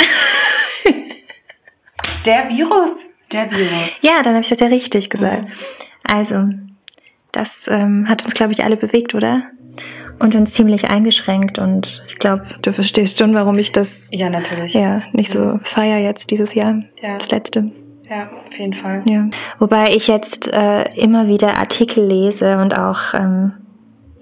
Der 2.26 2.50
Virus? 2.50 3.10
Der 3.32 3.50
Virus. 3.52 4.02
Ja, 4.02 4.22
dann 4.22 4.34
habe 4.34 4.42
ich 4.42 4.50
das 4.50 4.60
ja 4.60 4.68
richtig 4.68 5.10
gesagt. 5.10 5.44
Mhm. 5.44 5.54
Also, 6.04 6.50
das 7.32 7.68
ähm, 7.68 8.08
hat 8.08 8.24
uns, 8.24 8.34
glaube 8.34 8.54
ich, 8.54 8.64
alle 8.64 8.78
bewegt, 8.78 9.16
oder? 9.16 9.44
und 10.20 10.36
uns 10.36 10.54
ziemlich 10.54 10.90
eingeschränkt. 10.90 11.60
Und 11.60 12.04
ich 12.08 12.18
glaube, 12.18 12.46
du 12.62 12.74
verstehst 12.74 13.20
schon, 13.20 13.34
warum 13.34 13.58
ich 13.58 13.72
das 13.72 14.08
ja 14.12 14.30
natürlich 14.30 14.74
ja 14.74 15.04
nicht 15.14 15.32
so 15.32 15.60
feier 15.64 16.00
jetzt 16.00 16.32
dieses 16.32 16.54
Jahr. 16.54 16.82
Ja. 17.02 17.18
Das 17.18 17.32
letzte. 17.32 17.72
Ja, 18.10 18.30
auf 18.46 18.58
jeden 18.58 18.74
Fall. 18.74 19.04
Ja. 19.06 19.28
Wobei 19.60 19.94
ich 19.94 20.08
jetzt 20.08 20.52
äh, 20.54 20.84
immer 20.96 21.28
wieder 21.28 21.58
Artikel 21.58 22.06
lese 22.06 22.58
und 22.60 22.78
auch 22.78 23.14
ähm, 23.14 23.54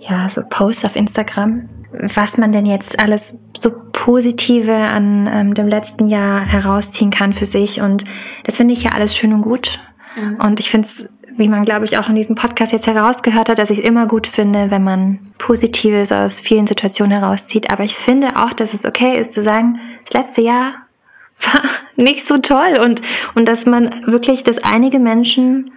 ja 0.10 0.30
so 0.30 0.42
Posts 0.48 0.86
auf 0.86 0.96
Instagram, 0.96 1.68
was 1.92 2.38
man 2.38 2.52
denn 2.52 2.66
jetzt 2.66 3.00
alles 3.00 3.40
so 3.56 3.72
positive 3.92 4.74
an 4.74 5.30
ähm, 5.32 5.54
dem 5.54 5.68
letzten 5.68 6.08
Jahr 6.08 6.42
herausziehen 6.42 7.12
kann 7.12 7.34
für 7.34 7.46
sich. 7.46 7.82
Und 7.82 8.06
das 8.46 8.58
finde 8.58 8.74
ich 8.74 8.84
ja 8.84 8.92
alles 8.92 9.16
schön 9.16 9.34
und 9.34 9.42
gut. 9.42 9.80
Mhm. 10.16 10.40
Und 10.42 10.60
ich 10.60 10.70
finde 10.70 10.88
es 10.88 11.10
wie 11.38 11.48
man, 11.48 11.66
glaube 11.66 11.86
ich, 11.86 11.98
auch 11.98 12.10
in 12.10 12.16
diesem 12.16 12.36
Podcast 12.36 12.72
jetzt 12.72 12.88
herausgehört 12.88 13.50
hat, 13.50 13.58
dass 13.58 13.70
ich 13.70 13.80
es 13.80 13.86
immer 13.86 14.08
gut 14.08 14.28
finde, 14.28 14.70
wenn 14.70 14.84
man 14.84 15.20
Positives 15.38 16.12
aus 16.12 16.40
vielen 16.40 16.68
Situationen 16.68 17.18
herauszieht. 17.18 17.72
Aber 17.72 17.84
ich 17.84 17.96
finde 17.96 18.36
auch, 18.36 18.54
dass 18.54 18.74
es 18.74 18.86
okay 18.86 19.20
ist 19.20 19.34
zu 19.34 19.44
sagen, 19.44 19.80
das 20.06 20.14
letzte 20.14 20.42
Jahr 20.42 20.74
war 21.54 21.62
nicht 21.96 22.28
so 22.28 22.38
toll 22.38 22.80
und, 22.84 23.02
und 23.36 23.48
dass 23.48 23.66
man 23.66 23.90
wirklich, 24.06 24.44
dass 24.44 24.60
einige 24.60 25.00
Menschen 25.00 25.72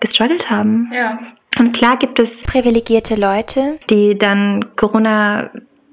gestruggelt 0.00 0.50
haben. 0.50 0.90
Ja. 0.94 1.18
Und 1.58 1.72
klar 1.72 1.96
gibt 1.96 2.18
es 2.18 2.42
privilegierte 2.42 3.14
Leute, 3.14 3.78
die 3.88 4.16
dann 4.16 4.76
Corona 4.76 5.50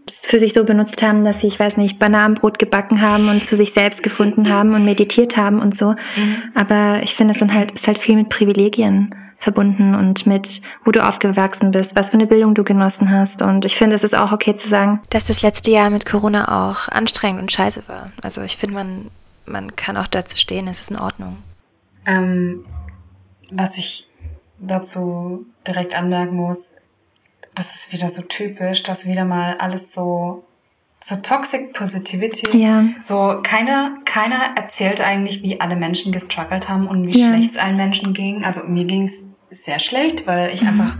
für 0.09 0.39
sich 0.39 0.53
so 0.53 0.65
benutzt 0.65 1.01
haben, 1.01 1.23
dass 1.23 1.41
sie, 1.41 1.47
ich 1.47 1.59
weiß 1.59 1.77
nicht, 1.77 1.97
Bananenbrot 1.97 2.59
gebacken 2.59 3.01
haben 3.01 3.29
und 3.29 3.43
zu 3.45 3.55
sich 3.55 3.71
selbst 3.71 4.03
gefunden 4.03 4.49
haben 4.49 4.73
und 4.73 4.83
meditiert 4.83 5.37
haben 5.37 5.59
und 5.59 5.75
so. 5.75 5.91
Mhm. 5.91 6.43
Aber 6.55 7.01
ich 7.03 7.15
finde, 7.15 7.33
es 7.33 7.39
sind 7.39 7.53
halt, 7.53 7.71
ist 7.71 7.87
halt 7.87 7.97
viel 7.97 8.15
mit 8.15 8.29
Privilegien 8.29 9.15
verbunden 9.37 9.95
und 9.95 10.25
mit, 10.25 10.61
wo 10.85 10.91
du 10.91 11.05
aufgewachsen 11.05 11.71
bist, 11.71 11.95
was 11.95 12.11
für 12.11 12.15
eine 12.15 12.27
Bildung 12.27 12.53
du 12.53 12.63
genossen 12.63 13.11
hast. 13.11 13.41
Und 13.41 13.65
ich 13.65 13.75
finde, 13.75 13.95
es 13.95 14.03
ist 14.03 14.15
auch 14.15 14.31
okay 14.31 14.55
zu 14.55 14.69
sagen, 14.69 15.01
dass 15.09 15.25
das 15.25 15.41
letzte 15.41 15.71
Jahr 15.71 15.89
mit 15.89 16.05
Corona 16.05 16.69
auch 16.69 16.87
anstrengend 16.89 17.41
und 17.41 17.51
scheiße 17.51 17.83
war. 17.87 18.11
Also 18.21 18.41
ich 18.41 18.57
finde, 18.57 18.75
man, 18.75 19.11
man 19.45 19.75
kann 19.75 19.97
auch 19.97 20.07
dazu 20.07 20.37
stehen, 20.37 20.67
es 20.67 20.79
ist 20.79 20.91
in 20.91 20.99
Ordnung. 20.99 21.37
Ähm, 22.05 22.63
was 23.51 23.77
ich 23.77 24.09
dazu 24.67 25.45
direkt 25.67 25.95
anmerken 25.95 26.35
muss, 26.35 26.75
das 27.55 27.75
ist 27.75 27.93
wieder 27.93 28.09
so 28.09 28.21
typisch, 28.23 28.83
dass 28.83 29.05
wieder 29.07 29.25
mal 29.25 29.57
alles 29.57 29.93
so 29.93 30.43
so 31.05 31.17
Toxic 31.17 31.73
Positivity. 31.73 32.57
Ja. 32.57 32.85
So 33.01 33.41
keiner, 33.43 33.97
keiner 34.05 34.55
erzählt 34.55 35.01
eigentlich, 35.01 35.43
wie 35.43 35.59
alle 35.59 35.75
Menschen 35.75 36.13
gestruggelt 36.13 36.69
haben 36.69 36.87
und 36.87 37.05
wie 37.05 37.19
Ja. 37.19 37.27
schlecht 37.27 37.51
es 37.51 37.57
allen 37.57 37.75
Menschen 37.75 38.13
ging. 38.13 38.45
Also 38.45 38.63
mir 38.63 38.85
ging 38.85 39.03
es 39.03 39.25
sehr 39.49 39.79
schlecht, 39.79 40.25
weil 40.27 40.47
Mhm. 40.47 40.53
ich 40.53 40.61
einfach 40.65 40.95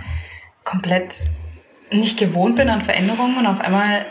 komplett 0.66 1.28
nicht 1.90 2.20
gewohnt 2.20 2.58
bin 2.58 2.70
an 2.70 2.82
Veränderungen 2.82 3.38
und 3.38 3.48
auf 3.48 3.62
einmal 3.62 4.06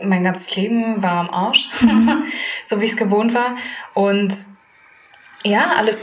mein 0.00 0.22
ganzes 0.22 0.54
Leben 0.54 1.02
war 1.02 1.14
am 1.16 1.30
Arsch, 1.30 1.68
Mhm. 1.82 2.22
so 2.64 2.80
wie 2.80 2.84
es 2.84 2.96
gewohnt 2.96 3.34
war. 3.34 3.56
Und 3.92 4.32
ja, 5.44 5.72
alle 5.76 5.98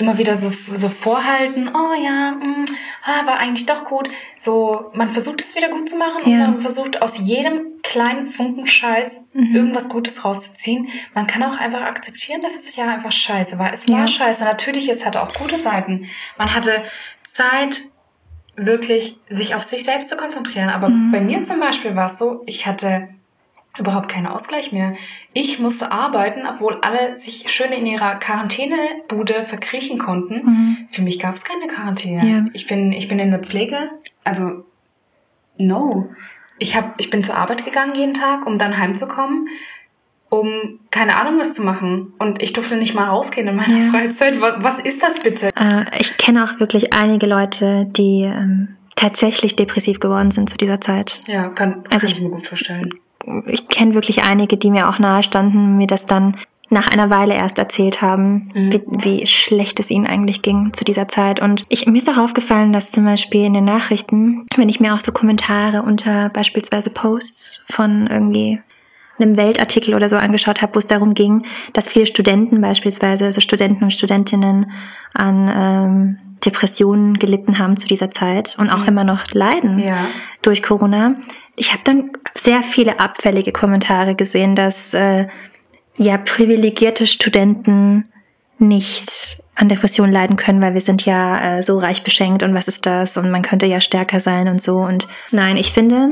immer 0.00 0.18
wieder 0.18 0.34
so, 0.36 0.50
so 0.50 0.88
vorhalten, 0.88 1.68
oh 1.74 1.94
ja, 2.02 2.32
mh, 2.32 2.64
ah, 3.04 3.26
war 3.26 3.38
eigentlich 3.38 3.66
doch 3.66 3.84
gut. 3.84 4.10
So, 4.38 4.90
man 4.94 5.10
versucht 5.10 5.40
es 5.42 5.54
wieder 5.54 5.68
gut 5.68 5.88
zu 5.88 5.96
machen 5.96 6.22
Ja. 6.30 6.30
und 6.32 6.38
man 6.54 6.60
versucht 6.60 7.02
aus 7.02 7.18
jedem 7.18 7.62
kleinen 7.82 8.26
Funken 8.26 8.66
Scheiß 8.66 9.24
Mhm. 9.32 9.54
irgendwas 9.54 9.88
Gutes 9.88 10.24
rauszuziehen. 10.24 10.88
Man 11.14 11.26
kann 11.26 11.42
auch 11.42 11.58
einfach 11.58 11.82
akzeptieren, 11.82 12.40
dass 12.40 12.54
es 12.54 12.74
ja 12.76 12.86
einfach 12.86 13.12
scheiße 13.12 13.58
war. 13.58 13.72
Es 13.72 13.86
Ja. 13.88 13.98
war 13.98 14.08
scheiße. 14.08 14.44
Natürlich, 14.44 14.88
es 14.88 15.04
hatte 15.06 15.22
auch 15.22 15.32
gute 15.34 15.58
Seiten. 15.58 16.06
Man 16.38 16.54
hatte 16.54 16.82
Zeit, 17.26 17.82
wirklich 18.56 19.18
sich 19.28 19.54
auf 19.54 19.62
sich 19.62 19.84
selbst 19.84 20.08
zu 20.10 20.16
konzentrieren. 20.16 20.68
Aber 20.68 20.88
Mhm. 20.88 21.10
bei 21.12 21.20
mir 21.20 21.44
zum 21.44 21.60
Beispiel 21.60 21.96
war 21.96 22.06
es 22.06 22.18
so, 22.18 22.42
ich 22.46 22.66
hatte 22.66 23.08
überhaupt 23.80 24.08
keinen 24.10 24.26
Ausgleich 24.26 24.70
mehr. 24.72 24.94
Ich 25.32 25.58
musste 25.58 25.90
arbeiten, 25.90 26.42
obwohl 26.46 26.78
alle 26.82 27.16
sich 27.16 27.50
schön 27.50 27.72
in 27.72 27.86
ihrer 27.86 28.16
Quarantänebude 28.16 29.42
verkriechen 29.44 29.98
konnten. 29.98 30.86
Für 30.88 31.02
mich 31.02 31.18
gab 31.18 31.34
es 31.34 31.44
keine 31.44 31.66
Quarantäne. 31.66 32.26
Ja. 32.30 32.44
Ich 32.52 32.66
bin 32.66 32.92
ich 32.92 33.08
bin 33.08 33.18
in 33.18 33.30
der 33.30 33.40
Pflege, 33.40 33.90
also 34.24 34.64
no. 35.58 36.10
Ich 36.58 36.76
hab, 36.76 37.00
ich 37.00 37.10
bin 37.10 37.24
zur 37.24 37.36
Arbeit 37.36 37.64
gegangen 37.64 37.94
jeden 37.94 38.14
Tag, 38.14 38.46
um 38.46 38.58
dann 38.58 38.76
heimzukommen, 38.76 39.48
um 40.28 40.78
keine 40.90 41.16
Ahnung 41.16 41.40
was 41.40 41.54
zu 41.54 41.62
machen. 41.62 42.12
Und 42.18 42.42
ich 42.42 42.52
durfte 42.52 42.76
nicht 42.76 42.94
mal 42.94 43.08
rausgehen 43.08 43.48
in 43.48 43.56
meiner 43.56 43.78
Ja. 43.84 43.90
Freizeit. 43.90 44.40
Was, 44.40 44.54
was 44.62 44.78
ist 44.78 45.02
das 45.02 45.20
bitte? 45.20 45.48
Äh, 45.56 45.84
ich 45.98 46.16
kenne 46.18 46.44
auch 46.44 46.60
wirklich 46.60 46.92
einige 46.92 47.26
Leute, 47.26 47.86
die 47.96 48.22
ähm, 48.24 48.76
tatsächlich 48.94 49.56
depressiv 49.56 50.00
geworden 50.00 50.30
sind 50.30 50.50
zu 50.50 50.58
dieser 50.58 50.80
Zeit. 50.82 51.20
Ja, 51.26 51.48
kann, 51.48 51.82
Also 51.88 52.00
kann 52.00 52.04
ich- 52.06 52.12
ich 52.12 52.20
mir 52.20 52.30
gut 52.30 52.46
vorstellen. 52.46 52.90
Ich 53.46 53.68
kenne 53.68 53.94
wirklich 53.94 54.22
einige, 54.22 54.56
die 54.56 54.70
mir 54.70 54.88
auch 54.88 54.98
nahe 54.98 55.22
standen, 55.22 55.76
mir 55.76 55.86
das 55.86 56.06
dann 56.06 56.36
nach 56.70 56.86
einer 56.86 57.10
Weile 57.10 57.34
erst 57.34 57.58
erzählt 57.58 58.00
haben, 58.00 58.50
wie, 58.54 58.80
wie 58.86 59.26
schlecht 59.26 59.80
es 59.80 59.90
ihnen 59.90 60.06
eigentlich 60.06 60.40
ging 60.40 60.72
zu 60.72 60.84
dieser 60.84 61.08
Zeit. 61.08 61.40
Und 61.40 61.66
ich, 61.68 61.86
mir 61.86 61.98
ist 61.98 62.08
auch 62.08 62.16
aufgefallen, 62.16 62.72
dass 62.72 62.92
zum 62.92 63.04
Beispiel 63.04 63.44
in 63.44 63.54
den 63.54 63.64
Nachrichten, 63.64 64.46
wenn 64.56 64.68
ich 64.68 64.78
mir 64.78 64.94
auch 64.94 65.00
so 65.00 65.10
Kommentare 65.10 65.82
unter 65.82 66.28
beispielsweise 66.28 66.90
Posts 66.90 67.62
von 67.66 68.06
irgendwie 68.06 68.60
einem 69.18 69.36
Weltartikel 69.36 69.94
oder 69.94 70.08
so 70.08 70.16
angeschaut 70.16 70.62
habe, 70.62 70.74
wo 70.74 70.78
es 70.78 70.86
darum 70.86 71.12
ging, 71.12 71.44
dass 71.72 71.88
viele 71.88 72.06
Studenten 72.06 72.60
beispielsweise, 72.60 73.24
also 73.24 73.40
Studenten 73.40 73.84
und 73.84 73.92
Studentinnen 73.92 74.70
an 75.12 75.50
ähm, 75.52 76.18
Depressionen 76.44 77.18
gelitten 77.18 77.58
haben 77.58 77.76
zu 77.76 77.86
dieser 77.86 78.10
Zeit 78.10 78.56
und 78.58 78.70
auch 78.70 78.86
immer 78.86 79.04
noch 79.04 79.30
leiden 79.32 79.78
Ja. 79.78 80.06
durch 80.42 80.62
Corona. 80.62 81.16
Ich 81.56 81.72
habe 81.72 81.82
dann 81.84 82.10
sehr 82.34 82.62
viele 82.62 83.00
abfällige 83.00 83.52
Kommentare 83.52 84.14
gesehen, 84.14 84.54
dass 84.54 84.94
äh, 84.94 85.26
ja 85.96 86.16
privilegierte 86.18 87.06
Studenten 87.06 88.08
nicht 88.58 89.42
an 89.54 89.68
Depressionen 89.68 90.12
leiden 90.12 90.36
können, 90.36 90.62
weil 90.62 90.74
wir 90.74 90.80
sind 90.80 91.04
ja 91.04 91.58
äh, 91.58 91.62
so 91.62 91.78
reich 91.78 92.02
beschenkt 92.02 92.42
und 92.42 92.54
was 92.54 92.68
ist 92.68 92.86
das 92.86 93.16
und 93.16 93.30
man 93.30 93.42
könnte 93.42 93.66
ja 93.66 93.80
stärker 93.80 94.20
sein 94.20 94.48
und 94.48 94.62
so. 94.62 94.78
Und 94.78 95.06
nein, 95.32 95.56
ich 95.56 95.72
finde, 95.72 96.10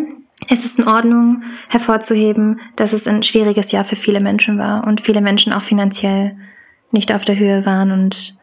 es 0.49 0.65
ist 0.65 0.79
in 0.79 0.87
Ordnung 0.89 1.43
hervorzuheben, 1.69 2.61
dass 2.77 2.93
es 2.93 3.07
ein 3.07 3.23
schwieriges 3.23 3.73
Jahr 3.73 3.85
für 3.85 3.97
viele 3.97 4.21
Menschen 4.21 4.59
war 4.59 4.87
und 4.87 5.01
viele 5.01 5.21
Menschen 5.21 5.53
auch 5.53 5.63
finanziell 5.63 6.37
nicht 6.91 7.13
auf 7.13 7.25
der 7.25 7.39
Höhe 7.39 7.65
waren 7.67 7.91
und 7.93 8.38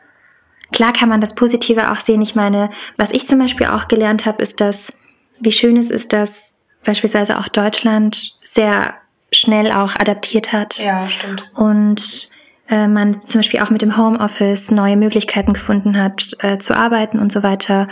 Klar 0.76 0.92
kann 0.92 1.08
man 1.08 1.22
das 1.22 1.34
Positive 1.36 1.90
auch 1.92 1.96
sehen. 2.02 2.22
Ich 2.22 2.36
meine, 2.36 2.70
was 2.98 3.12
ich 3.12 3.28
zum 3.28 3.40
Beispiel 3.40 3.68
auch 3.68 3.88
gelernt 3.88 4.26
habe, 4.26 4.44
ist, 4.44 4.60
dass, 4.60 4.92
wie 5.40 5.54
schön 5.54 5.78
es 5.78 5.90
ist, 5.90 6.12
dass 6.12 6.58
beispielsweise 6.84 7.40
auch 7.40 7.48
Deutschland 7.48 8.38
sehr 8.44 8.94
schnell 9.32 9.72
auch 9.72 9.96
adaptiert 9.96 10.52
hat 10.52 10.78
Ja, 10.78 11.08
stimmt. 11.08 11.50
und 11.56 12.30
äh, 12.68 12.88
man 12.88 13.18
zum 13.20 13.40
Beispiel 13.40 13.62
auch 13.62 13.70
mit 13.70 13.82
dem 13.82 13.96
Homeoffice 13.98 14.70
neue 14.70 14.98
Möglichkeiten 14.98 15.54
gefunden 15.54 15.98
hat, 15.98 16.32
äh, 16.40 16.58
zu 16.58 16.76
arbeiten 16.76 17.20
und 17.20 17.32
so 17.32 17.42
weiter. 17.42 17.88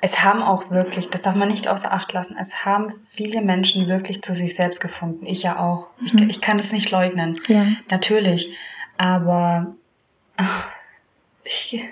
Es 0.00 0.24
haben 0.24 0.42
auch 0.42 0.70
wirklich, 0.70 1.08
das 1.08 1.22
darf 1.22 1.36
man 1.36 1.48
nicht 1.48 1.68
außer 1.68 1.92
Acht 1.92 2.12
lassen, 2.12 2.36
es 2.40 2.64
haben 2.64 2.92
viele 3.08 3.40
Menschen 3.40 3.86
wirklich 3.86 4.22
zu 4.22 4.34
sich 4.34 4.56
selbst 4.56 4.80
gefunden. 4.80 5.26
Ich 5.26 5.44
ja 5.44 5.58
auch. 5.58 5.90
Ich, 6.04 6.12
ich 6.14 6.40
kann 6.40 6.58
das 6.58 6.72
nicht 6.72 6.90
leugnen. 6.90 7.34
Ja. 7.46 7.66
Natürlich. 7.88 8.52
Aber 8.98 9.74
ach, 10.36 10.66
ich, 11.44 11.84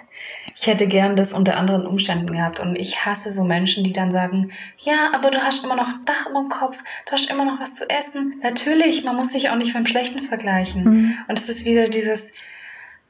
ich 0.56 0.66
hätte 0.68 0.86
gern 0.86 1.16
das 1.16 1.32
unter 1.32 1.56
anderen 1.56 1.86
Umständen 1.86 2.28
gehabt. 2.32 2.60
Und 2.60 2.76
ich 2.78 3.04
hasse 3.04 3.32
so 3.32 3.42
Menschen, 3.44 3.82
die 3.84 3.92
dann 3.92 4.10
sagen, 4.10 4.52
ja, 4.78 5.10
aber 5.12 5.30
du 5.30 5.38
hast 5.40 5.64
immer 5.64 5.74
noch 5.76 5.88
ein 5.88 6.04
Dach 6.04 6.30
über 6.30 6.40
dem 6.40 6.48
Kopf, 6.48 6.82
du 7.06 7.12
hast 7.12 7.30
immer 7.30 7.44
noch 7.44 7.60
was 7.60 7.74
zu 7.74 7.88
essen. 7.90 8.34
Natürlich, 8.42 9.04
man 9.04 9.16
muss 9.16 9.32
sich 9.32 9.50
auch 9.50 9.56
nicht 9.56 9.74
dem 9.74 9.86
Schlechten 9.86 10.22
vergleichen. 10.22 11.18
Und 11.28 11.38
es 11.38 11.48
ist 11.48 11.64
wieder 11.64 11.88
dieses, 11.88 12.32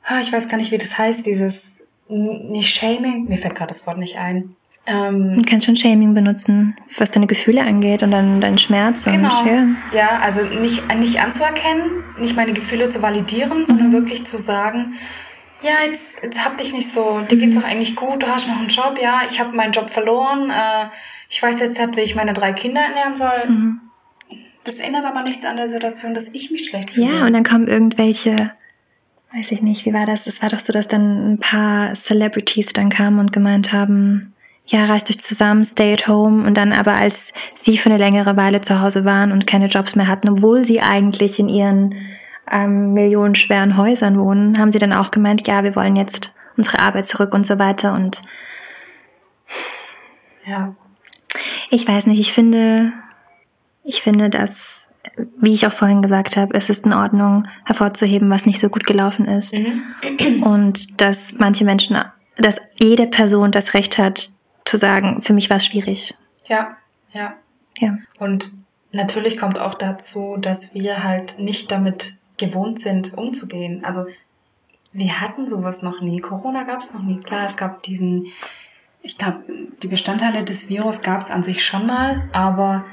ah, 0.04 0.20
ich 0.20 0.32
weiß 0.32 0.48
gar 0.48 0.56
nicht, 0.56 0.70
wie 0.72 0.78
das 0.78 0.96
heißt, 0.96 1.26
dieses 1.26 1.86
nicht 2.08 2.74
Shaming, 2.74 3.24
mir 3.28 3.38
fällt 3.38 3.54
gerade 3.54 3.68
das 3.68 3.86
Wort 3.86 3.98
nicht 3.98 4.18
ein. 4.18 4.56
Ähm, 4.86 5.36
Du 5.36 5.42
kannst 5.48 5.64
schon 5.64 5.76
Shaming 5.76 6.12
benutzen, 6.12 6.76
was 6.98 7.10
deine 7.10 7.26
Gefühle 7.26 7.62
angeht 7.62 8.02
und 8.02 8.10
dann 8.10 8.40
deinen 8.42 8.58
Schmerz. 8.58 9.04
Genau. 9.04 9.40
Und, 9.40 9.46
ja. 9.46 9.66
Ja, 9.94 10.08
also 10.20 10.42
nicht, 10.44 10.82
nicht 10.96 11.20
anzuerkennen, 11.20 12.04
nicht 12.18 12.36
meine 12.36 12.52
Gefühle 12.52 12.90
zu 12.90 13.00
validieren, 13.00 13.60
Mhm. 13.60 13.66
sondern 13.66 13.92
wirklich 13.92 14.26
zu 14.26 14.38
sagen, 14.38 14.94
ja, 15.64 15.86
jetzt, 15.86 16.22
jetzt 16.22 16.44
hab 16.44 16.58
dich 16.58 16.72
nicht 16.72 16.90
so, 16.92 17.20
dir 17.28 17.36
Mhm. 17.36 17.40
geht's 17.40 17.56
doch 17.56 17.64
eigentlich 17.64 17.96
gut, 17.96 18.22
du 18.22 18.26
hast 18.26 18.48
noch 18.48 18.58
einen 18.58 18.68
Job, 18.68 18.98
ja, 19.00 19.22
ich 19.28 19.40
habe 19.40 19.56
meinen 19.56 19.72
Job 19.72 19.90
verloren, 19.90 20.50
äh, 20.50 20.86
ich 21.28 21.42
weiß 21.42 21.60
jetzt 21.60 21.78
nicht, 21.78 21.96
wie 21.96 22.00
ich 22.02 22.14
meine 22.14 22.32
drei 22.32 22.52
Kinder 22.52 22.80
ernähren 22.82 23.16
soll. 23.16 23.48
Mhm. 23.48 23.80
Das 24.64 24.76
ändert 24.76 25.04
aber 25.04 25.22
nichts 25.22 25.44
an 25.44 25.56
der 25.56 25.68
Situation, 25.68 26.14
dass 26.14 26.28
ich 26.30 26.50
mich 26.50 26.66
schlecht 26.68 26.92
fühle. 26.92 27.06
Ja, 27.12 27.26
und 27.26 27.32
dann 27.32 27.44
kommen 27.44 27.66
irgendwelche, 27.66 28.52
weiß 29.34 29.52
ich 29.52 29.60
nicht, 29.62 29.84
wie 29.84 29.92
war 29.92 30.06
das? 30.06 30.26
Es 30.26 30.42
war 30.42 30.48
doch 30.48 30.58
so, 30.60 30.72
dass 30.72 30.88
dann 30.88 31.34
ein 31.34 31.38
paar 31.38 31.94
Celebrities 31.94 32.72
dann 32.72 32.88
kamen 32.88 33.18
und 33.18 33.32
gemeint 33.32 33.72
haben, 33.72 34.32
ja, 34.66 34.84
reißt 34.84 35.10
euch 35.10 35.20
zusammen, 35.20 35.64
stay 35.66 35.92
at 35.92 36.08
home. 36.08 36.46
Und 36.46 36.56
dann 36.56 36.72
aber, 36.72 36.92
als 36.92 37.34
sie 37.54 37.76
für 37.76 37.90
eine 37.90 37.98
längere 37.98 38.36
Weile 38.38 38.62
zu 38.62 38.80
Hause 38.80 39.04
waren 39.04 39.32
und 39.32 39.46
keine 39.46 39.66
Jobs 39.66 39.96
mehr 39.96 40.08
hatten, 40.08 40.30
obwohl 40.30 40.64
sie 40.64 40.80
eigentlich 40.80 41.38
in 41.38 41.50
ihren 41.50 41.94
ähm, 42.50 42.92
millionenschweren 42.92 43.76
Häusern 43.76 44.18
wohnen, 44.18 44.58
haben 44.58 44.70
sie 44.70 44.78
dann 44.78 44.92
auch 44.92 45.10
gemeint, 45.10 45.46
ja, 45.46 45.64
wir 45.64 45.76
wollen 45.76 45.96
jetzt 45.96 46.32
unsere 46.56 46.78
Arbeit 46.78 47.06
zurück 47.06 47.34
und 47.34 47.46
so 47.46 47.58
weiter. 47.58 47.92
Und 47.92 48.22
ja. 50.46 50.74
ich 51.70 51.86
weiß 51.86 52.06
nicht, 52.06 52.20
ich 52.20 52.32
finde, 52.32 52.92
ich 53.82 54.02
finde, 54.02 54.30
dass, 54.30 54.88
wie 55.38 55.54
ich 55.54 55.66
auch 55.66 55.72
vorhin 55.72 56.02
gesagt 56.02 56.36
habe, 56.36 56.54
es 56.54 56.70
ist 56.70 56.84
in 56.84 56.92
Ordnung, 56.92 57.48
hervorzuheben, 57.64 58.30
was 58.30 58.46
nicht 58.46 58.60
so 58.60 58.68
gut 58.68 58.86
gelaufen 58.86 59.26
ist. 59.26 59.54
Und 60.42 61.00
dass 61.00 61.34
manche 61.38 61.64
Menschen, 61.64 61.98
dass 62.36 62.60
jede 62.80 63.06
Person 63.06 63.52
das 63.52 63.74
Recht 63.74 63.98
hat, 63.98 64.30
zu 64.64 64.78
sagen, 64.78 65.20
für 65.22 65.34
mich 65.34 65.50
war 65.50 65.58
es 65.58 65.66
schwierig. 65.66 66.14
Ja, 66.46 66.76
ja. 67.12 67.34
Ja. 67.78 67.98
Und 68.18 68.52
natürlich 68.92 69.38
kommt 69.38 69.58
auch 69.58 69.74
dazu, 69.74 70.36
dass 70.40 70.74
wir 70.74 71.02
halt 71.02 71.38
nicht 71.38 71.70
damit 71.70 72.18
gewohnt 72.36 72.80
sind, 72.80 73.14
umzugehen. 73.16 73.84
Also 73.84 74.06
wir 74.92 75.20
hatten 75.20 75.48
sowas 75.48 75.82
noch 75.82 76.00
nie. 76.00 76.20
Corona 76.20 76.64
gab 76.64 76.80
es 76.80 76.94
noch 76.94 77.02
nie. 77.02 77.20
Klar, 77.20 77.46
es 77.46 77.56
gab 77.56 77.82
diesen, 77.82 78.26
ich 79.02 79.18
glaube, 79.18 79.44
die 79.82 79.88
Bestandteile 79.88 80.44
des 80.44 80.68
Virus 80.68 81.02
gab 81.02 81.20
es 81.20 81.30
an 81.30 81.42
sich 81.42 81.64
schon 81.64 81.86
mal, 81.86 82.28
aber 82.32 82.84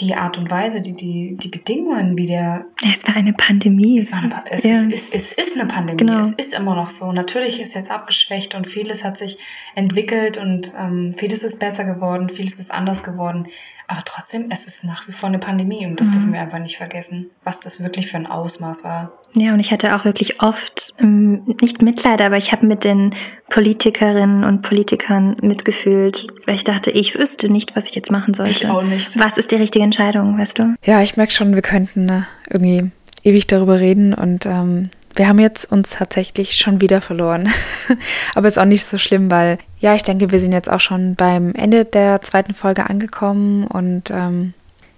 die 0.00 0.14
Art 0.14 0.38
und 0.38 0.50
Weise, 0.50 0.80
die, 0.80 0.94
die, 0.94 1.36
die 1.36 1.48
Bedingungen, 1.48 2.16
wie 2.18 2.26
der 2.26 2.64
Es 2.92 3.06
war 3.06 3.16
eine 3.16 3.32
Pandemie. 3.32 3.98
es, 3.98 4.12
war 4.12 4.20
eine, 4.20 4.28
Pa- 4.28 4.44
es, 4.50 4.64
Ja. 4.64 4.70
ist, 4.72 4.92
es, 4.92 5.10
es 5.12 5.32
ist 5.32 5.58
eine 5.58 5.66
Pandemie. 5.68 5.98
Genau. 5.98 6.18
Es 6.18 6.32
ist 6.32 6.54
immer 6.54 6.74
noch 6.74 6.86
so. 6.88 7.12
Natürlich 7.12 7.60
ist 7.60 7.74
jetzt 7.74 7.90
abgeschwächt 7.90 8.54
und 8.54 8.66
vieles 8.68 9.04
hat 9.04 9.18
sich 9.18 9.38
entwickelt 9.74 10.38
und 10.38 10.72
ähm, 10.78 11.14
vieles 11.16 11.42
ist 11.42 11.58
besser 11.60 11.84
geworden, 11.84 12.28
vieles 12.28 12.58
ist 12.58 12.70
anders 12.70 13.02
geworden. 13.02 13.46
Aber 13.86 14.02
trotzdem, 14.04 14.46
es 14.50 14.66
ist 14.68 14.84
nach 14.84 15.08
wie 15.08 15.12
vor 15.12 15.28
eine 15.28 15.38
Pandemie 15.40 15.84
und 15.86 15.98
das 16.00 16.08
Mhm. 16.08 16.12
dürfen 16.12 16.32
wir 16.32 16.40
einfach 16.40 16.60
nicht 16.60 16.76
vergessen, 16.76 17.30
was 17.42 17.60
das 17.60 17.82
wirklich 17.82 18.06
für 18.08 18.16
ein 18.18 18.26
Ausmaß 18.26 18.84
war. 18.84 19.12
Ja, 19.34 19.52
und 19.52 19.60
ich 19.60 19.70
hatte 19.70 19.94
auch 19.94 20.04
wirklich 20.04 20.42
oft, 20.42 20.94
ähm, 20.98 21.42
nicht 21.60 21.82
Mitleid, 21.82 22.20
aber 22.20 22.36
ich 22.36 22.52
habe 22.52 22.66
mit 22.66 22.84
den 22.84 23.14
Politikerinnen 23.48 24.44
und 24.44 24.62
Politikern 24.62 25.36
mitgefühlt, 25.40 26.26
weil 26.46 26.56
ich 26.56 26.64
dachte, 26.64 26.90
ich 26.90 27.16
wüsste 27.18 27.48
nicht, 27.48 27.76
was 27.76 27.86
ich 27.86 27.94
jetzt 27.94 28.10
machen 28.10 28.34
sollte. 28.34 28.50
Ich 28.50 28.68
auch 28.68 28.82
nicht. 28.82 29.18
Was 29.18 29.38
ist 29.38 29.52
die 29.52 29.56
richtige 29.56 29.84
Entscheidung, 29.84 30.38
weißt 30.38 30.58
du? 30.58 30.74
Ja, 30.84 31.00
ich 31.02 31.16
merke 31.16 31.32
schon, 31.32 31.54
wir 31.54 31.62
könnten 31.62 32.08
äh, 32.08 32.22
irgendwie 32.48 32.90
ewig 33.22 33.46
darüber 33.46 33.78
reden 33.78 34.14
und 34.14 34.46
ähm, 34.46 34.90
wir 35.14 35.28
haben 35.28 35.38
jetzt 35.38 35.70
uns 35.70 35.90
tatsächlich 35.90 36.56
schon 36.56 36.80
wieder 36.80 37.00
verloren. 37.00 37.48
Aber 38.34 38.48
ist 38.48 38.58
auch 38.58 38.64
nicht 38.64 38.84
so 38.84 38.98
schlimm, 38.98 39.30
weil 39.30 39.58
ja, 39.78 39.94
ich 39.94 40.02
denke, 40.02 40.30
wir 40.30 40.40
sind 40.40 40.52
jetzt 40.52 40.70
auch 40.70 40.80
schon 40.80 41.14
beim 41.14 41.54
Ende 41.54 41.84
der 41.84 42.22
zweiten 42.22 42.54
Folge 42.54 42.88
angekommen 42.88 43.66
und 43.66 44.10
ähm, 44.10 44.54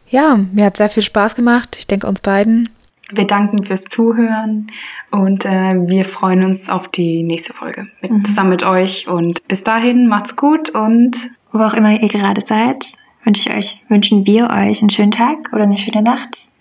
ja, 0.09 0.39
mir 0.53 0.67
hat 0.67 0.77
sehr 0.77 0.91
viel 0.91 1.03
Spaß 1.03 1.35
gemacht. 1.35 1.77
Ich 1.79 1.87
denke 1.87 2.07
uns 2.07 2.21
beiden. 2.21 2.69
Wir 3.15 3.27
danken 3.27 3.63
fürs 3.63 3.85
Zuhören 3.85 4.69
und 5.11 5.45
äh, 5.45 5.75
wir 5.87 6.05
freuen 6.05 6.45
uns 6.45 6.69
auf 6.69 6.89
die 6.89 7.23
nächste 7.23 7.53
Folge 7.53 7.89
mit, 8.01 8.11
mhm. 8.11 8.25
zusammen 8.25 8.51
mit 8.51 8.65
euch. 8.65 9.09
Und 9.09 9.47
bis 9.49 9.65
dahin, 9.65 10.09
macht's 10.09 10.37
gut 10.37 10.71
und 10.71 11.17
wo 11.53 11.61
auch 11.61 11.75
immer 11.75 12.01
ihr 12.01 12.09
gerade 12.09 12.41
seid, 12.41 12.93
wünsche 13.25 13.51
ich 13.51 13.57
euch, 13.57 13.83
wünschen 13.89 14.27
wir 14.27 14.51
euch 14.51 14.81
einen 14.81 14.91
schönen 14.91 15.11
Tag 15.13 15.53
oder 15.53 15.65
eine 15.65 15.79
schöne 15.79 16.03
Nacht. 16.03 16.53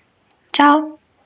Ciao! 0.54 1.01